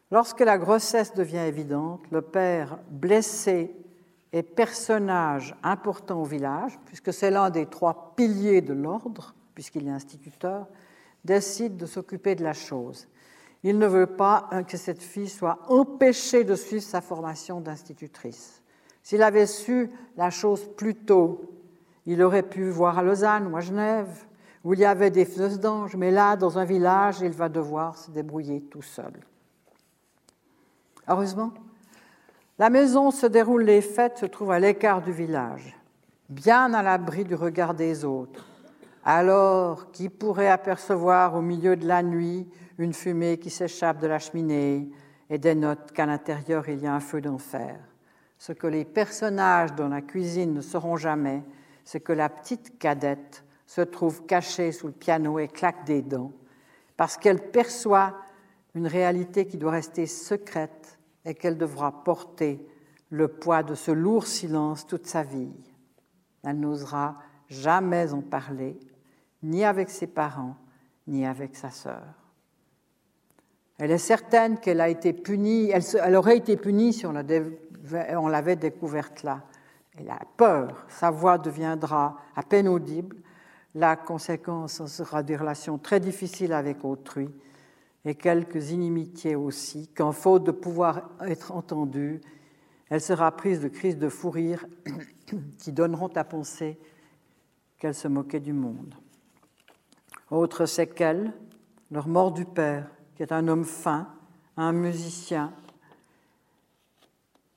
Lorsque 0.10 0.40
la 0.40 0.58
grossesse 0.58 1.14
devient 1.14 1.40
évidente, 1.40 2.02
le 2.12 2.22
père, 2.22 2.80
blessé 2.90 3.76
et 4.38 4.44
personnage 4.44 5.56
important 5.64 6.22
au 6.22 6.26
village, 6.26 6.78
puisque 6.86 7.12
c'est 7.12 7.32
l'un 7.32 7.50
des 7.50 7.66
trois 7.66 8.14
piliers 8.16 8.62
de 8.62 8.74
l'ordre, 8.74 9.34
puisqu'il 9.56 9.88
est 9.88 9.92
instituteur, 9.92 10.68
décide 11.26 11.76
de 11.76 11.88
s'occuper 11.88 12.36
de 12.36 12.44
la 12.44 12.54
chose. 12.54 13.08
Il 13.64 13.80
ne 13.80 13.88
veut 13.88 14.06
pas 14.06 14.48
que 14.68 14.78
cette 14.78 15.02
fille 15.02 15.28
soit 15.28 15.58
empêchée 15.70 16.44
de 16.44 16.54
suivre 16.54 16.84
sa 16.84 17.02
formation 17.02 17.62
d'institutrice. 17.62 18.62
S'il 19.02 19.24
avait 19.24 19.48
su 19.48 19.90
la 20.16 20.30
chose 20.30 20.70
plus 20.78 20.94
tôt, 20.94 21.42
il 22.06 22.22
aurait 22.22 22.44
pu 22.44 22.70
voir 22.70 23.00
à 23.00 23.04
Lausanne 23.04 23.48
ou 23.48 23.58
à 23.58 23.62
Genève, 23.62 24.26
où 24.64 24.74
il 24.74 24.82
y 24.82 24.86
avait 24.86 25.10
des 25.10 25.26
feux 25.26 25.58
d'ange, 25.58 25.96
mais 25.96 26.12
là, 26.12 26.36
dans 26.36 26.60
un 26.60 26.66
village, 26.66 27.22
il 27.22 27.32
va 27.32 27.50
devoir 27.50 27.98
se 27.98 28.12
débrouiller 28.12 28.62
tout 28.62 28.84
seul. 28.84 29.14
Heureusement, 31.08 31.54
la 32.60 32.70
maison 32.70 33.12
se 33.12 33.28
déroulent 33.28 33.64
les 33.64 33.82
fêtes 33.82 34.18
se 34.18 34.26
trouve 34.26 34.52
à 34.52 34.60
l'écart 34.60 35.02
du 35.02 35.12
village, 35.12 35.78
bien 36.30 36.74
à 36.74 36.82
l'abri 36.82 37.24
du 37.24 37.36
regard 37.36 37.76
des 37.76 38.04
autres. 38.04 38.48
Alors, 39.04 39.92
qui 39.92 40.10
pourrait 40.10 40.50
apercevoir 40.50 41.36
au 41.36 41.42
milieu 41.42 41.76
de 41.76 41.88
la 41.88 42.02
nuit 42.02 42.48
une 42.78 42.94
fumée 42.94 43.38
qui 43.38 43.50
s'échappe 43.50 44.00
de 44.00 44.08
la 44.08 44.20
cheminée 44.20 44.90
et 45.30 45.38
dénote 45.38 45.92
qu'à 45.92 46.06
l'intérieur 46.06 46.68
il 46.68 46.80
y 46.80 46.88
a 46.88 46.94
un 46.94 47.00
feu 47.00 47.22
d'enfer? 47.22 47.80
Ce 48.40 48.54
que 48.54 48.68
les 48.68 48.86
personnages 48.86 49.74
dans 49.76 49.88
la 49.88 50.02
cuisine 50.02 50.54
ne 50.54 50.62
sauront 50.62 50.98
jamais, 50.98 51.44
c'est 51.84 52.02
que 52.02 52.14
la 52.14 52.28
petite 52.28 52.78
cadette 52.80 53.44
se 53.66 53.82
trouve 53.82 54.26
cachée 54.26 54.72
sous 54.72 54.88
le 54.88 54.94
piano 54.94 55.40
et 55.40 55.48
claque 55.48 55.86
des 55.86 56.02
dents, 56.02 56.32
parce 56.98 57.18
qu'elle 57.18 57.52
perçoit 57.52 58.16
une 58.74 58.88
réalité 58.88 59.46
qui 59.46 59.58
doit 59.58 59.72
rester 59.72 60.06
secrète 60.06 60.97
et 61.28 61.36
qu'elle 61.36 61.58
devra 61.58 61.92
porter 62.04 62.66
le 63.10 63.28
poids 63.28 63.62
de 63.62 63.76
ce 63.76 63.92
lourd 63.92 64.26
silence 64.26 64.88
toute 64.88 65.06
sa 65.06 65.24
vie. 65.24 65.52
Elle 66.44 66.60
n'osera 66.60 67.18
jamais 67.50 68.14
en 68.14 68.22
parler, 68.22 68.80
ni 69.44 69.66
avec 69.66 69.90
ses 69.90 70.08
parents, 70.08 70.56
ni 71.06 71.26
avec 71.26 71.56
sa 71.58 71.70
sœur. 71.70 72.04
Elle 73.78 73.92
est 73.92 73.98
certaine 73.98 74.58
qu'elle 74.58 74.80
a 74.80 74.88
été 74.88 75.12
punie, 75.12 75.70
elle, 75.70 76.16
aurait 76.16 76.38
été 76.38 76.56
punie 76.56 76.94
si 76.94 77.06
on 77.06 77.12
l'avait 78.28 78.56
découverte 78.56 79.24
là, 79.24 79.44
elle 79.98 80.10
a 80.10 80.20
peur, 80.38 80.86
sa 80.88 81.12
voix 81.12 81.38
deviendra 81.38 82.18
à 82.38 82.44
peine 82.44 82.70
audible, 82.70 83.18
la 83.76 83.98
conséquence 83.98 84.86
sera 84.86 85.24
des 85.24 85.36
relations 85.36 85.78
très 85.78 86.00
difficiles 86.00 86.54
avec 86.54 86.86
autrui 86.86 87.30
et 88.08 88.16
quelques 88.16 88.72
inimitiés 88.72 89.36
aussi, 89.36 89.90
qu'en 89.90 90.14
faute 90.14 90.46
de 90.46 90.52
pouvoir 90.52 91.10
être 91.22 91.52
entendue, 91.52 92.22
elle 92.90 93.02
sera 93.02 93.36
prise 93.36 93.60
de 93.60 93.68
crises 93.68 93.98
de 93.98 94.08
fou 94.08 94.30
rire 94.30 94.66
qui 95.60 95.74
donneront 95.74 96.08
à 96.16 96.24
penser 96.24 96.80
qu'elle 97.78 97.94
se 97.94 98.08
moquait 98.08 98.40
du 98.40 98.54
monde. 98.54 98.96
Autre 100.32 100.66
séquelle, 100.66 101.34
leur 101.92 102.08
mort 102.08 102.32
du 102.32 102.46
père, 102.46 102.90
qui 103.16 103.24
est 103.24 103.34
un 103.34 103.48
homme 103.50 103.66
fin, 103.66 104.08
un 104.56 104.72
musicien. 104.72 105.54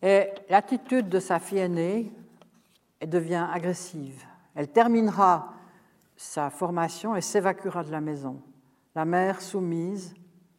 Et 0.03 0.29
l'attitude 0.49 1.09
de 1.09 1.21
sa 1.21 1.39
fille 1.39 1.59
aînée, 1.59 2.13
devient 3.07 3.47
agressive. 3.51 4.25
Elle 4.55 4.69
terminera 4.69 5.55
sa 6.17 6.51
formation 6.51 7.17
et 7.17 7.21
s'évacuera 7.21 7.83
de 7.83 7.91
la 7.91 8.01
maison. 8.01 8.43
La 8.95 9.05
mère 9.05 9.41
soumise 9.41 10.15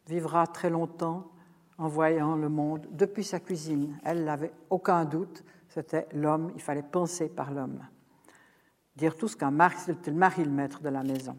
vivra 0.06 0.46
très 0.46 0.70
longtemps 0.70 1.30
en 1.78 1.88
voyant 1.88 2.36
le 2.36 2.48
monde 2.48 2.86
depuis 2.92 3.24
sa 3.24 3.40
cuisine. 3.40 3.98
Elle 4.04 4.24
n'avait 4.24 4.52
aucun 4.70 5.04
doute, 5.04 5.44
c'était 5.68 6.06
l'homme, 6.12 6.52
il 6.54 6.60
fallait 6.60 6.82
penser 6.82 7.28
par 7.28 7.50
l'homme. 7.50 7.80
Dire 8.96 9.16
tout 9.16 9.28
ce 9.28 9.36
qu'un 9.36 9.50
mari, 9.50 9.76
c'était 9.78 10.10
le 10.10 10.16
mari 10.16 10.44
le 10.44 10.50
maître 10.50 10.80
de 10.80 10.88
la 10.88 11.02
maison. 11.02 11.36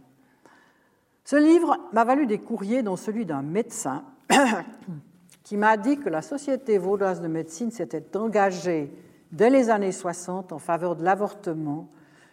Ce 1.24 1.36
livre 1.36 1.78
m'a 1.94 2.04
valu 2.04 2.26
des 2.26 2.40
courriers, 2.40 2.84
dont 2.84 2.96
celui 2.96 3.26
d'un 3.26 3.42
médecin, 3.42 4.04
qui 5.44 5.56
m'a 5.56 5.78
dit 5.78 5.98
que 5.98 6.10
la 6.10 6.22
Société 6.22 6.78
vaudoise 6.78 7.22
de 7.22 7.28
médecine 7.28 7.72
s'était 7.72 8.18
engagée 8.18 8.92
dès 9.32 9.50
les 9.50 9.70
années 9.70 9.92
60 9.92 10.52
en 10.52 10.60
faveur 10.60 10.96
de 10.96 11.04
l'avortement, 11.04 11.90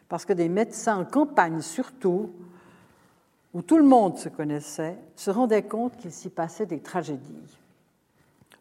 parce 0.08 0.24
que 0.24 0.32
des 0.32 0.48
médecins 0.48 0.98
en 0.98 1.04
campagne 1.04 1.60
surtout, 1.60 2.32
où 3.52 3.62
tout 3.62 3.78
le 3.78 3.84
monde 3.84 4.16
se 4.16 4.28
connaissait, 4.28 4.96
se 5.16 5.30
rendaient 5.30 5.62
compte 5.62 5.96
qu'il 5.96 6.12
s'y 6.12 6.30
passait 6.30 6.66
des 6.66 6.80
tragédies. 6.80 7.58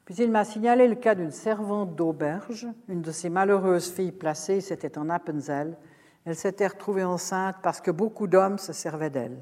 Puis 0.06 0.16
il 0.16 0.32
m'a 0.32 0.44
signalé 0.44 0.88
le 0.88 0.96
cas 0.96 1.14
d'une 1.14 1.32
servante 1.32 1.96
d'auberge, 1.96 2.68
une 2.88 3.02
de 3.02 3.12
ces 3.12 3.30
malheureuses 3.30 3.92
filles 3.92 4.12
placées, 4.12 4.62
c'était 4.62 4.98
en 4.98 5.10
Appenzell. 5.10 5.78
Elle 6.26 6.36
s'était 6.36 6.68
retrouvée 6.68 7.04
enceinte 7.04 7.58
parce 7.62 7.80
que 7.80 7.92
beaucoup 7.92 8.26
d'hommes 8.26 8.58
se 8.58 8.74
servaient 8.74 9.12
d'elle. 9.12 9.38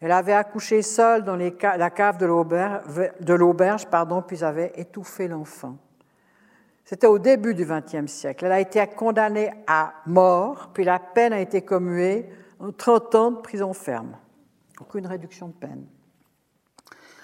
Elle 0.00 0.10
avait 0.10 0.32
accouché 0.32 0.82
seule 0.82 1.22
dans 1.22 1.36
la 1.36 1.90
cave 1.90 2.18
de 2.18 2.26
l'auberge, 3.34 3.86
puis 4.26 4.42
avait 4.42 4.72
étouffé 4.74 5.28
l'enfant. 5.28 5.76
C'était 6.84 7.06
au 7.06 7.20
début 7.20 7.54
du 7.54 7.64
XXe 7.64 8.10
siècle. 8.10 8.46
Elle 8.46 8.52
a 8.52 8.58
été 8.58 8.84
condamnée 8.88 9.52
à 9.68 9.94
mort, 10.06 10.70
puis 10.74 10.82
la 10.82 10.98
peine 10.98 11.32
a 11.32 11.40
été 11.40 11.62
commuée 11.62 12.28
30 12.70 13.14
ans 13.16 13.30
de 13.32 13.40
prison 13.40 13.72
ferme. 13.72 14.16
Aucune 14.80 15.06
réduction 15.06 15.48
de 15.48 15.52
peine. 15.52 15.84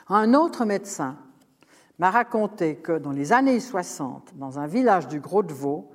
Un 0.08 0.34
autre 0.34 0.64
médecin 0.64 1.16
m'a 1.98 2.10
raconté 2.10 2.76
que 2.76 2.98
dans 2.98 3.12
les 3.12 3.32
années 3.32 3.60
60, 3.60 4.32
dans 4.36 4.58
un 4.58 4.66
village 4.66 5.06
du 5.08 5.20
Gros-de-Vaux, 5.20 5.92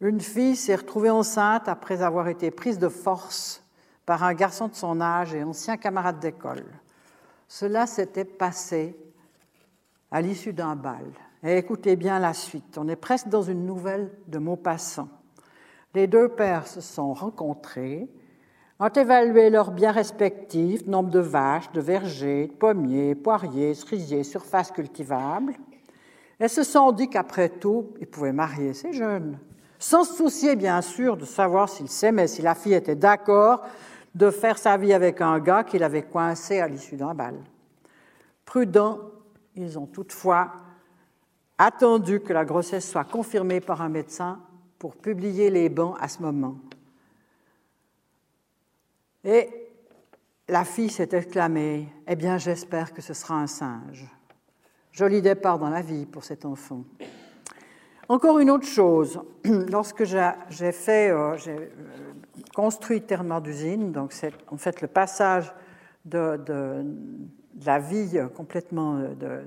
une 0.00 0.20
fille 0.20 0.56
s'est 0.56 0.74
retrouvée 0.74 1.10
enceinte 1.10 1.68
après 1.68 2.02
avoir 2.02 2.28
été 2.28 2.50
prise 2.50 2.78
de 2.78 2.88
force 2.88 3.64
par 4.04 4.24
un 4.24 4.34
garçon 4.34 4.68
de 4.68 4.74
son 4.74 5.00
âge 5.00 5.34
et 5.34 5.44
ancien 5.44 5.76
camarade 5.76 6.18
d'école. 6.18 6.64
Cela 7.46 7.86
s'était 7.86 8.24
passé 8.24 8.96
à 10.10 10.20
l'issue 10.20 10.52
d'un 10.52 10.74
bal. 10.74 11.06
Et 11.44 11.56
écoutez 11.56 11.96
bien 11.96 12.18
la 12.18 12.34
suite. 12.34 12.78
On 12.78 12.88
est 12.88 12.96
presque 12.96 13.28
dans 13.28 13.42
une 13.42 13.64
nouvelle 13.66 14.10
de 14.26 14.38
Maupassant. 14.38 15.08
Les 15.94 16.06
deux 16.06 16.28
pères 16.28 16.66
se 16.66 16.80
sont 16.80 17.12
rencontrés, 17.12 18.08
ont 18.80 18.88
évalué 18.88 19.50
leurs 19.50 19.70
biens 19.70 19.92
respectifs, 19.92 20.86
nombre 20.86 21.10
de 21.10 21.20
vaches, 21.20 21.70
de 21.72 21.80
vergers, 21.80 22.48
de 22.48 22.52
pommiers, 22.52 23.14
poiriers, 23.14 23.74
cerisiers, 23.74 24.24
surface 24.24 24.70
cultivable, 24.72 25.54
et 26.40 26.48
se 26.48 26.64
sont 26.64 26.90
dit 26.92 27.08
qu'après 27.08 27.48
tout, 27.48 27.94
ils 28.00 28.06
pouvaient 28.06 28.32
marier 28.32 28.74
ces 28.74 28.92
jeunes, 28.92 29.38
sans 29.78 30.04
se 30.04 30.14
soucier 30.14 30.56
bien 30.56 30.80
sûr 30.80 31.16
de 31.16 31.24
savoir 31.24 31.68
s'ils 31.68 31.88
s'aimaient, 31.88 32.26
si 32.26 32.42
la 32.42 32.54
fille 32.54 32.74
était 32.74 32.96
d'accord 32.96 33.62
de 34.14 34.30
faire 34.30 34.58
sa 34.58 34.76
vie 34.76 34.92
avec 34.92 35.20
un 35.20 35.38
gars 35.38 35.64
qu'il 35.64 35.82
avait 35.82 36.02
coincé 36.02 36.60
à 36.60 36.68
l'issue 36.68 36.96
d'un 36.96 37.14
bal. 37.14 37.36
Prudents, 38.44 38.98
ils 39.54 39.78
ont 39.78 39.86
toutefois 39.86 40.52
attendu 41.58 42.20
que 42.20 42.32
la 42.32 42.44
grossesse 42.44 42.90
soit 42.90 43.04
confirmée 43.04 43.60
par 43.60 43.82
un 43.82 43.88
médecin 43.88 44.40
pour 44.78 44.96
publier 44.96 45.48
les 45.48 45.68
bans 45.68 45.94
à 46.00 46.08
ce 46.08 46.20
moment. 46.20 46.56
Et 49.24 49.48
la 50.48 50.64
fille 50.64 50.90
s'est 50.90 51.08
exclamée 51.12 51.88
Eh 52.06 52.16
bien, 52.16 52.38
j'espère 52.38 52.92
que 52.92 53.00
ce 53.00 53.14
sera 53.14 53.34
un 53.34 53.46
singe. 53.46 54.06
Joli 54.90 55.22
départ 55.22 55.58
dans 55.58 55.70
la 55.70 55.80
vie 55.80 56.06
pour 56.06 56.24
cet 56.24 56.44
enfant. 56.44 56.84
Encore 58.08 58.40
une 58.40 58.50
autre 58.50 58.66
chose, 58.66 59.20
lorsque 59.44 60.04
j'ai 60.04 60.72
fait, 60.72 61.10
euh, 61.10 61.36
j'ai 61.38 61.56
euh, 61.56 62.12
construit 62.54 63.00
Terre 63.00 63.24
d'usine, 63.40 63.92
donc 63.92 64.12
c'est 64.12 64.34
en 64.48 64.56
fait 64.58 64.82
le 64.82 64.88
passage 64.88 65.54
de, 66.04 66.84
la 67.64 67.78
vie 67.78 68.20
complètement 68.34 68.98
de, 68.98 69.44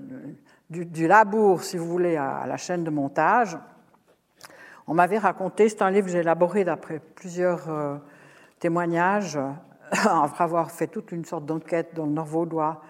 du, 0.70 1.08
labour, 1.08 1.64
si 1.64 1.78
vous 1.78 1.86
voulez, 1.86 2.16
à, 2.16 2.46
la 2.48 2.58
chaîne 2.58 2.84
de 2.84 2.90
montage, 2.90 3.58
On 4.88 4.94
m'avait 4.94 5.18
raconté, 5.18 5.68
c'est 5.68 5.82
un 5.82 5.92
livre 5.92 6.06
que 6.08 6.12
j'ai 6.12 6.20
élaboré 6.20 6.64
d'après 6.64 7.00
plusieurs 7.00 7.70
euh, 7.70 7.98
témoignages, 8.60 9.40
après 9.92 10.44
avoir 10.44 10.72
fait 10.72 10.88
toute 10.88 11.12
une 11.12 11.26
sorte 11.26 11.46
d'enquête 11.46 11.94
dans 11.96 12.06
le 12.06 12.12
Nord 12.12 12.26
Vaudois. 12.26 12.82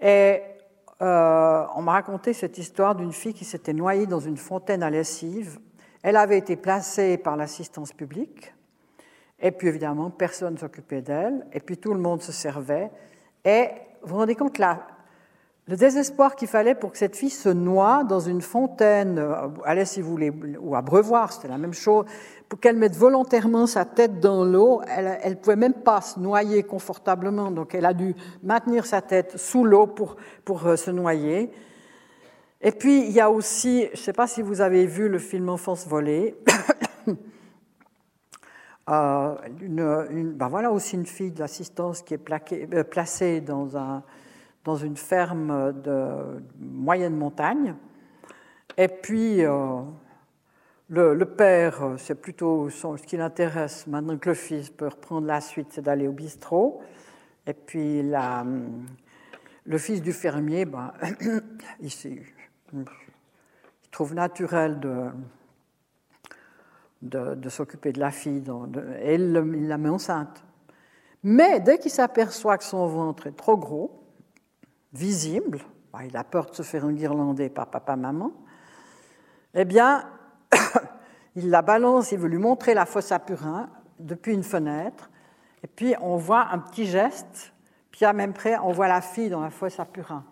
Et 0.00 0.40
euh, 1.02 1.66
on 1.74 1.82
m'a 1.82 1.92
raconté 1.92 2.32
cette 2.32 2.58
histoire 2.58 2.94
d'une 2.94 3.12
fille 3.12 3.34
qui 3.34 3.44
s'était 3.44 3.72
noyée 3.72 4.06
dans 4.06 4.20
une 4.20 4.36
fontaine 4.36 4.82
à 4.82 4.90
lessive. 4.90 5.58
Elle 6.02 6.16
avait 6.16 6.38
été 6.38 6.56
placée 6.56 7.16
par 7.16 7.36
l'assistance 7.36 7.92
publique. 7.92 8.54
Et 9.40 9.50
puis 9.50 9.68
évidemment, 9.68 10.10
personne 10.10 10.54
ne 10.54 10.58
s'occupait 10.58 11.02
d'elle. 11.02 11.46
Et 11.52 11.60
puis 11.60 11.78
tout 11.78 11.94
le 11.94 12.00
monde 12.00 12.22
se 12.22 12.32
servait. 12.32 12.90
Et 13.44 13.68
vous 14.02 14.10
vous 14.10 14.16
rendez 14.16 14.34
compte 14.34 14.58
là, 14.58 14.86
le 15.66 15.76
désespoir 15.76 16.36
qu'il 16.36 16.48
fallait 16.48 16.74
pour 16.74 16.92
que 16.92 16.98
cette 16.98 17.16
fille 17.16 17.30
se 17.30 17.48
noie 17.48 18.04
dans 18.04 18.20
une 18.20 18.42
fontaine, 18.42 19.18
euh, 19.18 19.48
allez 19.64 19.86
si 19.86 20.02
vous 20.02 20.10
voulez, 20.10 20.30
ou 20.60 20.76
à 20.76 20.82
Brevoir, 20.82 21.32
c'était 21.32 21.48
la 21.48 21.56
même 21.56 21.72
chose, 21.72 22.04
qu'elle 22.60 22.76
mette 22.76 22.96
volontairement 22.96 23.66
sa 23.66 23.84
tête 23.84 24.20
dans 24.20 24.44
l'eau, 24.44 24.82
elle 24.88 25.30
ne 25.30 25.34
pouvait 25.34 25.56
même 25.56 25.74
pas 25.74 26.00
se 26.00 26.18
noyer 26.20 26.62
confortablement, 26.62 27.50
donc 27.50 27.74
elle 27.74 27.86
a 27.86 27.94
dû 27.94 28.14
maintenir 28.42 28.86
sa 28.86 29.02
tête 29.02 29.38
sous 29.38 29.64
l'eau 29.64 29.86
pour, 29.86 30.16
pour 30.44 30.66
euh, 30.66 30.76
se 30.76 30.90
noyer. 30.90 31.50
Et 32.60 32.72
puis 32.72 33.06
il 33.06 33.12
y 33.12 33.20
a 33.20 33.30
aussi, 33.30 33.86
je 33.86 33.90
ne 33.92 33.96
sais 33.96 34.12
pas 34.12 34.26
si 34.26 34.42
vous 34.42 34.60
avez 34.60 34.86
vu 34.86 35.08
le 35.08 35.18
film 35.18 35.48
Enfance 35.48 35.86
volée, 35.86 36.36
euh, 38.90 39.34
une, 39.60 40.32
ben 40.32 40.48
voilà 40.48 40.70
aussi 40.70 40.96
une 40.96 41.06
fille 41.06 41.32
d'assistance 41.32 42.02
qui 42.02 42.14
est 42.14 42.18
plaquée, 42.18 42.66
placée 42.84 43.40
dans 43.40 43.76
un 43.76 44.02
dans 44.64 44.76
une 44.76 44.96
ferme 44.96 45.74
de 45.82 46.42
moyenne 46.58 47.14
montagne. 47.14 47.74
Et 48.78 48.88
puis, 48.88 49.42
euh, 50.92 51.14
le, 51.14 51.24
père, 51.24 51.94
c'est 51.98 52.14
plutôt 52.14 52.68
ce 52.70 53.02
qui 53.02 53.16
l'intéresse 53.16 53.86
maintenant 53.86 54.18
que 54.18 54.28
le 54.28 54.34
fils 54.34 54.70
peut 54.70 54.88
reprendre 54.88 55.26
la 55.26 55.40
suite, 55.40 55.68
c'est 55.70 55.82
d'aller 55.82 56.06
au 56.06 56.12
bistrot. 56.12 56.82
Et 57.46 57.54
puis, 57.54 58.02
la, 58.02 58.44
le 59.64 59.78
fils 59.78 60.02
du 60.02 60.12
fermier, 60.12 60.64
ben, 60.66 60.92
il, 61.80 61.90
il, 62.72 62.84
trouve 63.90 64.14
naturel 64.14 64.80
de, 67.02 67.48
s'occuper 67.48 67.92
de 67.92 68.00
la 68.00 68.10
fille 68.10 68.42
et 69.00 69.14
il, 69.14 69.32
la 69.32 69.78
met 69.78 69.88
enceinte. 69.88 70.44
Mais 71.22 71.60
dès 71.60 71.78
qu'il 71.78 71.90
s'aperçoit 71.90 72.58
que 72.58 72.64
son 72.64 72.86
ventre 72.86 73.28
est 73.28 73.36
trop 73.36 73.56
gros, 73.56 74.02
visible, 74.92 75.58
bah, 75.92 76.00
il 76.04 76.16
a 76.16 76.24
peur 76.24 76.46
de 76.46 76.54
se 76.54 76.62
faire 76.62 76.84
enguirlander 76.84 77.48
par 77.48 77.70
papa-maman, 77.70 78.32
eh 79.54 79.64
bien, 79.64 80.04
il 81.36 81.50
la 81.50 81.62
balance, 81.62 82.12
il 82.12 82.18
veut 82.18 82.28
lui 82.28 82.38
montrer 82.38 82.74
la 82.74 82.86
fosse 82.86 83.12
à 83.12 83.18
purin 83.18 83.68
depuis 83.98 84.34
une 84.34 84.42
fenêtre, 84.42 85.10
et 85.62 85.66
puis 85.66 85.94
on 86.00 86.16
voit 86.16 86.48
un 86.50 86.58
petit 86.58 86.86
geste, 86.86 87.52
puis 87.90 88.04
à 88.04 88.12
même 88.12 88.32
près, 88.32 88.58
on 88.58 88.72
voit 88.72 88.88
la 88.88 89.00
fille 89.00 89.30
dans 89.30 89.40
la 89.40 89.50
fosse 89.50 89.78
à 89.80 89.84
purin. 89.84 90.24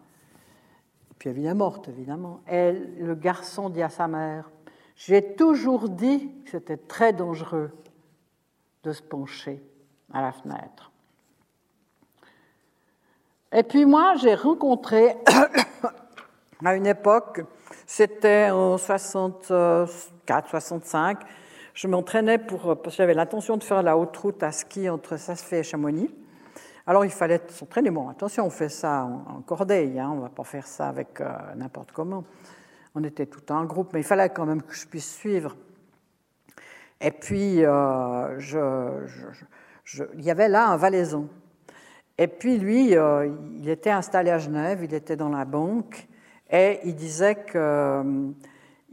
puis 1.19 1.31
elle 1.31 1.45
est 1.45 1.55
morte, 1.55 1.89
évidemment. 1.89 2.41
Et 2.51 2.73
le 2.73 3.15
garçon 3.15 3.71
dit 3.71 3.83
à 3.83 3.89
sa 3.89 4.09
mère, 4.09 4.51
j'ai 4.97 5.35
toujours 5.35 5.89
dit 5.89 6.33
que 6.45 6.51
c'était 6.51 6.77
très 6.77 7.13
dangereux 7.13 7.71
de 8.83 8.93
se 8.93 9.03
pencher 9.03 9.63
à 10.13 10.21
la 10.21 10.33
fenêtre. 10.33 10.91
Et 13.53 13.63
puis 13.63 13.85
moi, 13.85 14.15
j'ai 14.17 14.35
rencontré 14.35 15.17
à 16.65 16.75
une 16.75 16.87
époque, 16.87 17.43
c'était 17.87 18.51
en 18.51 18.79
64, 20.27 20.51
65, 20.51 21.19
je 21.75 21.89
m'entraînais 21.89 22.39
pour, 22.39 22.81
parce 22.83 22.97
que 22.97 23.03
j'avais 23.03 23.15
l'intention 23.15 23.57
de 23.57 23.65
faire 23.65 23.83
la 23.83 23.97
haute 23.97 24.17
route 24.17 24.43
à 24.43 24.53
ski 24.53 24.89
entre 24.89 25.17
Sassfay 25.17 25.61
et 25.61 25.63
Chamonix. 25.63 26.11
Alors 26.87 27.05
il 27.05 27.11
fallait 27.11 27.41
s'entraîner. 27.49 27.91
Bon, 27.91 28.09
attention, 28.09 28.47
on 28.47 28.51
fait 28.51 28.69
ça 28.69 29.05
en, 29.05 29.41
cordeille, 29.43 29.99
hein, 29.99 30.11
on 30.13 30.17
ne 30.17 30.23
va 30.23 30.29
pas 30.29 30.45
faire 30.45 30.67
ça 30.67 30.89
avec 30.89 31.21
euh, 31.21 31.27
n'importe 31.57 31.93
comment. 31.93 32.25
On 32.95 33.03
était 33.05 33.27
tout 33.27 33.51
en 33.53 33.65
groupe, 33.65 33.93
mais 33.93 34.01
il 34.01 34.05
fallait 34.05 34.29
quand 34.31 34.47
même 34.47 34.63
que 34.63 34.75
je 34.75 34.87
puisse 34.87 35.17
suivre. 35.17 35.57
Et 37.01 37.11
puis, 37.11 37.65
euh, 37.65 38.39
il 40.15 40.21
y 40.21 40.31
avait 40.31 40.49
là 40.49 40.69
un 40.69 40.77
valaisan 40.77 41.27
et 42.19 42.29
puis 42.29 42.59
lui, 42.59 42.97
euh, 42.97 43.29
il 43.57 43.69
était 43.69 43.91
installé 43.91 44.31
à 44.31 44.39
Genève, 44.39 44.85
il 44.85 44.95
était 44.95 45.17
dans 45.17 45.31
la 45.31 45.45
banque, 45.45 46.07
et 46.51 46.81
il 46.85 46.95
disait 46.95 47.37
euh, 47.55 48.31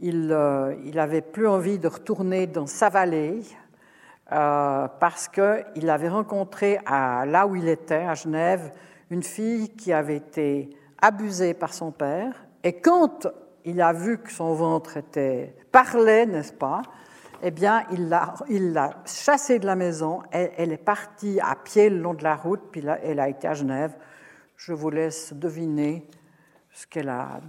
il 0.00 0.98
avait 0.98 1.20
plus 1.20 1.46
envie 1.46 1.78
de 1.78 1.88
retourner 1.88 2.46
dans 2.46 2.66
sa 2.66 2.88
vallée 2.88 3.42
euh, 4.32 4.86
parce 5.00 5.28
qu'il 5.28 5.90
avait 5.90 6.08
rencontré 6.08 6.78
là 6.86 7.46
où 7.46 7.56
il 7.56 7.68
était, 7.68 8.06
à 8.06 8.14
Genève, 8.14 8.72
une 9.10 9.22
fille 9.22 9.70
qui 9.70 9.92
avait 9.92 10.16
été 10.16 10.70
abusée 11.02 11.52
par 11.52 11.74
son 11.74 11.90
père. 11.90 12.32
Et 12.62 12.80
quand 12.80 13.26
il 13.64 13.80
a 13.80 13.92
vu 13.92 14.18
que 14.18 14.30
son 14.30 14.54
ventre 14.54 14.96
était 14.96 15.54
parlait, 15.72 16.26
n'est-ce 16.26 16.52
pas 16.52 16.82
eh 17.42 17.50
bien, 17.50 17.84
il 17.90 18.10
l'a 18.10 19.02
chassée 19.06 19.58
de 19.58 19.64
la 19.66 19.74
maison. 19.74 20.22
Elle, 20.30 20.72
est 20.72 20.76
partie 20.76 21.40
à 21.40 21.56
pied 21.56 21.88
le 21.88 21.98
long 21.98 22.12
de 22.12 22.22
la 22.22 22.36
route, 22.36 22.60
puis 22.70 22.82
elle 23.02 23.18
a 23.18 23.30
été 23.30 23.48
à 23.48 23.54
Genève. 23.54 23.94
Je 24.56 24.74
vous 24.74 24.90
laisse 24.90 25.32
deviner 25.32 26.06
ce 26.70 26.86
qu'elle 26.86 27.08
a, 27.08 27.40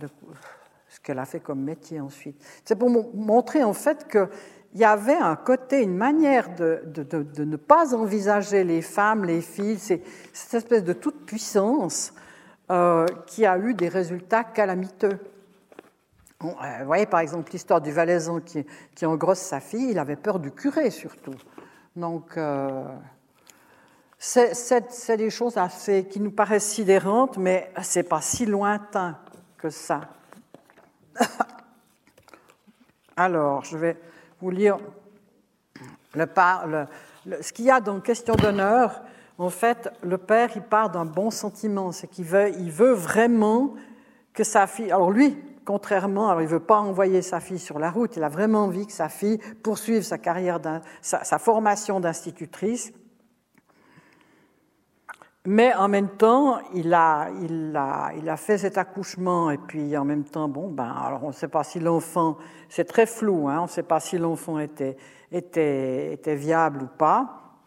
a, 1.08 1.26
fait 1.26 1.40
comme 1.40 1.62
métier 1.62 2.00
ensuite. 2.00 2.42
C'est 2.66 2.76
pour 2.76 2.90
montrer 3.14 3.64
en 3.64 3.74
fait 3.74 4.08
qu'il 4.10 4.80
y 4.80 4.84
avait 4.84 5.18
un 5.18 5.36
côté, 5.36 5.82
une 5.82 5.98
manière 5.98 6.54
de, 6.56 6.82
ne 7.44 7.56
pas 7.56 7.96
envisager 7.96 8.64
les 8.64 8.82
femmes, 8.82 9.26
les 9.26 9.42
filles, 9.42 9.80
cette 9.80 10.54
espèce 10.54 10.84
de 10.84 10.94
toute 10.94 11.26
puissance 11.26 12.14
euh, 12.72 13.06
qui 13.28 13.46
a 13.46 13.58
eu 13.58 13.74
des 13.74 13.90
résultats 13.90 14.44
calamiteux. 14.44 15.20
Euh, 16.44 16.48
vous 16.80 16.86
voyez 16.86 17.06
par 17.06 17.20
exemple 17.20 17.52
l'histoire 17.52 17.82
du 17.82 17.92
Valaisan 17.92 18.40
qui, 18.40 18.66
qui, 18.96 19.06
engrosse 19.06 19.40
sa 19.40 19.60
fille, 19.60 19.92
il 19.92 20.00
avait 20.00 20.16
peur 20.16 20.40
du 20.40 20.52
curé 20.52 20.90
surtout. 20.90 21.36
Donc, 21.96 22.38
euh, 22.38 22.86
c'est 24.18 25.18
des 25.18 25.30
choses 25.30 25.58
assez, 25.58 26.06
qui 26.06 26.20
nous 26.20 26.32
paraissent 26.32 26.70
sidérantes, 26.70 27.38
mais 27.38 27.72
c'est 27.82 28.04
pas 28.04 28.22
si 28.22 28.46
lointain 28.46 29.18
que 29.58 29.70
ça. 29.70 30.02
Alors, 33.18 33.64
je 33.64 33.78
vais 33.78 33.98
vous 34.42 34.50
lire 34.50 34.78
le, 36.16 36.26
le, 37.26 37.42
ce 37.42 37.54
qu'il 37.54 37.66
y 37.66 37.72
a 37.72 37.80
dans 37.80 38.00
Question 38.00 38.36
d'honneur. 38.36 39.02
En 39.38 39.50
fait, 39.50 39.90
le 40.04 40.18
père, 40.18 40.50
il 40.56 40.62
part 40.62 40.90
d'un 40.90 41.06
bon 41.06 41.32
sentiment, 41.32 41.92
c'est 41.92 42.08
qu'il 42.08 42.26
veut, 42.26 42.50
il 42.60 42.72
veut 42.72 42.94
vraiment 42.94 43.74
que 44.34 44.44
sa 44.44 44.68
fille. 44.68 44.92
Alors 44.92 45.12
lui, 45.12 45.38
contrairement, 45.66 46.40
il 46.40 46.44
ne 46.44 46.50
veut 46.50 46.60
pas 46.60 46.80
envoyer 46.80 47.22
sa 47.22 47.40
fille 47.40 47.60
sur 47.60 47.80
la 47.80 47.90
route, 47.90 48.16
il 48.18 48.24
a 48.24 48.30
vraiment 48.30 48.66
envie 48.66 48.86
que 48.86 48.94
sa 48.94 49.10
fille 49.10 49.40
poursuive 49.64 50.04
sa 50.04 50.18
carrière, 50.18 50.60
sa 51.02 51.40
formation 51.40 52.00
d'institutrice. 52.00 52.94
Mais 55.46 55.74
en 55.74 55.88
même 55.88 56.10
temps, 56.10 56.60
il 56.76 56.94
a, 56.94 57.32
fait 58.38 58.60
cet 58.60 58.78
accouchement 58.78 59.50
et 59.50 59.58
puis 59.58 59.98
en 59.98 60.06
même 60.06 60.24
temps, 60.24 60.48
bon, 60.48 60.70
ben, 60.70 60.94
alors 61.04 61.24
on 61.24 61.30
ne 61.30 61.34
sait 61.34 61.48
pas 61.48 61.64
si 61.64 61.80
l'enfant, 61.80 62.38
c'est 62.70 62.86
très 62.86 63.08
flou, 63.08 63.50
hein, 63.50 63.58
on 63.60 63.64
ne 63.64 63.68
sait 63.68 63.82
pas 63.82 64.00
si 64.00 64.20
l'enfant 64.20 64.60
était, 64.60 64.98
viable 66.28 66.84
ou 66.84 66.88
pas. 66.96 67.58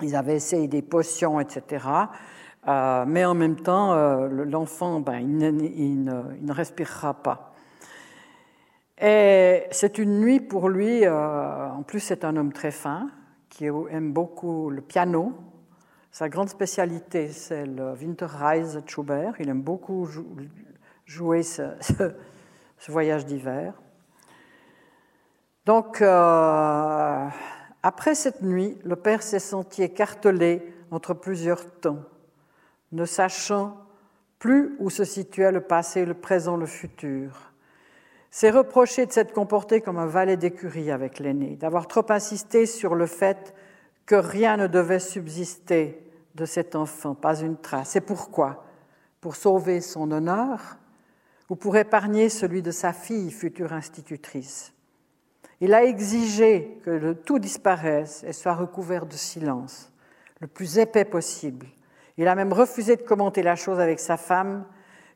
Ils 0.00 0.14
avaient 0.14 0.36
essayé 0.36 0.68
des 0.68 0.82
potions, 0.82 1.40
etc. 1.40 1.84
Euh, 2.68 3.04
mais 3.04 3.24
en 3.24 3.34
même 3.34 3.56
temps, 3.56 3.94
euh, 3.94 4.28
l'enfant, 4.28 5.00
ben, 5.00 5.18
il, 5.18 6.04
ne, 6.04 6.52
respirera 6.52 7.14
pas. 7.14 7.52
Et 9.00 9.64
c'est 9.72 9.98
une 9.98 10.20
nuit 10.20 10.38
pour 10.38 10.68
lui, 10.68 11.04
euh, 11.04 11.68
en 11.68 11.82
plus 11.82 11.98
c'est 11.98 12.24
un 12.24 12.36
homme 12.36 12.52
très 12.52 12.70
fin, 12.70 13.10
qui 13.48 13.66
aime 13.66 14.12
beaucoup 14.12 14.70
le 14.70 14.82
piano. 14.82 15.32
Sa 16.18 16.28
grande 16.28 16.48
spécialité, 16.48 17.28
c'est 17.28 17.64
le 17.64 17.92
Winterreise 17.92 18.82
Schubert. 18.88 19.34
Il 19.38 19.48
aime 19.50 19.62
beaucoup 19.62 20.08
jouer 21.06 21.44
ce, 21.44 21.62
voyage 22.88 23.24
d'hiver. 23.24 23.72
Donc, 25.64 26.02
après 26.02 28.16
cette 28.16 28.42
nuit, 28.42 28.76
le 28.82 28.96
père 28.96 29.22
s'est 29.22 29.38
senti 29.38 29.84
écartelé 29.84 30.60
entre 30.90 31.14
plusieurs 31.14 31.64
temps 31.78 32.02
ne 32.90 33.04
sachant 33.04 33.76
plus 34.40 34.74
où 34.80 34.90
se 34.90 35.04
situait 35.04 35.52
le 35.52 35.60
passé, 35.60 36.04
le 36.04 36.14
présent, 36.14 36.56
le 36.56 36.66
futur. 36.66 37.52
C'est 38.32 38.50
reproché 38.50 39.06
de 39.06 39.12
s'être 39.12 39.32
comporté 39.32 39.80
comme 39.80 40.00
un 40.00 40.06
valet 40.06 40.36
d'écurie 40.36 40.90
avec 40.90 41.20
l'aîné, 41.20 41.54
d'avoir 41.54 41.86
trop 41.86 42.06
insisté 42.08 42.66
sur 42.66 42.96
le 42.96 43.06
fait 43.06 43.54
que 44.04 44.16
rien 44.16 44.56
ne 44.56 44.66
devait 44.66 44.98
subsister 44.98 46.02
de 46.38 46.46
cet 46.46 46.76
enfant, 46.76 47.14
pas 47.14 47.40
une 47.40 47.56
trace. 47.56 47.96
Et 47.96 48.00
pourquoi 48.00 48.64
Pour 49.20 49.36
sauver 49.36 49.80
son 49.80 50.10
honneur 50.12 50.78
ou 51.50 51.56
pour 51.56 51.76
épargner 51.76 52.28
celui 52.28 52.62
de 52.62 52.70
sa 52.70 52.92
fille, 52.92 53.30
future 53.30 53.72
institutrice 53.72 54.72
Il 55.60 55.74
a 55.74 55.84
exigé 55.84 56.80
que 56.84 57.12
tout 57.12 57.38
disparaisse 57.38 58.24
et 58.24 58.32
soit 58.32 58.54
recouvert 58.54 59.06
de 59.06 59.14
silence, 59.14 59.92
le 60.40 60.46
plus 60.46 60.78
épais 60.78 61.04
possible. 61.04 61.66
Il 62.16 62.28
a 62.28 62.34
même 62.34 62.52
refusé 62.52 62.96
de 62.96 63.02
commenter 63.02 63.42
la 63.42 63.56
chose 63.56 63.80
avec 63.80 63.98
sa 63.98 64.16
femme, 64.16 64.64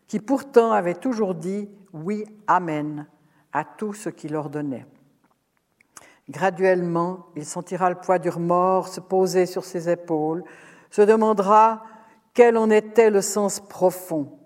qui 0.09 0.18
pourtant 0.18 0.73
avait 0.73 0.95
toujours 0.95 1.35
dit 1.35 1.68
oui, 1.93 2.25
Amen 2.47 3.07
à 3.53 3.64
tout 3.64 3.93
ce 3.93 4.09
qu'il 4.09 4.35
ordonnait. 4.35 4.87
Graduellement, 6.31 7.27
il 7.37 7.45
sentira 7.45 7.91
le 7.91 7.97
poids 7.97 8.18
du 8.18 8.31
remords 8.31 8.89
se 8.89 9.01
poser 9.01 9.47
sur 9.47 9.64
ses 9.64 9.91
épaules, 9.91 10.45
se 10.93 11.03
demandera 11.03 11.82
quel 12.34 12.57
en 12.59 12.70
était 12.70 13.11
le 13.11 13.22
sens 13.22 13.61
profond, 13.61 14.38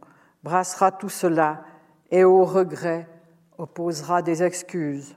brassera 0.45 0.93
tout 0.93 1.09
cela 1.09 1.65
et 2.11 2.23
au 2.23 2.45
regret 2.45 3.09
opposera 3.59 4.23
des 4.23 4.45
excuses. 4.45 5.17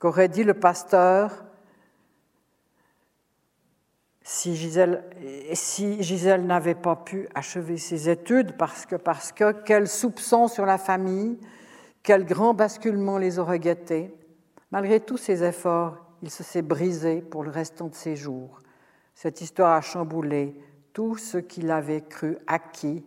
Qu'aurait 0.00 0.28
dit 0.28 0.42
le 0.42 0.52
pasteur 0.52 1.44
si 4.26 4.56
Gisèle, 4.56 6.46
n'avait 6.46 6.74
pas 6.74 6.96
pu 6.96 7.28
achever 7.34 7.76
ses 7.76 8.08
études 8.08 8.56
parce 8.56 8.84
que, 8.86 8.96
parce 8.96 9.32
que 9.32 9.52
quel 9.52 9.86
soupçon 9.86 10.48
sur 10.48 10.66
la 10.66 10.78
famille, 10.78 11.38
quel 12.02 12.24
grand 12.24 12.52
basculement 12.54 13.18
les 13.18 13.38
aurait 13.38 13.58
guettés. 13.58 14.12
Malgré 14.72 14.98
tous 14.98 15.18
ses 15.18 15.44
efforts, 15.44 15.98
il 16.22 16.30
se 16.30 16.42
s'est 16.42 16.62
brisé 16.62 17.20
pour 17.20 17.44
le 17.44 17.50
restant 17.50 17.88
de 17.88 17.94
ses 17.94 18.16
jours. 18.16 18.58
Cette 19.14 19.40
histoire 19.40 19.74
a 19.74 19.80
chamboulé 19.80 20.54
tout 20.92 21.16
ce 21.16 21.38
qu'il 21.38 21.70
avait 21.70 22.02
cru 22.02 22.36
acquis, 22.46 23.04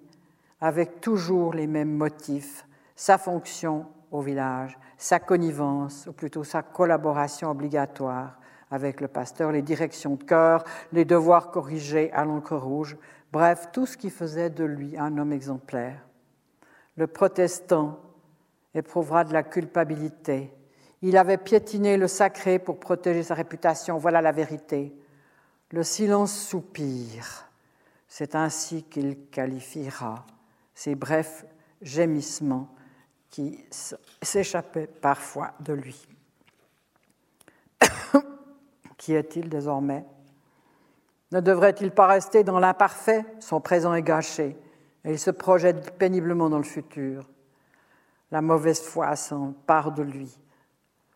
avec 0.60 1.01
toujours 1.01 1.53
les 1.53 1.68
mêmes 1.68 1.93
motifs, 1.93 2.66
sa 2.95 3.18
fonction 3.18 3.86
au 4.12 4.22
village, 4.22 4.78
sa 4.97 5.20
connivence, 5.20 6.08
ou 6.08 6.14
plutôt 6.14 6.43
sa 6.43 6.64
collaboration 6.64 7.51
obligatoire 7.51 8.39
avec 8.72 8.99
le 8.99 9.08
pasteur, 9.08 9.51
les 9.51 9.62
directions 9.62 10.16
de 10.16 10.24
cœur, 10.24 10.64
les 10.91 11.05
devoirs 11.05 11.51
corrigés 11.51 12.12
à 12.12 12.26
l'encre 12.26 12.58
rouge, 12.58 12.97
bref, 13.32 13.70
tout 13.72 13.86
ce 13.86 13.97
qui 13.97 14.10
faisait 14.10 14.49
de 14.49 14.66
lui 14.66 14.97
un 14.97 15.18
homme 15.18 15.32
exemplaire. 15.32 16.05
Le 16.97 17.08
protestant 17.08 17.99
éprouvera 18.74 19.24
de 19.24 19.34
la 19.34 19.43
culpabilité. 19.43 20.53
Il 21.01 21.16
avait 21.16 21.38
piétiné 21.38 21.95
le 21.95 22.08
sacré 22.08 22.60
pour 22.60 22.80
protéger 22.80 23.24
sa 23.24 23.36
réputation, 23.36 23.97
voilà 23.97 24.22
la 24.22 24.32
vérité. 24.32 24.93
Le 25.72 25.84
silence 25.84 26.34
soupire, 26.34 27.49
c'est 28.07 28.36
ainsi 28.36 28.84
qu'il 28.84 29.28
qualifiera 29.30 30.26
ces 30.74 30.95
brefs 30.95 31.45
gémissements 31.82 32.74
qui 33.30 33.65
s'échappaient 34.22 34.88
parfois 34.88 35.53
de 35.59 35.74
lui. 35.74 36.07
Qui 38.97 39.13
est-il 39.13 39.49
désormais? 39.49 40.05
Ne 41.32 41.41
devrait-il 41.41 41.91
pas 41.91 42.07
rester 42.07 42.43
dans 42.43 42.59
l'imparfait 42.59 43.26
Son 43.39 43.59
présent 43.59 43.93
est 43.93 44.01
gâché 44.01 44.57
et 45.03 45.11
il 45.11 45.20
se 45.20 45.32
projette 45.32 45.97
péniblement 45.97 46.49
dans 46.49 46.57
le 46.57 46.63
futur? 46.63 47.30
La 48.32 48.41
mauvaise 48.41 48.82
foi 48.82 49.15
s'empare 49.15 49.91
de 49.91 50.03
lui. 50.03 50.38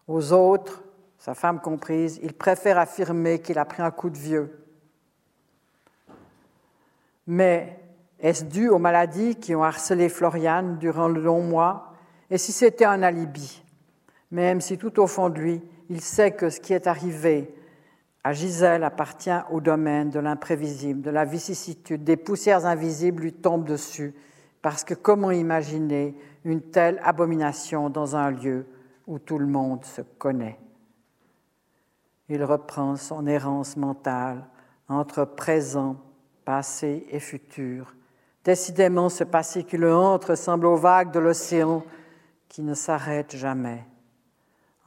Aux 0.07 0.33
autres, 0.33 0.83
sa 1.22 1.36
femme 1.36 1.59
comprise, 1.61 2.19
il 2.24 2.34
préfère 2.34 2.80
affirmer 2.80 3.38
qu'il 3.41 3.59
a 3.59 3.65
pris 3.65 3.84
un 3.84 3.91
coup 3.91 4.09
de 4.09 4.17
vieux. 4.17 4.65
Mais 7.28 7.80
est-ce 8.19 8.43
dû 8.43 8.69
aux 8.69 8.80
maladies 8.80 9.36
qui 9.36 9.53
ont 9.53 9.63
harcelé 9.63 10.09
Floriane 10.09 10.80
durant 10.80 11.07
le 11.07 11.22
long 11.22 11.43
mois? 11.43 11.93
Et 12.32 12.39
si 12.39 12.51
c'était 12.51 12.86
un 12.86 13.03
alibi? 13.03 13.63
Même 14.32 14.61
si 14.61 14.80
tout 14.80 14.99
au 14.99 15.05
fond 15.05 15.30
de 15.30 15.39
lui, 15.39 15.61
il 15.91 16.01
sait 16.01 16.32
que 16.32 16.49
ce 16.49 16.59
qui 16.59 16.74
est 16.74 16.88
arrivé 16.88 17.53
à 18.24 18.34
Gisèle 18.34 18.84
appartient 18.84 19.30
au 19.51 19.61
domaine 19.61 20.09
de 20.09 20.19
l'imprévisible, 20.19 21.03
de 21.03 21.11
la 21.11 21.26
vicissitude, 21.26 22.03
des 22.03 22.17
poussières 22.17 22.65
invisibles 22.65 23.22
lui 23.22 23.34
tombent 23.34 23.65
dessus, 23.65 24.15
parce 24.63 24.84
que 24.84 24.95
comment 24.95 25.30
imaginer 25.30 26.15
une 26.45 26.63
telle 26.63 26.99
abomination 27.03 27.91
dans 27.91 28.15
un 28.15 28.32
lieu 28.32 28.65
où 29.05 29.19
tout 29.19 29.38
le 29.38 29.45
monde 29.45 29.86
se 29.86 30.01
connaît? 30.17 30.57
Il 32.34 32.45
reprend 32.45 32.95
son 32.95 33.27
errance 33.27 33.75
mentale 33.75 34.45
entre 34.88 35.25
présent, 35.25 35.97
passé 36.45 37.05
et 37.11 37.19
futur. 37.19 37.93
Décidément, 38.45 39.09
ce 39.09 39.25
passé 39.25 39.65
qui 39.65 39.75
le 39.75 39.93
entre 39.93 40.36
semble 40.36 40.67
aux 40.67 40.77
vagues 40.77 41.11
de 41.11 41.19
l'océan 41.19 41.84
qui 42.47 42.61
ne 42.61 42.73
s'arrête 42.73 43.36
jamais. 43.36 43.84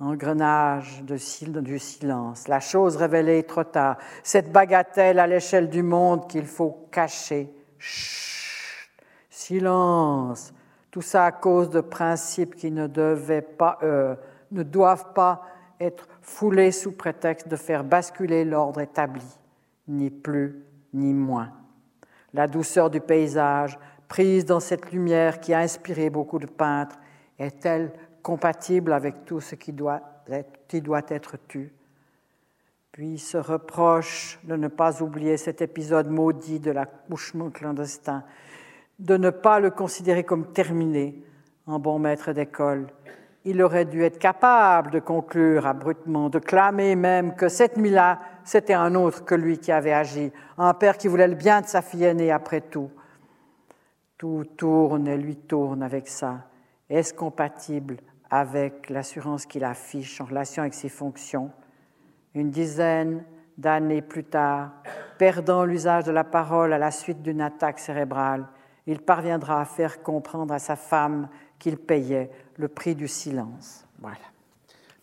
Engrenage 0.01 1.03
de, 1.03 1.61
du 1.61 1.79
silence, 1.79 2.49
la 2.49 2.61
chose 2.61 2.97
révélée 2.97 3.43
trop 3.43 3.65
tard, 3.65 3.99
cette 4.23 4.51
bagatelle 4.51 5.19
à 5.19 5.27
l'échelle 5.27 5.69
du 5.69 5.83
monde 5.83 6.27
qu'il 6.27 6.47
faut 6.47 6.89
cacher. 6.91 7.53
Chut, 7.79 8.91
silence, 9.29 10.55
tout 10.91 11.03
ça 11.03 11.27
à 11.27 11.33
cause 11.33 11.69
de 11.69 11.83
principes 11.83 12.55
qui 12.55 12.71
ne, 12.71 12.87
devaient 12.87 13.43
pas, 13.43 13.79
euh, 13.83 14.15
ne 14.51 14.63
doivent 14.63 15.13
pas 15.13 15.43
être 15.85 16.09
foulés 16.23 16.73
sous 16.73 16.93
prétexte 16.93 17.49
de 17.49 17.57
faire 17.57 17.85
basculer 17.85 18.45
l'ordre 18.45 18.81
établi, 18.81 19.25
ni 19.87 20.11
plus 20.11 20.65
ni 20.93 21.13
moins. 21.13 21.53
La 22.33 22.47
douceur 22.47 22.91
du 22.91 23.01
paysage, 23.01 23.79
prise 24.09 24.45
dans 24.45 24.61
cette 24.61 24.93
lumière 24.93 25.41
qui 25.41 25.55
a 25.55 25.61
inspiré 25.61 26.11
beaucoup 26.11 26.39
de 26.39 26.47
peintres, 26.47 26.99
est-elle 27.39 27.93
compatible 28.23 28.93
avec 28.93 29.25
tout 29.25 29.41
ce 29.41 29.55
qui 29.55 29.73
doit 29.73 30.01
être, 30.29 31.37
tu? 31.49 31.73
Puis 32.93 33.19
se 33.19 33.37
reproche 33.37 34.39
de 34.45 34.57
ne 34.57 34.69
pas 34.69 35.03
oublier 35.03 35.37
cet 35.37 35.63
épisode 35.63 36.09
maudit 36.09 36.61
de 36.61 36.71
l'accouchement 36.71 37.51
clandestin, 37.51 38.23
de 39.01 39.17
ne 39.17 39.31
pas 39.31 39.59
le 39.59 39.71
considérer 39.71 40.23
comme 40.23 40.53
terminé 40.53 41.25
en 41.67 41.81
bon 41.81 41.99
maître 41.99 42.33
d'école. 42.33 42.87
Il 43.47 43.61
aurait 43.63 43.85
dû 43.85 44.03
être 44.03 44.19
capable 44.19 44.91
de 44.91 45.01
conclure 45.01 45.67
abruptement, 45.67 46.31
de 46.31 46.39
clamer 46.39 46.97
même 46.97 47.35
que 47.35 47.49
cette 47.49 47.77
nuit-là, 47.77 48.21
c'était 48.43 48.73
un 48.75 48.95
autre 48.95 49.25
que 49.25 49.35
lui 49.35 49.59
qui 49.59 49.71
avait 49.71 49.93
agi, 49.93 50.33
un 50.57 50.73
père 50.73 50.97
qui 50.97 51.09
voulait 51.09 51.29
le 51.29 51.35
bien 51.35 51.61
de 51.61 51.67
sa 51.67 51.83
fille 51.83 52.05
aînée 52.05 52.33
après 52.33 52.63
tout. 52.63 52.91
Tout 54.17 54.45
tourne 54.57 55.07
et 55.09 55.19
lui 55.19 55.37
tourne 55.37 55.83
avec 55.83 56.09
ça. 56.09 56.39
Est-ce 56.89 57.13
compatible 57.13 57.99
avec 58.31 58.89
l'assurance 58.89 59.45
qu'il 59.45 59.65
affiche 59.65 60.21
en 60.23 60.25
relation 60.25 60.63
avec 60.63 60.75
ses 60.75 60.89
fonctions? 60.89 61.51
Une 62.35 62.51
dizaine 62.51 63.25
d'années 63.59 64.03
plus 64.03 64.25
tard, 64.25 64.71
perdant 65.19 65.65
l'usage 65.65 66.05
de 66.05 66.13
la 66.13 66.25
parole 66.25 66.73
à 66.73 66.79
la 66.79 66.91
suite 66.91 67.23
d'une 67.23 67.43
attaque 67.43 67.79
cérébrale, 67.79 68.47
il 68.87 69.01
parviendra 69.01 69.61
à 69.61 69.65
faire 69.65 70.03
comprendre 70.03 70.53
à 70.55 70.59
sa 70.59 70.77
femme 70.77 71.29
qu'il 71.59 71.79
payait 71.79 72.31
le 72.57 72.69
prix 72.69 72.95
du 72.95 73.09
silence. 73.09 73.85
Voilà. 73.99 74.19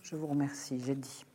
Je 0.04 0.16
vous 0.16 0.28
remercie, 0.28 0.82
j'ai 0.86 0.95
dit. 0.95 1.26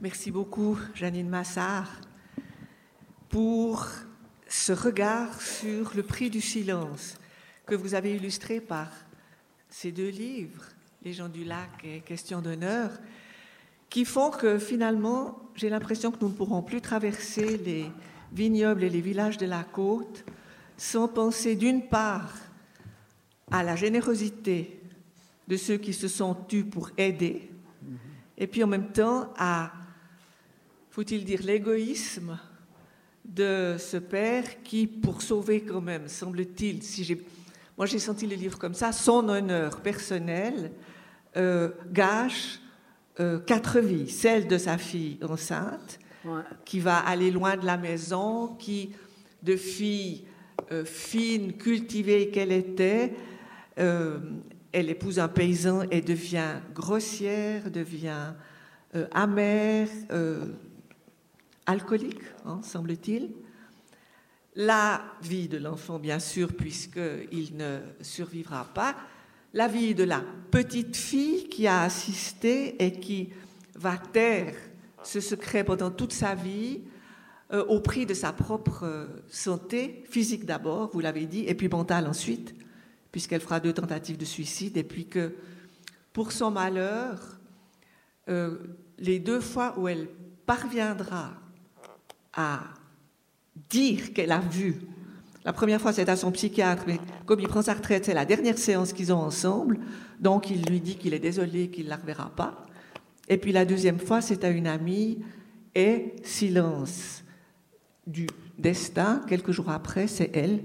Merci 0.00 0.30
beaucoup, 0.30 0.78
Janine 0.94 1.28
Massard, 1.28 1.90
pour 3.28 3.88
ce 4.46 4.72
regard 4.72 5.40
sur 5.40 5.96
le 5.96 6.02
prix 6.02 6.30
du 6.30 6.40
silence 6.40 7.16
que 7.66 7.74
vous 7.74 7.94
avez 7.94 8.14
illustré 8.14 8.60
par 8.60 8.88
ces 9.68 9.90
deux 9.90 10.10
livres, 10.10 10.64
Les 11.02 11.12
gens 11.12 11.28
du 11.28 11.44
lac 11.44 11.70
et 11.82 12.00
Question 12.00 12.40
d'honneur, 12.40 12.90
qui 13.90 14.04
font 14.04 14.30
que 14.30 14.58
finalement, 14.58 15.38
j'ai 15.54 15.68
l'impression 15.68 16.10
que 16.10 16.18
nous 16.20 16.28
ne 16.28 16.34
pourrons 16.34 16.62
plus 16.62 16.80
traverser 16.80 17.56
les 17.58 17.86
vignobles 18.32 18.84
et 18.84 18.90
les 18.90 19.00
villages 19.00 19.38
de 19.38 19.46
la 19.46 19.64
côte 19.64 20.24
sans 20.76 21.08
penser 21.08 21.56
d'une 21.56 21.88
part 21.88 22.32
à 23.50 23.62
la 23.62 23.76
générosité 23.76 24.80
de 25.48 25.56
ceux 25.56 25.76
qui 25.76 25.92
se 25.92 26.08
sont 26.08 26.34
tus 26.34 26.64
pour 26.64 26.90
aider, 26.98 27.50
et 28.36 28.46
puis 28.46 28.64
en 28.64 28.66
même 28.66 28.90
temps 28.92 29.32
à 29.38 29.72
faut-il 30.96 31.26
dire, 31.26 31.42
l'égoïsme 31.42 32.38
de 33.22 33.76
ce 33.78 33.98
père 33.98 34.62
qui, 34.62 34.86
pour 34.86 35.20
sauver 35.20 35.60
quand 35.60 35.82
même, 35.82 36.08
semble-t-il, 36.08 36.82
si 36.82 37.04
j'ai, 37.04 37.22
moi 37.76 37.84
j'ai 37.84 37.98
senti 37.98 38.26
le 38.26 38.34
livre 38.34 38.58
comme 38.58 38.72
ça, 38.72 38.92
son 38.92 39.28
honneur 39.28 39.82
personnel, 39.82 40.72
euh, 41.36 41.68
gâche 41.92 42.60
euh, 43.18 43.38
quatre 43.38 43.80
vies, 43.80 44.10
celle 44.10 44.46
de 44.46 44.58
sa 44.58 44.78
fille 44.78 45.18
enceinte, 45.22 45.98
qui 46.64 46.80
va 46.80 46.98
aller 46.98 47.30
loin 47.30 47.56
de 47.56 47.64
la 47.64 47.76
maison, 47.76 48.48
qui, 48.58 48.92
de 49.42 49.56
fille 49.56 50.24
euh, 50.72 50.84
fine, 50.84 51.52
cultivée 51.52 52.30
qu'elle 52.30 52.52
était, 52.52 53.14
elle 53.76 54.90
épouse 54.90 55.18
un 55.18 55.28
paysan 55.28 55.82
et 55.90 56.00
devient 56.00 56.56
grossière, 56.74 57.70
devient 57.70 58.32
amère, 59.12 59.88
alcoolique, 61.66 62.22
hein, 62.44 62.60
semble-t-il. 62.62 63.30
la 64.54 65.02
vie 65.22 65.48
de 65.48 65.58
l'enfant, 65.58 65.98
bien 65.98 66.18
sûr, 66.18 66.54
puisqu'il 66.54 67.56
ne 67.56 67.80
survivra 68.00 68.64
pas, 68.64 68.96
la 69.56 69.68
vie 69.68 69.94
de 69.94 70.04
la 70.04 70.22
petite 70.50 70.94
fille 70.94 71.48
qui 71.48 71.66
a 71.66 71.80
assisté 71.80 72.76
et 72.84 72.92
qui 72.92 73.30
va 73.74 73.96
taire 73.96 74.54
ce 75.02 75.18
secret 75.18 75.64
pendant 75.64 75.90
toute 75.90 76.12
sa 76.12 76.34
vie 76.34 76.82
euh, 77.52 77.64
au 77.64 77.80
prix 77.80 78.04
de 78.04 78.12
sa 78.12 78.34
propre 78.34 78.84
euh, 78.84 79.06
santé, 79.28 80.04
physique 80.10 80.44
d'abord, 80.44 80.90
vous 80.92 81.00
l'avez 81.00 81.24
dit, 81.24 81.46
et 81.46 81.54
puis 81.54 81.68
mentale 81.68 82.06
ensuite, 82.06 82.54
puisqu'elle 83.10 83.40
fera 83.40 83.58
deux 83.58 83.72
tentatives 83.72 84.18
de 84.18 84.26
suicide, 84.26 84.76
et 84.76 84.84
puis 84.84 85.06
que 85.06 85.34
pour 86.12 86.32
son 86.32 86.50
malheur, 86.50 87.38
euh, 88.28 88.58
les 88.98 89.20
deux 89.20 89.40
fois 89.40 89.78
où 89.78 89.88
elle 89.88 90.06
parviendra 90.44 91.32
à 92.34 92.60
dire 93.70 94.12
qu'elle 94.12 94.32
a 94.32 94.40
vu, 94.40 94.82
la 95.46 95.54
première 95.54 95.80
fois 95.80 95.94
c'est 95.94 96.10
à 96.10 96.16
son 96.16 96.30
psychiatre, 96.32 96.84
mais 96.86 96.98
comme 97.24 97.40
il 97.40 97.48
prend 97.48 97.62
sa 97.62 97.72
retraite, 97.72 98.04
c'est 98.04 98.14
la 98.14 98.26
dernière 98.26 98.58
séance 98.58 98.92
qu'ils 98.92 99.12
ont 99.12 99.20
ensemble, 99.20 99.78
donc 100.20 100.50
il 100.50 100.62
lui 100.66 100.80
dit 100.80 100.96
qu'il 100.96 101.14
est 101.14 101.18
désolé 101.18 101.68
qu'il 101.68 101.86
ne 101.86 101.90
la 101.90 101.96
reverra 101.96 102.30
pas. 102.36 102.66
Et 103.28 103.38
puis 103.38 103.52
la 103.52 103.64
deuxième 103.64 103.98
fois, 103.98 104.20
c'est 104.20 104.44
à 104.44 104.50
une 104.50 104.66
amie, 104.66 105.18
et 105.76 106.14
silence 106.22 107.22
du 108.06 108.26
destin, 108.58 109.20
quelques 109.28 109.52
jours 109.52 109.68
après, 109.68 110.06
c'est 110.06 110.30
elle 110.34 110.64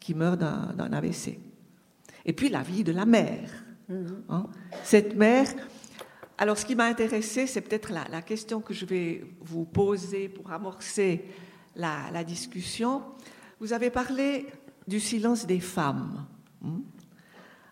qui 0.00 0.14
meurt 0.14 0.38
d'un 0.38 0.92
AVC. 0.92 1.38
Et 2.26 2.32
puis 2.32 2.48
la 2.48 2.62
vie 2.62 2.82
de 2.82 2.92
la 2.92 3.06
mère. 3.06 3.50
Mm-hmm. 3.88 4.14
Hein? 4.28 4.46
Cette 4.82 5.14
mère, 5.16 5.46
alors 6.36 6.58
ce 6.58 6.66
qui 6.66 6.74
m'a 6.74 6.86
intéressé, 6.86 7.46
c'est 7.46 7.60
peut-être 7.60 7.92
la, 7.92 8.20
question 8.22 8.60
que 8.60 8.74
je 8.74 8.84
vais 8.84 9.24
vous 9.40 9.64
poser 9.64 10.28
pour 10.28 10.50
amorcer 10.50 11.24
la, 11.76 12.24
discussion. 12.24 13.02
Vous 13.60 13.72
avez 13.72 13.90
parlé 13.90 14.46
du 14.86 15.00
silence 15.00 15.46
des 15.46 15.60
femmes. 15.60 16.26
Hein. 16.64 16.80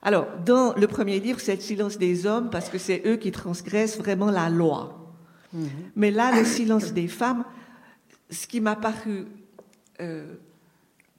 Alors, 0.03 0.27
dans 0.45 0.75
le 0.75 0.87
premier 0.87 1.19
livre, 1.19 1.41
c'est 1.41 1.57
le 1.57 1.61
silence 1.61 1.99
des 1.99 2.27
hommes 2.27 2.51
parce 2.51 2.69
que 2.69 2.79
c'est 2.79 3.03
eux 3.07 3.17
qui 3.17 3.33
transgressent 3.33 3.99
vraiment 3.99 4.31
la 4.31 4.49
loi. 4.49 5.15
Mm-hmm. 5.55 5.69
Mais 5.97 6.11
là, 6.11 6.37
le 6.37 6.45
silence 6.45 6.93
des 6.93 7.09
femmes, 7.09 7.45
ce 8.31 8.47
qui 8.47 8.61
m'a 8.61 8.77
paru 8.77 9.27
euh, 10.01 10.35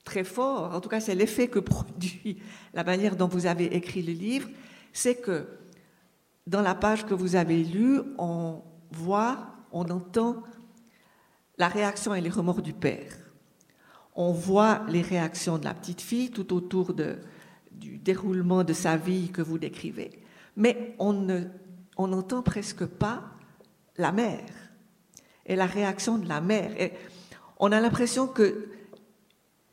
très 0.03 0.23
fort, 0.23 0.73
en 0.73 0.79
tout 0.79 0.89
cas 0.89 0.99
c'est 0.99 1.15
l'effet 1.15 1.47
que 1.47 1.59
produit 1.59 2.37
la 2.73 2.83
manière 2.83 3.15
dont 3.15 3.27
vous 3.27 3.45
avez 3.45 3.75
écrit 3.75 4.01
le 4.01 4.13
livre, 4.13 4.47
c'est 4.93 5.15
que 5.15 5.47
dans 6.45 6.61
la 6.61 6.75
page 6.75 7.05
que 7.05 7.13
vous 7.13 7.35
avez 7.35 7.63
lue, 7.63 7.99
on 8.17 8.61
voit, 8.91 9.47
on 9.71 9.83
entend 9.89 10.43
la 11.57 11.67
réaction 11.67 12.15
et 12.15 12.21
les 12.21 12.29
remords 12.29 12.61
du 12.61 12.73
père. 12.73 13.26
On 14.17 14.33
voit 14.33 14.81
les 14.89 15.01
réactions 15.01 15.57
de 15.57 15.63
la 15.63 15.73
petite 15.73 16.01
fille 16.01 16.31
tout 16.31 16.53
autour 16.53 16.93
de, 16.93 17.17
du 17.71 17.97
déroulement 17.97 18.63
de 18.63 18.73
sa 18.73 18.97
vie 18.97 19.29
que 19.29 19.41
vous 19.41 19.57
décrivez. 19.57 20.23
Mais 20.55 20.95
on 20.99 21.13
n'entend 21.97 22.41
presque 22.41 22.85
pas 22.85 23.23
la 23.97 24.11
mère 24.11 24.49
et 25.45 25.55
la 25.55 25.65
réaction 25.65 26.17
de 26.17 26.27
la 26.27 26.41
mère. 26.41 26.71
Et 26.81 26.91
on 27.59 27.71
a 27.71 27.79
l'impression 27.79 28.27
que 28.27 28.69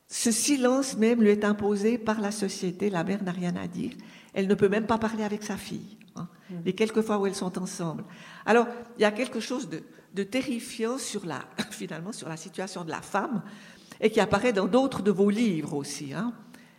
ce 0.08 0.30
silence 0.30 0.96
même 0.96 1.22
lui 1.22 1.30
est 1.30 1.44
imposé 1.44 1.98
par 1.98 2.20
la 2.20 2.30
société. 2.30 2.90
La 2.90 3.02
mère 3.02 3.22
n'a 3.22 3.32
rien 3.32 3.56
à 3.56 3.66
dire. 3.66 3.92
Elle 4.32 4.46
ne 4.46 4.54
peut 4.54 4.68
même 4.68 4.86
pas 4.86 4.98
parler 4.98 5.24
avec 5.24 5.42
sa 5.42 5.56
fille. 5.56 5.96
Hein, 6.16 6.28
mm. 6.50 6.54
les 6.64 6.72
quelques 6.74 7.02
fois 7.02 7.18
où 7.18 7.26
elles 7.26 7.34
sont 7.34 7.58
ensemble. 7.58 8.04
Alors, 8.46 8.66
il 8.96 9.02
y 9.02 9.06
a 9.06 9.10
quelque 9.10 9.40
chose 9.40 9.68
de, 9.68 10.22
terrifiant 10.22 10.98
sur 10.98 11.26
la, 11.26 11.40
finalement 11.70 12.12
sur 12.12 12.28
la 12.28 12.36
situation 12.36 12.84
de 12.84 12.90
la 12.90 13.00
femme 13.00 13.42
et 14.00 14.10
qui 14.10 14.20
apparaît 14.20 14.52
dans 14.52 14.66
d'autres 14.66 15.02
de 15.02 15.10
vos 15.10 15.30
livres 15.30 15.74
aussi. 15.74 16.12
Hein. 16.14 16.32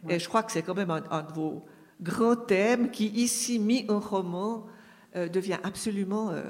Et 0.07 0.19
je 0.19 0.27
crois 0.27 0.43
que 0.43 0.51
c'est 0.51 0.61
quand 0.61 0.75
même 0.75 0.91
un, 0.91 1.21
de 1.23 1.33
vos 1.33 1.65
grands 2.01 2.35
thèmes 2.35 2.91
qui, 2.91 3.07
ici 3.07 3.59
mis 3.59 3.85
en 3.89 3.99
roman, 3.99 4.65
euh, 5.15 5.27
devient 5.27 5.57
absolument 5.63 6.29
euh, 6.29 6.43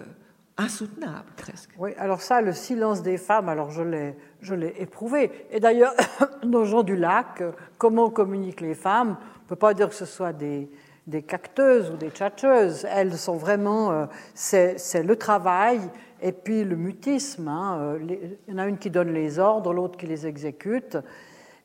insoutenable 0.57 1.31
presque. 1.37 1.69
Oui, 1.77 1.91
alors 1.97 2.21
ça, 2.21 2.41
le 2.41 2.53
silence 2.53 3.01
des 3.01 3.17
femmes, 3.17 3.49
alors 3.49 3.71
je 3.71 3.83
l'ai, 3.83 4.17
je 4.41 4.55
l'ai 4.55 4.73
éprouvé. 4.79 5.31
Et 5.51 5.59
d'ailleurs, 5.59 5.93
nos 6.43 6.65
gens 6.65 6.83
du 6.83 6.95
lac, 6.95 7.43
comment 7.77 8.09
communiquent 8.09 8.61
les 8.61 8.75
femmes 8.75 9.17
On 9.19 9.43
ne 9.43 9.49
peut 9.49 9.55
pas 9.55 9.73
dire 9.73 9.89
que 9.89 9.95
ce 9.95 10.05
soit 10.05 10.33
des, 10.33 10.69
des 11.07 11.21
cacteuses 11.21 11.91
ou 11.91 11.97
des 11.97 12.09
tchatcheuses. 12.09 12.85
Elles 12.89 13.17
sont 13.17 13.37
vraiment, 13.37 13.91
euh, 13.91 14.05
c'est, 14.33 15.03
le 15.03 15.15
travail 15.15 15.79
et 16.21 16.31
puis 16.31 16.63
le 16.63 16.75
mutisme. 16.75 17.47
Hein. 17.47 17.77
Euh, 17.79 18.37
il 18.47 18.53
y 18.53 18.55
en 18.55 18.59
a 18.59 18.67
une 18.67 18.77
qui 18.77 18.89
donne 18.89 19.13
les 19.13 19.39
ordres, 19.39 19.73
l'autre 19.73 19.97
qui 19.97 20.07
les 20.07 20.25
exécute. 20.27 20.97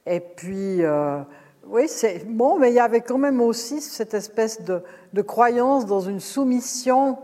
Et 0.07 0.21
puis, 0.21 0.83
euh, 0.83 1.21
oui, 1.67 1.89
c'est 1.89 2.27
bon, 2.27 2.59
mais 2.59 2.71
il 2.71 2.75
y 2.75 2.81
avait 2.81 3.03
quand 3.03 3.19
même 3.19 3.41
aussi 3.41 3.81
cette 3.81 4.15
espèce 4.15 4.63
de, 4.63 5.23
croyance 5.23 5.87
dans 5.87 6.01
une 6.01 6.21
soumission 6.21 7.19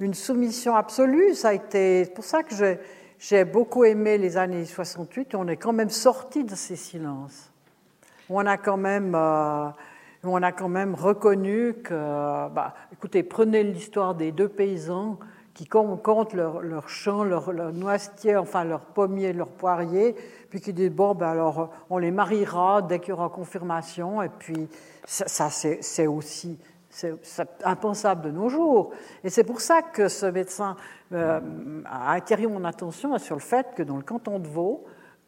une 0.00 0.14
soumission 0.14 0.76
absolue. 0.76 1.34
Ça 1.34 1.48
a 1.48 1.54
été 1.54 2.06
pour 2.14 2.22
ça 2.22 2.44
que 2.44 2.54
j'ai 3.18 3.44
beaucoup 3.44 3.84
aimé 3.84 4.16
les 4.16 4.36
années 4.36 4.64
68. 4.64 5.34
On 5.34 5.48
est 5.48 5.56
quand 5.56 5.72
même 5.72 5.90
sorti 5.90 6.44
de 6.44 6.54
ces 6.54 6.76
silences. 6.76 7.50
On 8.30 8.46
a 8.46 8.56
quand 8.58 8.76
même, 8.76 9.16
euh, 9.16 9.68
on 10.22 10.40
a 10.40 10.52
quand 10.52 10.68
même 10.68 10.94
reconnu 10.94 11.74
que, 11.82 11.94
bah, 11.94 12.74
écoutez, 12.92 13.24
prenez 13.24 13.64
l'histoire 13.64 14.14
des 14.14 14.30
deux 14.30 14.48
paysans 14.48 15.18
qui 15.58 15.66
comptent 15.66 16.34
leurs 16.34 16.60
leur 16.60 16.88
champs, 16.88 17.24
leurs 17.24 17.50
leur 17.50 17.72
noisetiers, 17.72 18.36
enfin 18.36 18.62
leurs 18.62 18.84
pommiers, 18.84 19.32
leurs 19.32 19.48
poiriers, 19.48 20.14
puis 20.50 20.60
qui 20.60 20.72
disent 20.72 20.92
bon, 20.92 21.16
ben 21.16 21.30
alors 21.30 21.70
on 21.90 21.98
les 21.98 22.12
mariera 22.12 22.80
dès 22.80 23.00
qu'il 23.00 23.08
y 23.08 23.12
aura 23.12 23.28
confirmation, 23.28 24.22
et 24.22 24.28
puis 24.28 24.68
ça, 25.04 25.50
c'est 25.50 26.06
aussi 26.06 26.60
impensable 27.64 28.22
de 28.22 28.30
nos 28.30 28.48
jours. 28.48 28.92
Et 29.24 29.30
c'est 29.30 29.42
pour 29.42 29.60
ça 29.60 29.82
que 29.82 30.06
ce 30.06 30.26
médecin 30.26 30.76
euh, 31.12 31.40
a 31.86 32.12
attiré 32.12 32.46
mon 32.46 32.64
attention 32.64 33.18
sur 33.18 33.34
le 33.34 33.40
fait 33.40 33.66
que 33.74 33.82
dans 33.82 33.96
le 33.96 34.04
canton 34.04 34.38
de 34.38 34.46
Vaud, 34.46 34.84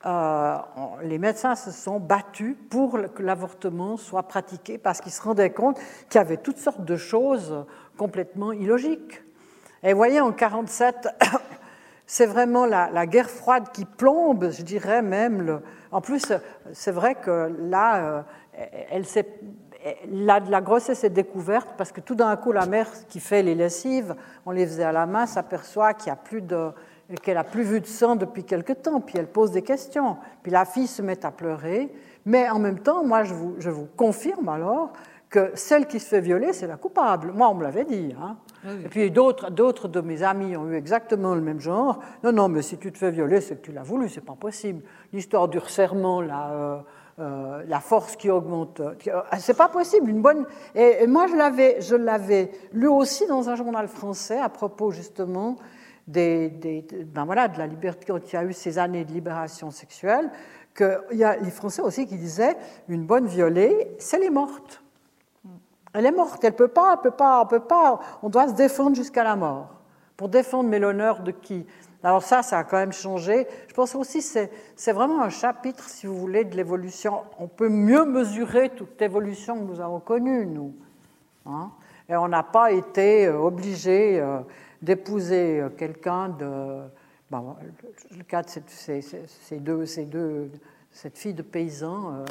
euh, 0.06 0.56
les 1.02 1.18
médecins 1.18 1.56
se 1.56 1.72
sont 1.72 1.98
battus 1.98 2.56
pour 2.70 3.00
que 3.12 3.22
l'avortement 3.24 3.96
soit 3.96 4.22
pratiqué 4.22 4.78
parce 4.78 5.00
qu'ils 5.00 5.10
se 5.10 5.22
rendaient 5.22 5.50
compte 5.50 5.76
qu'il 6.08 6.20
y 6.20 6.22
avait 6.22 6.36
toutes 6.36 6.58
sortes 6.58 6.84
de 6.84 6.96
choses 6.96 7.66
complètement 7.98 8.52
illogiques. 8.52 9.24
Et 9.82 9.92
vous 9.92 9.98
voyez, 9.98 10.20
en 10.20 10.32
47, 10.32 11.08
c'est 12.06 12.26
vraiment 12.26 12.66
la, 12.66 13.06
guerre 13.06 13.30
froide 13.30 13.68
qui 13.72 13.84
plombe, 13.84 14.50
je 14.50 14.62
dirais 14.62 15.02
même. 15.02 15.60
En 15.90 16.00
plus, 16.00 16.32
c'est 16.72 16.90
vrai 16.90 17.14
que 17.14 17.50
là, 17.58 17.96
euh, 17.96 18.22
elle 18.90 19.06
la, 20.10 20.60
grossesse 20.60 21.04
est 21.04 21.10
découverte 21.10 21.68
parce 21.78 21.92
que 21.92 22.00
tout 22.00 22.14
d'un 22.14 22.36
coup, 22.36 22.52
la 22.52 22.66
mère 22.66 22.88
qui 23.08 23.20
fait 23.20 23.42
les 23.42 23.54
lessives, 23.54 24.14
on 24.44 24.50
les 24.50 24.66
faisait 24.66 24.84
à 24.84 24.92
la 24.92 25.06
main, 25.06 25.24
s'aperçoit 25.24 25.94
qu'elle 25.94 26.12
a 27.38 27.44
plus 27.44 27.62
vu 27.62 27.80
de 27.80 27.86
sang 27.86 28.16
depuis 28.16 28.44
quelque 28.44 28.74
temps, 28.74 29.00
puis 29.00 29.16
elle 29.16 29.28
pose 29.28 29.52
des 29.52 29.62
questions. 29.62 30.18
Puis 30.42 30.52
la 30.52 30.66
fille 30.66 30.86
se 30.88 31.00
met 31.00 31.24
à 31.24 31.30
pleurer, 31.30 31.90
mais 32.26 32.50
en 32.50 32.58
même 32.58 32.80
temps, 32.80 33.02
moi, 33.02 33.24
je 33.24 33.70
vous 33.70 33.88
confirme 33.96 34.50
alors 34.50 34.92
que 35.30 35.52
celle 35.54 35.86
qui 35.86 36.00
se 36.00 36.08
fait 36.08 36.20
violer, 36.20 36.52
c'est 36.52 36.66
la 36.66 36.76
coupable. 36.76 37.32
Moi, 37.32 37.48
on 37.48 37.54
me 37.54 37.62
l'avait 37.62 37.84
dit. 37.84 38.12
Hein. 38.20 38.36
Et 38.84 38.88
puis 38.88 39.10
d'autres, 39.12 39.88
de 39.88 40.00
mes 40.00 40.24
amis 40.24 40.56
ont 40.56 40.68
eu 40.68 40.74
exactement 40.74 41.36
le 41.36 41.40
même 41.40 41.60
genre. 41.60 42.00
Non, 42.24 42.32
non, 42.32 42.48
mais 42.48 42.62
si 42.62 42.76
tu 42.76 42.90
te 42.92 42.98
fais 42.98 43.12
violer, 43.12 43.40
c'est 43.40 43.56
que 43.56 43.64
tu 43.64 43.72
l'as 43.72 43.84
voulu, 43.84 44.08
c'est 44.08 44.24
pas 44.24 44.34
possible. 44.34 44.82
L'histoire 45.12 45.48
du 45.48 45.58
resserrement, 45.58 46.20
là. 46.20 46.50
Euh, 46.50 46.78
euh, 47.18 47.62
la 47.68 47.80
force 47.80 48.16
qui 48.16 48.30
augmente. 48.30 48.80
Euh, 48.80 48.94
c'est 49.38 49.56
pas 49.56 49.68
possible. 49.68 50.08
Une 50.08 50.22
bonne. 50.22 50.46
Et, 50.74 51.06
moi, 51.06 51.26
je 51.26 51.94
l'avais, 51.96 52.50
lu 52.72 52.88
aussi 52.88 53.26
dans 53.26 53.50
un 53.50 53.56
journal 53.56 53.88
français 53.88 54.38
à 54.38 54.48
propos 54.48 54.90
justement 54.90 55.56
des, 56.08 56.48
des 56.48 56.86
ben 57.04 57.26
voilà, 57.26 57.48
de 57.48 57.58
la 57.58 57.66
liberté 57.66 58.06
quand 58.06 58.32
il 58.32 58.34
y 58.34 58.38
a 58.38 58.44
eu 58.44 58.54
ces 58.54 58.78
années 58.78 59.04
de 59.04 59.12
libération 59.12 59.70
sexuelle. 59.70 60.30
Qu'il 60.74 61.18
y 61.18 61.24
a 61.24 61.36
les 61.36 61.50
Français 61.50 61.82
aussi 61.82 62.06
qui 62.06 62.16
disaient 62.16 62.56
une 62.88 63.04
bonne 63.04 63.26
violée, 63.26 63.88
c'est 63.98 64.18
les 64.18 64.30
morte. 64.30 64.82
Elle 65.92 66.06
est 66.06 66.12
morte. 66.12 66.42
Elle 66.44 66.54
peut 66.54 66.68
pas. 66.68 66.94
Elle 66.94 67.00
peut 67.00 67.16
pas. 67.16 67.42
On 67.42 67.46
peut 67.46 67.60
pas. 67.60 68.00
On 68.22 68.28
doit 68.28 68.48
se 68.48 68.54
défendre 68.54 68.96
jusqu'à 68.96 69.24
la 69.24 69.36
mort. 69.36 69.68
Pour 70.16 70.28
défendre, 70.28 70.68
mais 70.68 70.78
l'honneur 70.78 71.20
de 71.20 71.30
qui? 71.30 71.66
Alors 72.02 72.22
ça, 72.22 72.42
ça 72.42 72.58
a 72.58 72.64
quand 72.64 72.78
même 72.78 72.92
changé. 72.92 73.46
Je 73.68 73.74
pense 73.74 73.94
aussi 73.94 74.20
que 74.20 74.48
c'est 74.74 74.92
vraiment 74.92 75.22
un 75.22 75.28
chapitre, 75.28 75.88
si 75.88 76.06
vous 76.06 76.16
voulez, 76.16 76.44
de 76.44 76.56
l'évolution. 76.56 77.22
On 77.38 77.46
peut 77.46 77.68
mieux 77.68 78.04
mesurer 78.04 78.70
toute 78.70 78.98
l'évolution 79.00 79.56
que 79.56 79.64
nous 79.64 79.80
avons 79.80 80.00
connue, 80.00 80.46
nous. 80.46 80.74
Hein. 81.46 81.70
Et 82.08 82.16
on 82.16 82.28
n'a 82.28 82.42
pas 82.42 82.72
été 82.72 83.26
euh, 83.26 83.38
obligé 83.38 84.18
euh, 84.18 84.40
d'épouser 84.82 85.60
euh, 85.60 85.68
quelqu'un 85.68 86.30
de... 86.30 86.82
le 87.30 88.24
cas 88.26 88.42
de 88.42 88.48
ces, 88.48 89.58
deux, 89.58 89.84
deux, 90.06 90.50
cette 90.90 91.18
fille 91.18 91.34
de 91.34 91.42
paysan, 91.42 92.24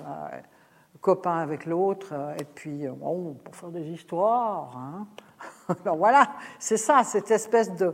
copain 1.01 1.37
avec 1.37 1.65
l'autre, 1.65 2.13
et 2.39 2.43
puis, 2.43 2.87
bon, 2.87 3.35
pour 3.43 3.55
faire 3.55 3.69
des 3.69 3.87
histoires. 3.87 4.75
Hein. 4.77 5.07
Alors 5.85 5.97
voilà, 5.97 6.29
c'est 6.59 6.77
ça, 6.77 7.03
cette 7.03 7.31
espèce 7.31 7.75
de 7.75 7.93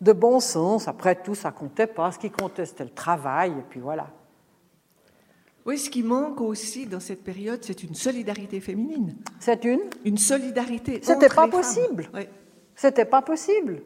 de 0.00 0.12
bon 0.12 0.40
sens. 0.40 0.88
Après 0.88 1.14
tout, 1.16 1.34
ça 1.34 1.50
comptait 1.50 1.86
pas. 1.86 2.12
Ce 2.12 2.18
qui 2.18 2.30
comptait, 2.30 2.66
c'était 2.66 2.84
le 2.84 2.90
travail, 2.90 3.52
et 3.52 3.64
puis 3.68 3.80
voilà. 3.80 4.08
Oui, 5.66 5.78
ce 5.78 5.90
qui 5.90 6.02
manque 6.02 6.40
aussi 6.40 6.86
dans 6.86 7.00
cette 7.00 7.22
période, 7.22 7.60
c'est 7.62 7.82
une 7.82 7.94
solidarité 7.94 8.60
féminine. 8.60 9.16
C'est 9.38 9.64
une? 9.64 9.80
Une 10.04 10.16
solidarité. 10.16 11.00
C'était 11.02 11.28
pas 11.28 11.44
les 11.44 11.50
possible. 11.50 12.08
Oui. 12.14 12.26
C'était 12.74 13.04
pas 13.04 13.22
possible. 13.22 13.82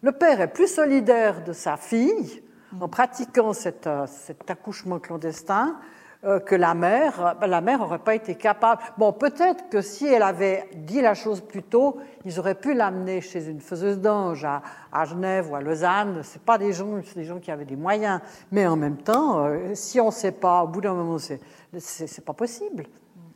Le 0.00 0.12
père 0.12 0.40
est 0.40 0.52
plus 0.52 0.72
solidaire 0.72 1.44
de 1.44 1.52
sa 1.52 1.76
fille 1.76 2.42
en 2.80 2.88
pratiquant 2.88 3.52
cet, 3.52 3.86
euh, 3.86 4.06
cet 4.06 4.50
accouchement 4.50 4.98
clandestin 4.98 5.68
euh, 5.68 5.95
que 6.44 6.54
la 6.54 6.74
mère. 6.74 7.36
Ben, 7.40 7.46
la 7.46 7.60
mère 7.60 7.78
n'aurait 7.78 7.98
pas 7.98 8.14
été 8.14 8.34
capable. 8.34 8.82
Bon, 8.98 9.12
peut-être 9.12 9.68
que 9.68 9.80
si 9.80 10.06
elle 10.06 10.22
avait 10.22 10.68
dit 10.74 11.00
la 11.00 11.14
chose 11.14 11.40
plus 11.40 11.62
tôt, 11.62 11.98
ils 12.24 12.38
auraient 12.38 12.54
pu 12.54 12.74
l'amener 12.74 13.20
chez 13.20 13.48
une 13.48 13.60
faiseuse 13.60 14.00
d'ange 14.00 14.44
à, 14.44 15.04
Genève 15.04 15.50
ou 15.50 15.56
à 15.56 15.60
Lausanne. 15.60 16.20
C'est 16.22 16.42
pas 16.42 16.58
des 16.58 16.72
gens, 16.72 17.00
c'est 17.04 17.16
des 17.16 17.24
gens 17.24 17.38
qui 17.38 17.50
avaient 17.50 17.64
des 17.64 17.76
moyens. 17.76 18.20
Mais 18.50 18.66
en 18.66 18.76
même 18.76 18.96
temps, 18.96 19.46
euh, 19.46 19.74
si 19.74 20.00
on 20.00 20.06
ne 20.06 20.10
sait 20.10 20.32
pas, 20.32 20.62
au 20.62 20.68
bout 20.68 20.80
d'un 20.80 20.94
moment, 20.94 21.18
c'est 21.18 21.40
c'est 21.78 22.24
pas 22.24 22.32
possible. 22.32 22.84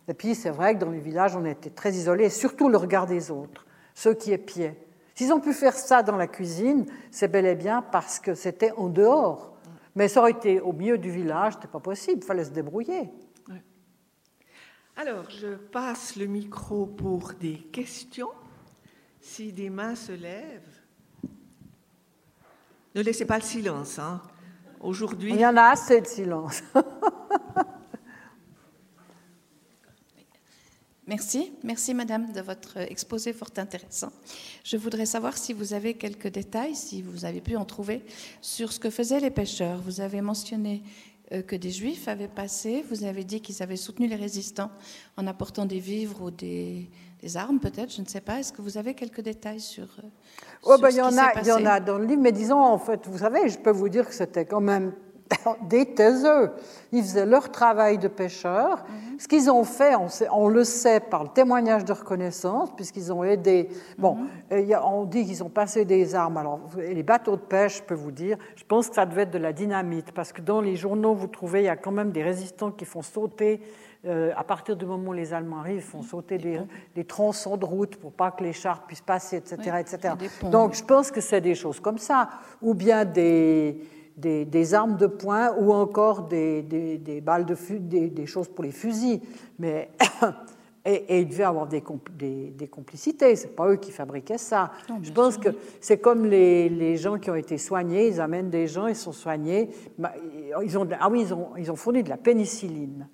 Et 0.09 0.15
puis 0.15 0.35
c'est 0.35 0.51
vrai 0.51 0.75
que 0.75 0.81
dans 0.81 0.91
les 0.91 1.01
villages, 1.01 1.37
on 1.37 1.45
était 1.45 1.71
très 1.71 1.93
isolés, 1.93 2.25
et 2.25 2.31
surtout 2.31 2.69
le 2.69 2.77
regard 2.77 3.07
des 3.07 3.31
autres, 3.31 3.67
ceux 3.95 4.15
qui 4.15 4.33
épiaient. 4.33 4.77
S'ils 5.15 5.33
ont 5.33 5.41
pu 5.41 5.53
faire 5.53 5.75
ça 5.75 6.03
dans 6.03 6.17
la 6.17 6.27
cuisine, 6.27 6.87
c'est 7.11 7.29
bel 7.29 7.47
et 7.47 7.55
bien 7.55 7.83
parce 7.83 8.19
que 8.19 8.35
c'était 8.35 8.73
en 8.73 8.89
dehors. 8.89 9.50
Mais 9.95 10.09
ça 10.09 10.21
aurait 10.21 10.33
été 10.33 10.61
au 10.61 10.73
milieu 10.73 10.99
du 10.99 11.11
village, 11.11 11.55
c'était 11.55 11.69
pas 11.69 11.81
possible, 11.81 12.21
il 12.23 12.27
fallait 12.27 12.45
se 12.45 12.51
débrouiller. 12.51 13.11
Alors, 14.97 15.31
je 15.31 15.55
passe 15.55 16.17
le 16.17 16.27
micro 16.27 16.85
pour 16.85 17.33
des 17.33 17.57
questions. 17.57 18.33
Si 19.21 19.53
des 19.53 19.71
mains 19.71 19.95
se 19.95 20.13
lèvent, 20.13 20.81
ne 22.95 23.03
laissez 23.03 23.25
pas 23.25 23.37
le 23.37 23.43
silence. 23.43 23.99
Hein. 23.99 24.21
Aujourd'hui, 24.81 25.33
Il 25.33 25.41
y 25.41 25.47
en 25.47 25.57
a 25.57 25.71
assez 25.71 26.01
de 26.01 26.07
silence. 26.07 26.63
Merci, 31.07 31.53
merci 31.65 31.95
Madame 31.95 32.31
de 32.33 32.41
votre 32.41 32.77
exposé 32.77 33.33
fort 33.33 33.51
intéressant. 33.57 34.13
Je 34.65 34.77
voudrais 34.77 35.07
savoir 35.07 35.37
si 35.39 35.53
vous 35.53 35.73
avez 35.73 35.95
quelques 35.95 36.29
détails, 36.29 36.75
si 36.77 37.03
vous 37.03 37.25
avez 37.25 37.41
pu 37.41 37.57
en 37.57 37.65
trouver, 37.65 38.05
sur 38.41 38.73
ce 38.73 38.79
que 38.79 38.91
faisaient 38.91 39.21
les 39.21 39.31
pêcheurs. 39.31 39.81
Vous 39.81 40.01
avez 40.01 40.21
mentionné 40.21 40.83
euh, 41.33 41.43
que 41.43 41.57
des 41.57 41.71
Juifs 41.71 42.07
avaient 42.07 42.29
passé, 42.29 42.85
vous 42.91 43.05
avez 43.05 43.25
dit 43.25 43.41
qu'ils 43.41 43.63
avaient 43.63 43.77
soutenu 43.77 44.07
les 44.07 44.17
résistants 44.17 44.71
en 45.17 45.27
apportant 45.27 45.65
des 45.65 45.81
vivres 45.81 46.23
ou 46.23 46.31
des, 46.31 46.91
des 47.23 47.37
armes 47.37 47.61
peut-être, 47.61 47.93
je 47.93 48.03
ne 48.03 48.07
sais 48.07 48.21
pas. 48.21 48.39
Est-ce 48.39 48.53
que 48.53 48.63
vous 48.63 48.77
avez 48.79 48.95
quelques 48.95 49.23
détails 49.23 49.61
sur, 49.61 49.85
euh, 49.85 50.09
Oh, 50.63 50.75
sur 50.75 50.81
ben, 50.81 50.91
ce 50.91 50.97
il, 50.97 50.99
y 50.99 51.03
en 51.03 51.19
a, 51.19 51.41
il 51.41 51.47
y 51.47 51.53
en 51.53 51.67
a 51.67 51.81
dans 51.81 51.99
le 51.99 52.05
livre, 52.05 52.21
mais 52.21 52.33
disons, 52.33 52.61
en 52.61 52.79
fait, 52.79 53.07
vous 53.07 53.19
savez, 53.19 53.49
je 53.49 53.59
peux 53.59 53.71
vous 53.71 53.89
dire 53.89 54.07
que 54.07 54.15
c'était 54.15 54.45
quand 54.45 54.61
même 54.61 54.93
des 55.63 55.87
taiseux. 55.87 56.51
Ils 56.93 57.03
faisaient 57.03 57.27
leur 57.27 57.51
travail 57.51 57.99
de 57.99 58.09
pêcheurs. 58.09 58.85
Mhm. 58.89 59.19
Ce 59.21 59.29
qu'ils 59.29 59.51
ont 59.51 59.65
fait, 59.65 59.95
on, 59.95 60.09
sait- 60.09 60.29
on 60.33 60.49
le 60.49 60.65
sait 60.65 61.01
par 61.01 61.23
le 61.23 61.29
témoignage 61.29 61.85
de 61.85 61.93
reconnaissance, 61.93 62.71
puisqu'ils 62.75 63.13
ont 63.13 63.23
aidé. 63.23 63.69
Bon, 63.99 64.15
Mhm. 64.17 64.29
euh, 64.53 64.77
on 64.85 65.05
dit 65.05 65.25
qu'ils 65.25 65.43
ont 65.45 65.49
passé 65.49 65.85
des 65.85 66.15
armes. 66.15 66.37
Alors, 66.37 66.61
les 66.77 67.03
bateaux 67.03 67.37
de 67.37 67.41
pêche, 67.43 67.79
je 67.79 67.83
peux 67.83 67.95
vous 67.95 68.11
dire, 68.11 68.37
je 68.57 68.65
pense 68.65 68.89
que 68.89 68.95
ça 68.95 69.07
devait 69.07 69.23
être 69.23 69.31
de 69.31 69.39
la 69.39 69.53
dynamite, 69.53 70.13
parce 70.13 70.33
que 70.33 70.41
dans 70.43 70.61
les 70.61 70.77
journaux, 70.77 71.15
vous 71.15 71.29
trouvez, 71.29 71.61
il 71.61 71.67
y 71.67 71.69
a 71.69 71.77
quand 71.77 71.93
même 71.93 72.11
des 72.11 72.23
résistants 72.23 72.71
qui 72.71 72.85
font 72.85 73.03
sauter. 73.03 73.61
euh, 74.07 74.33
à 74.35 74.45
partir 74.45 74.77
du 74.77 74.87
moment 74.87 75.11
où 75.11 75.13
les 75.13 75.35
Allemands 75.35 75.59
arrivent, 75.59 75.77
ils 75.77 75.83
font 75.83 76.01
sauter 76.03 76.39
des, 76.39 76.59
des 76.95 77.05
tronçons 77.05 77.59
de 77.59 77.67
route 77.67 77.97
pour 77.97 78.13
pas 78.13 78.31
que 78.31 78.43
les 78.43 78.55
chars 78.55 78.87
puissent 78.87 79.03
passer, 79.03 79.37
etc. 79.37 79.57
Oui, 79.75 79.79
etc. 79.81 80.15
Donc, 80.51 80.73
je 80.73 80.83
pense 80.83 81.11
que 81.11 81.21
c'est 81.21 81.43
des 81.43 81.55
choses 81.55 81.81
comme 81.81 81.99
ça, 81.99 82.31
ou 82.63 82.73
bien 82.73 83.05
des, 83.05 83.77
des, 84.21 84.45
des 84.45 84.75
armes 84.75 84.97
de 84.97 85.07
poing, 85.07 85.55
ou 85.59 85.73
encore 85.73 86.23
des, 86.23 86.63
des, 86.63 86.99
des 86.99 87.21
balles 87.21 87.47
de 87.47 87.55
fu- 87.55 87.81
des, 87.81 88.27
choses 88.27 88.49
pour 88.49 88.65
les 88.65 88.71
fusils. 88.73 89.21
Mais 89.59 89.91
et, 90.85 90.95
et 90.95 91.21
il 91.21 91.29
devait 91.29 91.45
avoir 91.45 91.67
des, 91.67 91.83
des, 92.51 92.69
complicités. 92.69 93.35
C'est 93.37 93.55
pas 93.57 93.69
eux 93.69 93.77
qui 93.77 93.91
fabriquaient 93.91 94.39
ça. 94.39 94.71
Non, 94.89 94.99
je 95.03 95.13
pense 95.13 95.35
sûr, 95.35 95.43
que 95.43 95.49
c'est 95.81 95.99
comme 95.99 96.27
les, 96.27 96.69
les 96.69 96.97
gens 96.97 97.19
qui 97.19 97.31
ont 97.31 97.35
été 97.35 97.59
soignés. 97.59 98.09
Ils 98.09 98.21
amènent 98.21 98.51
des 98.51 98.67
gens, 98.67 98.87
ils 98.87 98.97
sont 98.97 99.13
soignés. 99.13 99.71
Ils 100.63 100.79
ont, 100.79 100.89
ah 101.01 101.09
oui, 101.11 101.23
ils 101.23 101.35
ont, 101.35 101.51
ils 101.57 101.71
ont 101.71 101.77
fourni 101.77 102.03
de 102.03 102.09
la 102.09 102.17
pénicilline. 102.17 103.09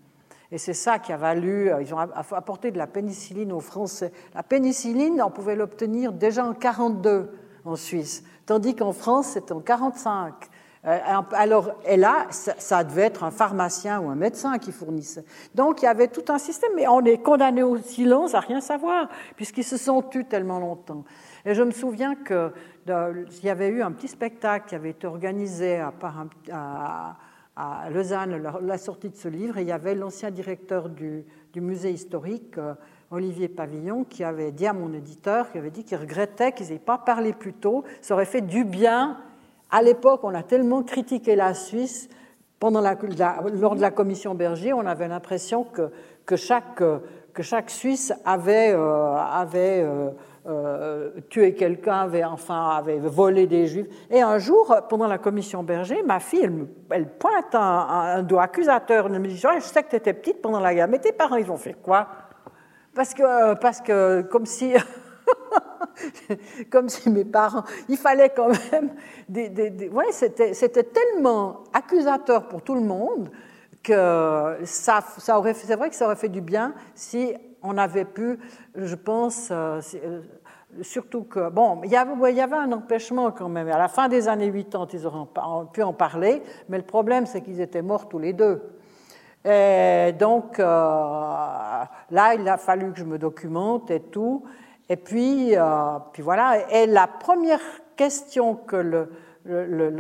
Et 0.53 0.59
c'est 0.59 0.75
ça 0.75 0.99
qui 0.99 1.13
a 1.13 1.17
valu, 1.17 1.71
euh, 1.71 1.83
ils 1.83 1.93
ont 1.93 1.99
apporté 1.99 2.71
de 2.71 2.79
la 2.79 2.87
pénicilline 2.87 3.53
aux 3.53 3.61
Français. 3.61 4.13
La 4.35 4.43
pénicilline, 4.43 5.21
on 5.21 5.31
pouvait 5.31 5.57
l'obtenir 5.57 6.13
déjà 6.13 6.45
en 6.47 6.55
42 6.55 7.31
en 7.65 7.75
Suisse, 7.75 8.23
tandis 8.47 8.77
qu'en 8.77 8.93
France, 8.93 9.31
c'était 9.31 9.53
en 9.53 9.61
45. 9.61 10.35
Euh, 10.87 10.99
Alors, 11.33 11.73
et 11.85 11.97
là, 11.97 12.27
ça, 12.31 12.85
devait 12.85 13.03
être 13.03 13.25
un 13.25 13.31
pharmacien 13.31 14.01
ou 14.01 14.09
un 14.09 14.15
médecin 14.15 14.59
qui 14.59 14.73
fournissait. 14.73 15.25
Donc, 15.55 15.83
il 15.83 15.87
y 15.87 15.89
avait 15.89 16.09
tout 16.09 16.25
un 16.29 16.39
système, 16.39 16.73
mais 16.77 16.87
on 16.87 17.05
est 17.05 17.19
condamné 17.19 17.63
au 17.63 17.77
silence 17.79 18.35
à 18.35 18.41
rien 18.41 18.61
savoir, 18.61 19.09
puisqu'ils 19.35 19.65
se 19.65 19.77
sont 19.77 20.03
tus 20.03 20.27
tellement 20.27 20.61
longtemps. 20.61 21.05
Et 21.45 21.55
je 21.55 21.63
me 21.63 21.73
souviens 21.73 22.15
que 22.15 22.53
de- 22.87 23.27
il 23.39 23.45
y 23.45 23.51
avait 23.51 23.69
eu 23.69 23.83
un 23.83 23.93
petit 23.93 24.09
spectacle 24.09 24.69
qui 24.69 24.75
avait 24.75 24.91
été 24.91 25.07
organisé 25.07 25.81
à, 26.53 27.17
Lausanne, 27.91 28.43
la, 28.61 28.79
sortie 28.79 29.09
de 29.09 29.17
ce 29.17 29.29
livre, 29.29 29.59
et 29.59 29.63
il 29.63 29.69
y 29.69 29.73
avait 29.73 29.95
l'ancien 29.95 30.31
directeur 30.31 30.89
du, 30.89 31.25
du 31.53 31.61
musée 31.61 31.91
historique, 31.91 32.59
euh, 32.59 32.75
Olivier 33.11 33.49
Pavillon, 33.49 34.05
qui 34.05 34.25
avait 34.25 34.53
dit 34.53 34.67
à 34.67 34.73
mon 34.73 34.93
éditeur, 34.93 35.51
qui 35.51 35.59
avait 35.59 35.71
dit 35.71 35.85
qu'il 35.85 35.97
regrettait 35.97 36.53
qu'ils 36.53 36.69
n'aient 36.69 36.79
pas 36.79 36.99
parlé 36.99 37.33
plus 37.33 37.55
tôt, 37.55 37.85
ça 38.03 38.15
aurait 38.15 38.25
fait 38.25 38.41
du 38.41 38.65
bien. 38.65 39.17
À 39.71 39.83
l'époque, 39.83 40.21
on 40.23 40.35
a 40.35 40.43
tellement 40.43 40.83
critiqué 40.83 41.37
la 41.37 41.55
Suisse, 41.55 42.09
pendant 42.59 42.81
la, 42.81 42.97
lors 43.61 43.77
de 43.77 43.81
la 43.81 43.91
commission 43.91 44.35
Berger, 44.35 44.73
on 44.73 44.87
avait 44.87 45.09
l'impression 45.09 45.65
que, 45.65 45.91
que, 46.25 46.37
chaque, 46.37 46.83
que 47.35 47.43
chaque 47.43 47.69
Suisse 47.71 48.13
avait, 48.25 48.73
euh, 48.73 49.15
avait 49.15 49.83
euh, 49.85 50.11
euh, 50.47 51.11
tué 51.29 51.55
quelqu'un, 51.55 52.03
avait, 52.03 52.25
enfin, 52.25 52.71
avait 52.71 52.99
volé 52.99 53.47
des 53.47 53.67
Juifs. 53.67 53.87
Et 54.11 54.23
un 54.23 54.39
jour, 54.39 54.75
pendant 54.89 55.07
la 55.07 55.19
commission 55.19 55.63
Berger, 55.63 56.03
ma 56.03 56.21
fille, 56.21 56.45
elle, 56.45 56.67
elle 56.91 57.09
pointe 57.09 57.55
un, 57.55 57.61
un- 57.61 58.23
doigt 58.23 58.45
accusateur. 58.45 59.07
Elle 59.07 59.19
me 59.19 59.27
dit 59.29 59.37
Je 59.37 59.61
sais 59.61 59.83
que 59.83 59.91
tu 59.91 59.97
étais 59.97 60.15
petite 60.15 60.41
pendant 60.41 60.61
la 60.61 60.75
guerre, 60.75 60.89
mais 60.89 60.99
tes 60.99 61.13
parents, 61.13 61.37
ils 61.37 61.51
ont 61.51 61.59
fait 61.59 61.75
quoi? 61.75 62.07
Parce 62.95 63.13
que, 63.13 63.55
parce 63.55 63.83
que, 63.83 64.23
comme 64.23 64.47
si, 64.47 64.73
comme 66.71 66.89
si 66.89 67.11
mes 67.11 67.25
parents, 67.25 67.65
il 67.89 67.97
fallait 67.97 68.31
quand 68.31 68.49
même 68.73 68.91
des, 69.29 69.49
des- 69.49 69.71
des- 69.71 69.91
c'était, 70.13 70.55
c'était 70.55 70.85
tellement 70.85 71.65
accusateur 71.73 72.49
pour 72.49 72.63
tout 72.63 72.75
le 72.75 72.81
monde 72.83 73.31
que 73.83 74.57
ça, 74.65 75.01
ça 75.19 75.39
aurait, 75.39 75.55
c'est 75.55 75.77
vrai 75.77 75.91
que 75.91 75.97
ça 75.97 76.07
aurait 76.07 76.17
fait 76.17 76.29
du 76.29 76.41
bien 76.41 76.75
si 76.95 77.35
on 77.63 77.79
avait 77.79 78.05
pu, 78.05 78.39
je 78.75 78.95
pense, 78.95 79.49
euh, 79.51 79.81
euh, 80.05 80.21
surtout 80.83 81.23
que, 81.25 81.49
bon, 81.51 81.81
il 81.85 81.91
y, 81.91 81.97
avait, 81.97 82.57
un 82.57 82.73
empêchement 82.73 83.31
quand 83.31 83.49
même. 83.49 83.69
À 83.69 83.79
la 83.79 83.89
fin 83.89 84.09
des 84.09 84.29
années 84.29 84.51
80, 84.53 84.89
ils 84.93 85.07
auraient 85.07 85.27
en- 85.37 85.67
pu 85.67 85.83
en 85.83 85.93
parler, 85.93 86.43
mais 86.69 86.79
le 86.79 86.85
problème, 86.85 87.27
c'est 87.27 87.41
qu'ils 87.41 87.61
étaient 87.61 87.83
morts 87.83 88.09
tous 88.09 88.19
les 88.19 88.33
deux. 88.33 88.63
Et 89.45 90.13
donc, 90.19 90.59
euh, 90.59 90.65
là, 90.65 92.35
il 92.35 92.49
a 92.49 92.57
fallu 92.57 92.93
que 92.93 92.99
je 92.99 93.05
me 93.05 93.19
documente 93.19 93.91
et 93.93 94.01
tout. 94.01 94.43
Et 94.89 94.97
puis, 94.97 95.57
euh, 95.57 95.99
puis 96.13 96.23
voilà. 96.23 96.71
Et 96.71 96.87
la 96.87 97.07
première 97.07 97.61
question 97.97 98.55
que 98.55 98.77
le, 98.77 99.09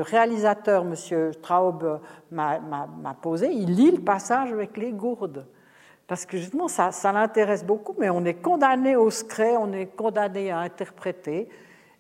réalisateur, 0.03 0.83
M. 0.85 1.33
Straub, 1.33 2.01
m'a 2.31 3.17
posée, 3.21 3.53
il 3.53 3.75
lit 3.75 3.93
le 3.93 4.03
passage 4.03 4.53
avec 4.53 4.77
les 4.77 4.93
gourdes. 4.93 5.47
Parce 6.07 6.25
que 6.25 6.37
justement, 6.37 6.69
ça, 6.69 6.91
l'intéresse 7.13 7.65
beaucoup, 7.65 7.95
mais 7.99 8.11
on 8.11 8.25
est 8.25 8.35
condamné 8.35 8.95
au 8.95 9.11
secret, 9.11 9.57
on 9.57 9.73
est 9.73 9.87
condamné 9.87 10.51
à 10.53 10.59
interpréter. 10.59 11.49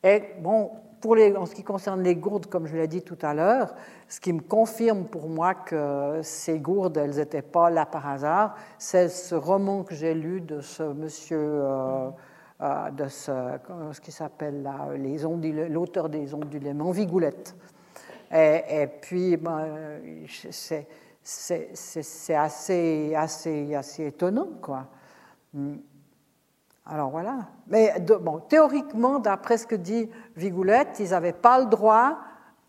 Et 0.04 0.22
bon, 0.40 0.70
pour 1.00 1.16
les, 1.16 1.36
en 1.36 1.44
ce 1.44 1.54
qui 1.54 1.64
concerne 1.64 2.02
les 2.02 2.14
gourdes, 2.14 2.46
comme 2.46 2.66
je 2.66 2.76
l'ai 2.76 2.86
dit 2.86 3.02
tout 3.02 3.18
à 3.22 3.34
l'heure, 3.34 3.74
ce 4.08 4.20
qui 4.20 4.32
me 4.32 4.40
confirme 4.40 5.04
pour 5.04 5.28
moi 5.28 5.54
que 5.54 6.20
ces 6.22 6.60
gourdes, 6.60 6.96
elles 6.96 7.16
n'étaient 7.16 7.42
pas 7.42 7.68
là 7.68 7.84
par 7.84 8.08
hasard, 8.08 8.54
c'est 8.78 9.08
ce 9.08 9.34
roman 9.34 9.82
que 9.82 9.94
j'ai 9.94 10.14
lu 10.14 10.40
de 10.40 10.60
ce 10.60 10.84
monsieur, 10.84 11.38
euh, 11.40 12.10
de 12.60 13.08
ce, 13.08 13.32
ce 13.92 14.00
qui 14.00 14.12
s'appelle 14.12 14.68
l'auteur 15.70 16.08
des 16.08 16.32
onduléments, 16.34 16.90
Vigoulette. 16.90 17.54
Et, 18.32 18.88
puis, 19.00 19.36
ben, 19.36 19.58
euh, 19.60 20.24
c'est 21.22 22.34
assez, 22.34 23.14
assez, 23.14 23.74
assez 23.74 24.06
étonnant, 24.06 24.48
quoi. 24.60 24.86
Hmm. 25.54 25.76
Alors 26.86 27.10
voilà. 27.10 27.38
Mais 27.66 27.98
de- 28.00 28.14
bon, 28.14 28.38
théoriquement, 28.38 29.18
d'après 29.18 29.58
ce 29.58 29.66
que 29.66 29.74
dit 29.74 30.08
Vigoulette, 30.36 30.98
ils 31.00 31.10
n'avaient 31.10 31.32
pas 31.32 31.58
le 31.60 31.66
droit 31.66 32.18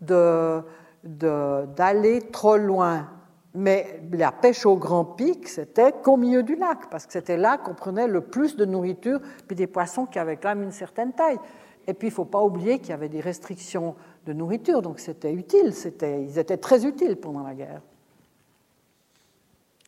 de- 0.00 0.60
de- 1.04 1.66
d'aller 1.76 2.22
trop 2.30 2.56
loin. 2.56 3.08
Mais 3.54 4.02
la 4.12 4.30
pêche 4.30 4.66
au 4.66 4.76
grand 4.76 5.04
pic, 5.04 5.48
c'était 5.48 5.92
qu'au 5.92 6.16
milieu 6.16 6.42
du 6.42 6.54
lac, 6.54 6.90
parce 6.90 7.06
que 7.06 7.12
c'était 7.12 7.38
là 7.38 7.56
qu'on 7.56 7.74
prenait 7.74 8.06
le 8.06 8.20
plus 8.20 8.56
de 8.56 8.64
nourriture, 8.64 9.20
puis 9.46 9.56
des 9.56 9.66
poissons 9.66 10.06
qui 10.06 10.18
avaient 10.18 10.36
quand 10.36 10.50
même 10.50 10.62
une 10.62 10.72
certaine 10.72 11.12
taille. 11.12 11.38
Et 11.86 11.94
puis, 11.94 12.08
il 12.08 12.10
ne 12.10 12.16
faut 12.16 12.26
pas 12.26 12.42
oublier 12.42 12.78
qu'il 12.78 12.90
y 12.90 12.92
avait 12.92 13.08
des 13.08 13.22
restrictions 13.22 13.96
de 14.26 14.34
nourriture, 14.34 14.82
donc 14.82 15.00
c'était 15.00 15.32
utile, 15.32 15.72
c'était- 15.72 16.22
ils 16.22 16.38
étaient 16.38 16.58
très 16.58 16.84
utiles 16.84 17.16
pendant 17.16 17.42
la 17.42 17.54
guerre. 17.54 17.80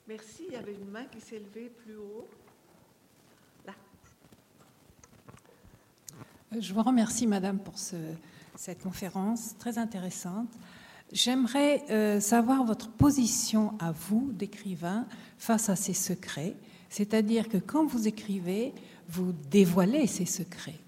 Merci. 0.08 0.46
Il 0.48 0.54
y 0.54 0.56
avait 0.56 0.72
une 0.72 0.90
main 0.90 1.04
qui 1.04 1.20
s'est 1.20 1.38
levée 1.38 1.70
plus 1.84 1.96
haut. 1.96 2.26
Là. 3.66 3.74
Je 6.58 6.72
vous 6.72 6.82
remercie, 6.82 7.26
Madame, 7.26 7.58
pour 7.58 7.78
ce, 7.78 7.96
cette 8.56 8.82
conférence 8.82 9.56
très 9.58 9.78
intéressante. 9.78 10.48
J'aimerais 11.12 11.82
euh, 11.90 12.20
savoir 12.20 12.64
votre 12.64 12.88
position 12.90 13.72
à 13.80 13.90
vous, 13.90 14.30
d'écrivain, 14.32 15.06
face 15.38 15.68
à 15.68 15.76
ces 15.76 15.94
secrets. 15.94 16.54
C'est-à-dire 16.88 17.48
que 17.48 17.58
quand 17.58 17.84
vous 17.84 18.06
écrivez, 18.06 18.72
vous 19.08 19.32
dévoilez 19.50 20.06
ces 20.06 20.26
secrets. 20.26 20.78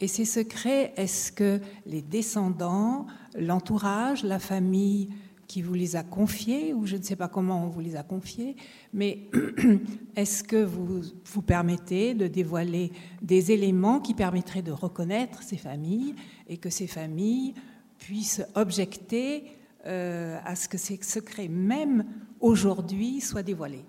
Et 0.00 0.08
ces 0.08 0.26
secrets, 0.26 0.92
est-ce 0.96 1.32
que 1.32 1.60
les 1.86 2.02
descendants, 2.02 3.06
l'entourage, 3.38 4.22
la 4.22 4.38
famille 4.38 5.08
qui 5.46 5.62
vous 5.62 5.74
les 5.74 5.96
a 5.96 6.02
confiés, 6.02 6.74
ou 6.74 6.84
je 6.86 6.96
ne 6.96 7.02
sais 7.02 7.16
pas 7.16 7.28
comment 7.28 7.64
on 7.64 7.68
vous 7.68 7.80
les 7.80 7.96
a 7.96 8.02
confiés, 8.02 8.56
mais 8.92 9.28
est-ce 10.16 10.42
que 10.42 10.62
vous 10.62 11.02
vous 11.24 11.42
permettez 11.42 12.14
de 12.14 12.26
dévoiler 12.26 12.92
des 13.22 13.52
éléments 13.52 14.00
qui 14.00 14.14
permettraient 14.14 14.62
de 14.62 14.72
reconnaître 14.72 15.42
ces 15.42 15.56
familles 15.56 16.14
et 16.48 16.56
que 16.56 16.70
ces 16.70 16.86
familles 16.86 17.54
puissent 17.98 18.44
objecter 18.54 19.44
euh, 19.86 20.38
à 20.44 20.56
ce 20.56 20.68
que 20.68 20.78
ces 20.78 20.98
secrets, 21.02 21.48
même 21.48 22.04
aujourd'hui, 22.40 23.20
soient 23.20 23.42
dévoilés 23.42 23.84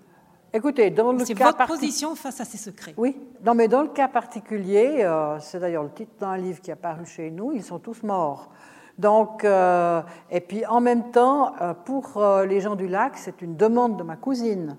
Écoutez, 0.52 0.90
dans 0.90 1.12
le 1.12 1.24
C'est 1.24 1.34
cas 1.34 1.46
votre 1.52 1.66
position 1.66 2.14
face 2.14 2.40
à 2.40 2.44
ces 2.44 2.56
secrets. 2.56 2.94
Oui, 2.96 3.18
non, 3.44 3.54
mais 3.54 3.68
dans 3.68 3.82
le 3.82 3.88
cas 3.88 4.08
particulier, 4.08 4.98
euh, 5.00 5.38
c'est 5.40 5.58
d'ailleurs 5.58 5.82
le 5.82 5.90
titre 5.90 6.12
d'un 6.18 6.36
livre 6.36 6.60
qui 6.60 6.70
est 6.70 6.74
apparu 6.74 7.04
chez 7.04 7.30
nous, 7.30 7.52
ils 7.52 7.62
sont 7.62 7.78
tous 7.78 8.02
morts. 8.02 8.50
Donc, 8.98 9.44
euh, 9.44 10.00
et 10.30 10.40
puis 10.40 10.64
en 10.64 10.80
même 10.80 11.10
temps, 11.10 11.52
pour 11.84 12.22
les 12.46 12.60
gens 12.60 12.76
du 12.76 12.88
lac, 12.88 13.18
c'est 13.18 13.42
une 13.42 13.56
demande 13.56 13.98
de 13.98 14.02
ma 14.02 14.16
cousine. 14.16 14.78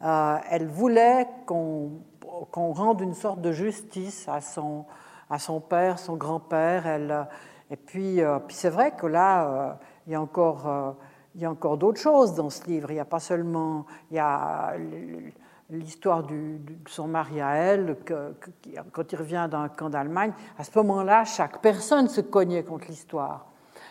Elle 0.00 0.66
voulait 0.66 1.26
qu'on 1.46 1.92
qu'on 2.50 2.72
rende 2.72 3.00
une 3.00 3.14
sorte 3.14 3.40
de 3.40 3.52
justice 3.52 4.28
à 4.28 4.40
son, 4.40 4.84
à 5.30 5.38
son 5.38 5.60
père, 5.60 5.98
son 5.98 6.16
grand-père. 6.16 6.86
Elle, 6.86 7.26
et 7.70 7.76
puis, 7.76 8.20
euh, 8.22 8.38
puis 8.38 8.54
c'est 8.56 8.68
vrai 8.70 8.92
que 8.96 9.06
là, 9.06 9.48
euh, 9.48 9.72
il 10.06 10.12
y 10.12 10.16
a 10.16 10.20
encore, 10.20 10.66
euh, 10.68 10.90
il 11.34 11.40
y 11.42 11.44
a 11.44 11.50
encore 11.50 11.76
d'autres 11.76 12.00
choses 12.00 12.34
dans 12.34 12.48
ce 12.50 12.64
livre. 12.66 12.90
Il 12.90 12.94
n'y 12.94 13.00
a 13.00 13.04
pas 13.04 13.18
seulement, 13.20 13.86
il 14.10 14.16
y 14.16 14.20
a 14.20 14.74
l'histoire 15.70 16.22
de 16.22 16.58
son 16.86 17.08
mari 17.08 17.40
à 17.40 17.54
elle, 17.56 17.96
que- 18.04 18.32
que- 18.40 18.50
qui- 18.62 18.74
quand 18.92 19.12
il 19.12 19.16
revient 19.16 19.48
d'un 19.50 19.68
camp 19.68 19.90
d'Allemagne. 19.90 20.32
À 20.58 20.62
ce 20.64 20.70
moment-là, 20.78 21.24
chaque 21.24 21.60
personne 21.60 22.08
se 22.08 22.20
cognait 22.20 22.62
contre 22.62 22.86
l'histoire. 22.88 23.46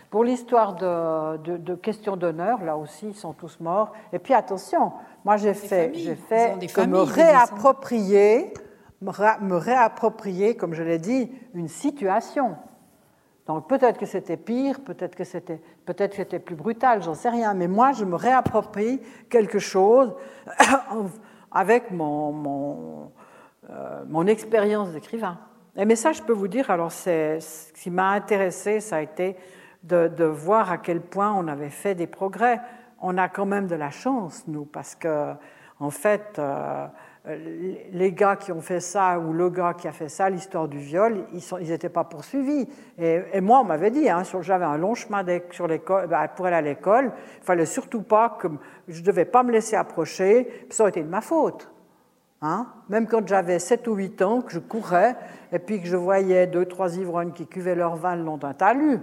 Pour 0.09 0.23
l'histoire 0.23 0.75
de, 0.75 1.37
de, 1.37 1.57
de 1.57 1.75
questions 1.75 2.15
d'honneur, 2.15 2.63
là 2.63 2.77
aussi, 2.77 3.09
ils 3.09 3.15
sont 3.15 3.33
tous 3.33 3.59
morts. 3.59 3.91
Et 4.13 4.19
puis 4.19 4.33
attention, 4.33 4.93
moi 5.25 5.35
j'ai 5.35 5.53
fait, 5.53 5.91
j'ai 5.95 6.15
fait 6.15 6.51
que 6.67 6.71
familles, 6.71 6.99
réapproprier, 7.25 8.53
me 9.01 9.55
réapproprier, 9.57 10.55
comme 10.55 10.73
je 10.73 10.83
l'ai 10.83 10.99
dit, 10.99 11.29
une 11.53 11.67
situation. 11.67 12.55
Donc 13.47 13.67
peut-être 13.67 13.99
que 13.99 14.05
c'était 14.05 14.37
pire, 14.37 14.79
peut-être 14.81 15.15
que 15.15 15.23
c'était 15.23 15.61
c'était 16.11 16.39
plus 16.39 16.55
brutal, 16.55 17.03
j'en 17.03 17.13
sais 17.13 17.29
rien. 17.29 17.53
Mais 17.53 17.67
moi, 17.67 17.91
je 17.91 18.03
me 18.05 18.15
réapproprie 18.15 18.99
quelque 19.29 19.59
chose 19.59 20.13
avec 21.51 21.91
mon, 21.91 22.31
mon, 22.31 23.11
euh, 23.69 24.03
mon 24.07 24.25
expérience 24.25 24.91
d'écrivain. 24.91 25.37
Mais 25.75 25.95
ça, 25.95 26.11
je 26.13 26.21
peux 26.21 26.33
vous 26.33 26.47
dire, 26.47 26.71
alors 26.71 26.91
ce 26.91 27.37
qui 27.73 27.91
m'a 27.91 28.11
intéressé, 28.11 28.79
ça 28.79 28.97
a 28.97 29.01
été 29.01 29.35
de, 29.83 30.07
de 30.07 30.23
voir 30.23 30.71
à 30.71 30.77
quel 30.77 31.01
point 31.01 31.33
on 31.33 31.47
avait 31.47 31.69
fait 31.69 31.93
des 31.95 32.07
progrès. 32.07 32.61
On 33.01 33.17
a 33.17 33.27
quand 33.27 33.45
même 33.45 33.67
de 33.67 33.75
la 33.75 33.91
chance, 33.91 34.43
nous, 34.47 34.65
parce 34.65 34.95
que 34.95 35.33
en 35.79 35.89
fait, 35.89 36.39
euh, 36.39 36.87
les 37.91 38.11
gars 38.11 38.35
qui 38.35 38.51
ont 38.51 38.61
fait 38.61 38.79
ça 38.79 39.19
ou 39.19 39.33
le 39.33 39.49
gars 39.49 39.73
qui 39.73 39.87
a 39.87 39.91
fait 39.91 40.09
ça, 40.09 40.29
l'histoire 40.29 40.67
du 40.67 40.77
viol, 40.77 41.25
ils 41.33 41.69
n'étaient 41.69 41.89
pas 41.89 42.03
poursuivis. 42.03 42.67
Et, 42.97 43.41
moi, 43.41 43.59
on 43.59 43.63
m'avait 43.63 43.91
dit, 43.91 44.09
hein, 44.09 44.23
j'avais 44.41 44.65
un 44.65 44.77
long 44.77 44.93
chemin 44.93 45.25
sur 45.51 45.67
ben, 45.67 46.27
pour 46.35 46.45
aller 46.45 46.55
à 46.55 46.61
l'école, 46.61 47.11
il 47.41 47.45
fallait 47.45 47.65
surtout 47.65 48.03
pas 48.03 48.37
que 48.39 48.47
je 48.87 49.01
ne 49.01 49.05
devais 49.05 49.25
pas 49.25 49.43
me 49.43 49.51
laisser 49.51 49.75
approcher, 49.75 50.43
puis 50.43 50.75
ça 50.75 50.83
aurait 50.83 50.91
été 50.91 51.01
de 51.01 51.09
ma 51.09 51.21
faute. 51.21 51.71
Hein 52.41 52.67
Même 52.89 53.07
quand 53.07 53.27
j'avais 53.27 53.57
7 53.59 53.87
ou 53.87 53.95
8 53.95 54.21
ans, 54.21 54.41
que 54.41 54.51
je 54.51 54.59
courais, 54.59 55.15
et 55.51 55.59
puis 55.59 55.81
que 55.81 55.87
je 55.87 55.97
voyais 55.97 56.45
deux, 56.45 56.65
trois 56.65 56.95
ivrognes 56.97 57.31
qui 57.31 57.47
cuvaient 57.47 57.75
leur 57.75 57.95
vin 57.95 58.15
le 58.15 58.23
long 58.23 58.37
d'un 58.37 58.53
talus. 58.53 58.99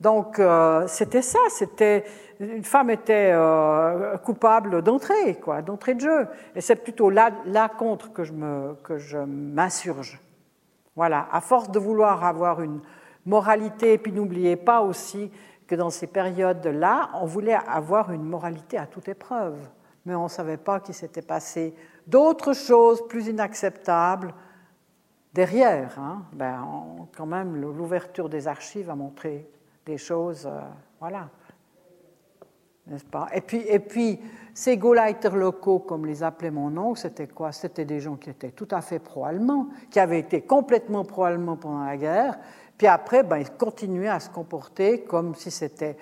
Donc 0.00 0.38
euh, 0.38 0.86
c'était 0.86 1.22
ça, 1.22 1.38
c'était 1.48 2.04
une 2.40 2.64
femme 2.64 2.90
était 2.90 3.32
euh, 3.32 4.16
coupable 4.18 4.82
d'entrée, 4.82 5.36
quoi, 5.36 5.62
d'entrée 5.62 5.94
de 5.94 6.00
jeu. 6.00 6.28
Et 6.54 6.60
c'est 6.60 6.76
plutôt 6.76 7.10
là, 7.10 7.30
contre 7.76 8.12
que 8.12 8.24
je 8.24 9.18
m'insurge. 9.18 10.20
Voilà, 10.94 11.28
à 11.32 11.40
force 11.40 11.70
de 11.70 11.78
vouloir 11.78 12.24
avoir 12.24 12.60
une 12.60 12.80
moralité, 13.24 13.92
et 13.94 13.98
puis 13.98 14.12
n'oubliez 14.12 14.56
pas 14.56 14.80
aussi 14.80 15.30
que 15.66 15.74
dans 15.74 15.90
ces 15.90 16.06
périodes-là, 16.06 17.10
on 17.14 17.26
voulait 17.26 17.58
avoir 17.66 18.10
une 18.10 18.24
moralité 18.24 18.78
à 18.78 18.86
toute 18.86 19.08
épreuve, 19.08 19.58
mais 20.06 20.14
on 20.14 20.24
ne 20.24 20.28
savait 20.28 20.56
pas 20.56 20.80
qu'il 20.80 20.94
s'était 20.94 21.22
passé 21.22 21.74
d'autres 22.06 22.54
choses 22.54 23.06
plus 23.06 23.28
inacceptables 23.28 24.32
derrière. 25.34 25.98
hein. 25.98 26.22
Ben, 26.32 26.64
quand 27.16 27.26
même, 27.26 27.60
l'ouverture 27.60 28.28
des 28.28 28.48
archives 28.48 28.88
a 28.90 28.94
montré 28.94 29.48
des 29.84 29.98
choses, 29.98 30.46
euh, 30.46 30.60
voilà, 31.00 31.28
Et 33.34 33.40
puis, 33.40 33.58
et 33.68 33.78
puis 33.78 34.20
ces 34.54 34.76
Gauleiters 34.76 35.36
locaux, 35.36 35.78
comme 35.78 36.06
les 36.06 36.22
appelait 36.22 36.50
mon 36.50 36.76
oncle, 36.76 36.98
c'était 36.98 37.26
quoi? 37.26 37.52
C'était 37.52 37.84
des 37.84 38.00
gens 38.00 38.16
qui 38.16 38.30
étaient 38.30 38.50
tout 38.50 38.68
à 38.70 38.80
fait 38.80 38.98
pro-allemands, 38.98 39.68
qui 39.90 40.00
avaient 40.00 40.18
été 40.18 40.42
complètement 40.42 41.04
pro-allemands 41.04 41.56
pendant 41.56 41.84
la 41.84 41.96
guerre, 41.96 42.38
puis 42.78 42.86
après, 42.86 43.24
ben, 43.24 43.38
ils 43.38 43.50
continuaient 43.50 44.08
à 44.08 44.20
se 44.20 44.30
comporter 44.30 45.02
comme 45.02 45.34
si 45.34 45.50
c'était 45.50 45.96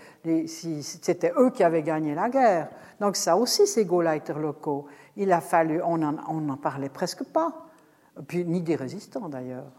si 0.47 0.83
c'était 0.83 1.33
eux 1.39 1.51
qui 1.51 1.65
avaient 1.65 1.83
gagné 1.83 2.15
la 2.15 2.29
guerre. 2.29 2.69
Donc 3.01 3.17
ça 3.17 3.37
aussi, 3.37 3.67
ces 3.67 3.87
Gauleiters 3.87 4.39
locaux, 4.39 4.87
il 5.17 5.33
a 5.33 5.41
fallu, 5.41 5.81
on 5.83 5.97
n'en 5.97 6.57
parlait 6.57 6.91
presque 6.91 7.25
pas, 7.25 7.67
puis 8.29 8.45
ni 8.45 8.61
des 8.61 8.77
résistants 8.77 9.29
d'ailleurs, 9.29 9.73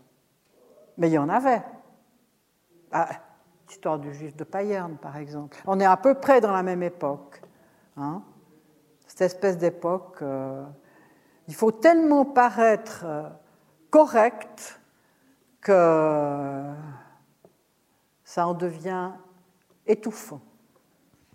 mais 0.97 1.10
il 1.10 1.14
y 1.14 1.18
en 1.20 1.30
avait. 1.30 1.62
Ah, 2.91 3.10
L'histoire 3.68 3.99
du 3.99 4.13
juif 4.13 4.36
de 4.36 4.43
Payerne, 4.43 4.97
par 4.97 5.18
exemple. 5.18 5.61
On 5.68 5.80
est 5.80 5.86
à 5.86 5.97
peu 5.97 6.13
près 6.15 6.39
dans 6.39 6.51
la 6.53 6.63
même 6.63 6.84
époque. 6.84 7.41
hein. 7.97 8.24
Cette 9.07 9.22
espèce 9.22 9.57
d'époque, 9.57 10.18
euh, 10.22 10.63
il 11.47 11.55
faut 11.55 11.72
tellement 11.72 12.26
paraître 12.26 13.03
euh, 13.05 13.30
correct 13.89 14.80
que 15.61 16.63
ça 18.24 18.47
en 18.47 18.53
devient 18.53 19.11
étouffant. 19.86 20.41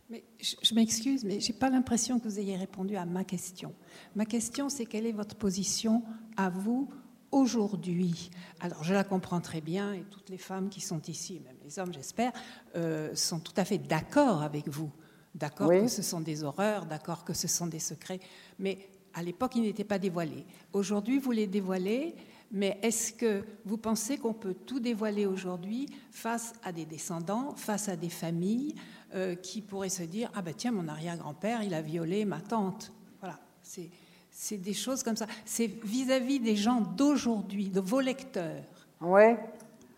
Mais 0.08 0.24
je, 0.38 0.56
je 0.62 0.74
m'excuse, 0.74 1.24
mais 1.24 1.40
je 1.40 1.52
n'ai 1.52 1.58
pas 1.58 1.70
l'impression 1.70 2.18
que 2.18 2.24
vous 2.24 2.38
ayez 2.38 2.56
répondu 2.56 2.96
à 2.96 3.04
ma 3.06 3.24
question. 3.24 3.74
Ma 4.14 4.26
question, 4.26 4.68
c'est 4.68 4.86
quelle 4.86 5.06
est 5.06 5.12
votre 5.12 5.36
position 5.36 6.02
à 6.36 6.50
vous 6.50 6.88
aujourd'hui 7.32 8.30
Alors, 8.60 8.84
je 8.84 8.94
la 8.94 9.04
comprends 9.04 9.40
très 9.40 9.60
bien, 9.60 9.94
et 9.94 10.02
toutes 10.10 10.28
les 10.28 10.38
femmes 10.38 10.68
qui 10.68 10.80
sont 10.80 11.00
ici, 11.02 11.40
même 11.44 11.56
les 11.64 11.78
hommes, 11.78 11.92
j'espère, 11.92 12.32
euh, 12.76 13.14
sont 13.14 13.40
tout 13.40 13.54
à 13.56 13.64
fait 13.64 13.78
d'accord 13.78 14.42
avec 14.42 14.68
vous. 14.68 14.90
D'accord 15.34 15.68
Oui. 15.68 15.80
que 15.80 15.88
ce 15.88 16.02
sont 16.02 16.20
des 16.20 16.44
horreurs, 16.44 16.84
d'accord 16.86 17.24
que 17.24 17.32
ce 17.32 17.48
sont 17.48 17.66
des 17.66 17.78
secrets. 17.78 18.20
Mais 18.58 18.86
à 19.14 19.22
l'époque, 19.22 19.56
ils 19.56 19.62
n'étaient 19.62 19.82
pas 19.82 19.98
dévoilés. 19.98 20.44
Aujourd'hui, 20.72 21.18
vous 21.18 21.32
les 21.32 21.46
dévoilez, 21.46 22.14
mais 22.50 22.78
est-ce 22.82 23.14
que 23.14 23.42
vous 23.64 23.78
pensez 23.78 24.18
qu'on 24.18 24.34
peut 24.34 24.54
tout 24.54 24.78
dévoiler 24.78 25.24
aujourd'hui 25.24 25.86
face 26.10 26.52
à 26.62 26.70
des 26.70 26.84
descendants, 26.84 27.54
face 27.56 27.88
à 27.88 27.96
des 27.96 28.10
familles 28.10 28.74
euh, 29.14 29.34
qui 29.34 29.62
pourraient 29.62 29.88
se 29.88 30.02
dire 30.02 30.30
Ah 30.34 30.42
ben 30.42 30.52
tiens, 30.54 30.72
mon 30.72 30.86
arrière-grand-père, 30.86 31.62
il 31.62 31.72
a 31.72 31.80
violé 31.80 32.26
ma 32.26 32.40
tante 32.40 32.92
Voilà, 33.20 33.38
c'est. 33.62 33.90
C'est 34.34 34.56
des 34.56 34.72
choses 34.72 35.02
comme 35.02 35.14
ça. 35.14 35.26
C'est 35.44 35.66
vis-à-vis 35.66 36.40
des 36.40 36.56
gens 36.56 36.80
d'aujourd'hui, 36.80 37.68
de 37.68 37.80
vos 37.80 38.00
lecteurs. 38.00 38.64
Ouais. 39.00 39.38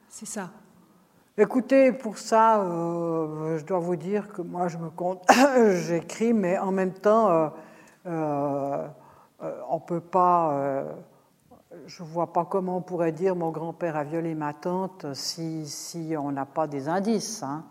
C'est 0.08 0.26
ça. 0.26 0.50
Écoutez, 1.38 1.92
pour 1.92 2.18
ça, 2.18 2.60
euh, 2.60 3.58
je 3.58 3.64
dois 3.64 3.78
vous 3.78 3.96
dire 3.96 4.32
que 4.32 4.42
moi, 4.42 4.68
je 4.68 4.76
me 4.76 4.90
compte, 4.90 5.24
j'écris, 5.86 6.32
mais 6.32 6.58
en 6.58 6.72
même 6.72 6.92
temps, 6.92 7.30
euh, 7.30 7.48
euh, 8.06 8.88
on 9.68 9.80
peut 9.80 10.00
pas. 10.00 10.84
je 11.86 12.02
vois 12.02 12.32
pas 12.32 12.44
comment 12.44 12.78
on 12.78 12.82
pourrait 12.82 13.12
dire 13.12 13.36
mon 13.36 13.50
grand-père 13.50 13.96
a 13.96 14.04
violé 14.04 14.34
ma 14.34 14.52
tante 14.52 15.12
si, 15.14 15.66
si 15.66 16.14
on 16.16 16.32
n'a 16.32 16.46
pas 16.46 16.66
des 16.66 16.88
indices, 16.88 17.42
hein, 17.42 17.64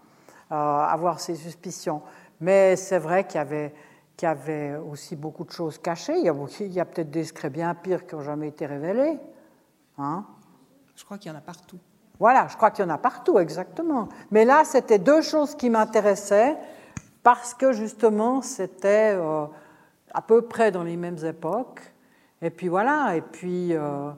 avoir 0.50 1.20
ces 1.20 1.36
suspicions. 1.36 2.02
Mais 2.42 2.76
c'est 2.76 3.00
vrai 3.00 3.26
qu'il 3.26 3.36
y 3.36 3.42
avait 3.42 3.74
qu'il 4.16 4.28
y 4.28 4.32
avait 4.32 4.76
aussi 4.76 5.16
beaucoup 5.16 5.44
de 5.44 5.52
choses 5.52 5.78
cachées. 5.78 6.18
Il 6.18 6.26
y 6.26 6.30
a, 6.30 6.34
beaucoup- 6.34 6.52
il 6.60 6.74
y 6.74 6.80
a 6.80 6.86
peut-être 6.86 7.12
des 7.12 7.24
secrets 7.24 7.50
bien 7.50 7.74
pires 7.76 8.06
qui 8.06 8.16
n'ont 8.16 8.22
jamais 8.22 8.50
été 8.50 8.66
révélés. 8.66 9.20
Hein. 9.98 10.26
Je 10.96 11.04
crois 11.04 11.18
qu'il 11.18 11.32
y 11.32 11.36
en 11.36 11.38
a 11.38 11.42
partout. 11.42 11.80
Voilà, 12.20 12.48
je 12.48 12.56
crois 12.56 12.72
qu'il 12.72 12.86
y 12.86 12.88
en 12.88 12.92
a 12.92 12.98
partout, 12.98 13.40
exactement. 13.40 14.08
Mais 14.32 14.46
là, 14.46 14.64
c'était 14.64 15.00
deux 15.00 15.22
choses 15.22 15.56
qui 15.56 15.70
m'intéressaient 15.70 16.58
parce 17.24 17.54
que 17.54 17.72
justement, 17.72 18.42
c'était 18.42 19.14
euh, 19.16 19.46
à 20.14 20.22
peu 20.22 20.44
près 20.44 20.72
dans 20.72 20.84
les 20.84 20.98
mêmes 20.98 21.24
époques. 21.26 21.82
Et 22.42 22.50
puis 22.50 22.68
voilà, 22.68 23.16
et 23.16 23.22
puis 23.22 23.74
euh, 23.74 24.12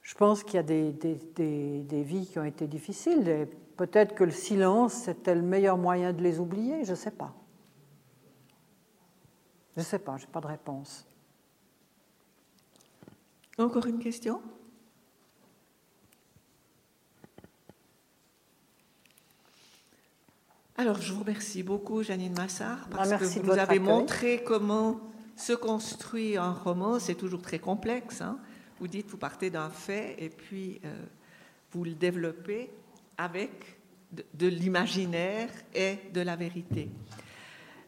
je 0.00 0.14
pense 0.14 0.42
qu'il 0.42 0.54
y 0.54 0.58
a 0.58 0.62
des, 0.62 0.92
des, 0.92 2.02
vies 2.02 2.26
qui 2.26 2.38
ont 2.38 2.44
été 2.44 2.66
difficiles. 2.66 3.28
Et 3.28 3.46
peut-être 3.76 4.14
que 4.14 4.24
le 4.24 4.30
silence, 4.30 4.94
c'était 4.94 5.34
le 5.34 5.42
meilleur 5.42 5.76
moyen 5.76 6.12
de 6.12 6.22
les 6.22 6.40
oublier, 6.40 6.84
je 6.84 6.92
ne 6.92 6.96
sais 6.96 7.10
pas. 7.10 7.32
Je 9.74 9.80
ne 9.80 9.84
sais 9.84 9.98
pas, 9.98 10.16
je 10.16 10.26
n'ai 10.26 10.32
pas 10.32 10.40
de 10.40 10.46
réponse. 10.46 11.06
Encore 13.58 13.86
une 13.86 13.98
question? 13.98 14.40
Alors, 20.76 21.00
je 21.00 21.12
vous 21.12 21.20
remercie 21.20 21.62
beaucoup, 21.62 22.02
Janine 22.02 22.32
Massard, 22.32 22.88
parce 22.88 23.10
que 23.10 23.24
vous 23.24 23.42
nous 23.42 23.58
avez 23.58 23.78
montré 23.78 24.42
comment 24.42 24.98
se 25.36 25.52
construit 25.52 26.38
un 26.38 26.52
roman. 26.52 26.98
C'est 26.98 27.16
toujours 27.16 27.42
très 27.42 27.58
complexe. 27.58 28.22
Hein. 28.22 28.38
vous 28.78 28.88
dites, 28.88 29.06
vous 29.08 29.18
partez 29.18 29.50
d'un 29.50 29.68
fait 29.68 30.16
et 30.18 30.30
puis 30.30 30.80
euh, 30.86 31.04
vous 31.72 31.84
le 31.84 31.92
développez 31.92 32.70
avec 33.18 33.78
de, 34.12 34.46
l'imaginaire 34.46 35.50
et 35.74 35.98
de 36.12 36.20
la 36.22 36.36
vérité. 36.36 36.88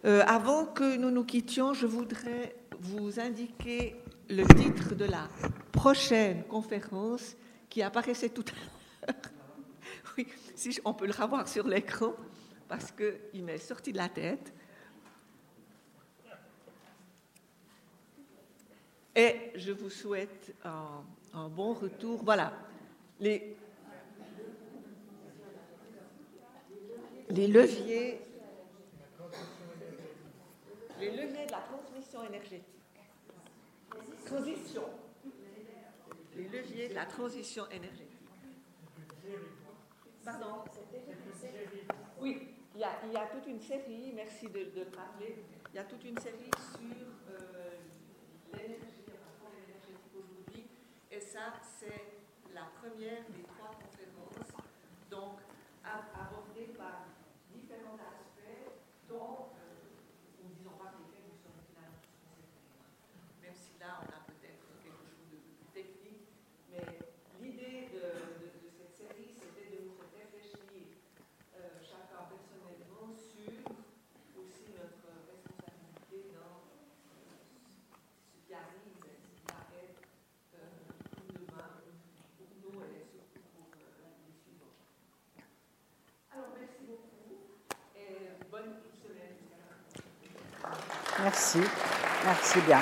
Euh, 0.04 0.22
avant 0.26 0.66
que 0.66 0.96
nous 0.96 1.10
nous 1.10 1.24
quittions, 1.24 1.74
je 1.74 1.86
voudrais 1.86 2.56
vous 2.80 3.20
indiquer 3.20 3.94
le 4.28 4.44
titre 4.54 4.96
de 4.96 5.04
la 5.04 5.28
prochaine 5.70 6.42
conférence 6.44 7.36
qui 7.68 7.82
apparaissait 7.82 8.30
tout 8.30 8.44
à 8.48 9.06
l'heure. 9.06 9.16
Oui, 10.18 10.26
si 10.54 10.78
on 10.84 10.92
peut 10.92 11.06
le 11.06 11.12
revoir 11.12 11.48
sur 11.48 11.66
l'écran 11.66 12.12
parce 12.68 12.92
qu'il 12.92 13.44
m'est 13.44 13.56
sorti 13.56 13.92
de 13.92 13.96
la 13.96 14.10
tête. 14.10 14.52
Et 19.14 19.52
je 19.54 19.72
vous 19.72 19.88
souhaite 19.88 20.54
un, 20.64 21.48
bon 21.48 21.72
retour. 21.72 22.22
Voilà, 22.24 22.52
les, 23.20 23.56
les 27.30 27.46
leviers, 27.46 28.20
les 31.02 31.10
leviers 31.10 31.46
de 31.46 31.50
la 31.52 31.60
transmission 31.60 32.22
énergétique. 32.24 32.62
Transition. 34.24 34.84
Les 36.36 36.48
leviers 36.48 36.88
de 36.88 36.94
la 36.94 37.06
transition 37.06 37.68
énergétique. 37.70 38.08
Pardon 40.24 40.64
Oui. 42.20 42.48
Il 42.74 42.80
y, 42.80 42.84
a, 43.16 43.26
toute 43.26 43.46
une 43.48 43.60
série, 43.60 44.12
merci 44.14 44.48
de, 44.48 44.60
le 44.60 44.96
rappeler, 44.96 45.44
il 45.72 45.76
y 45.76 45.78
a 45.78 45.84
toute 45.84 46.02
une 46.04 46.16
série 46.16 46.50
sur 46.74 46.88
euh, 47.28 47.76
l'énergie, 48.54 49.04
énergétique 49.68 49.98
aujourd'hui, 50.14 50.64
et 51.10 51.20
ça, 51.20 51.52
c'est 51.60 52.02
la 52.54 52.64
première 52.80 53.28
des 53.28 53.42
Merci. 91.22 91.60
Merci 92.24 92.60
bien. 92.62 92.80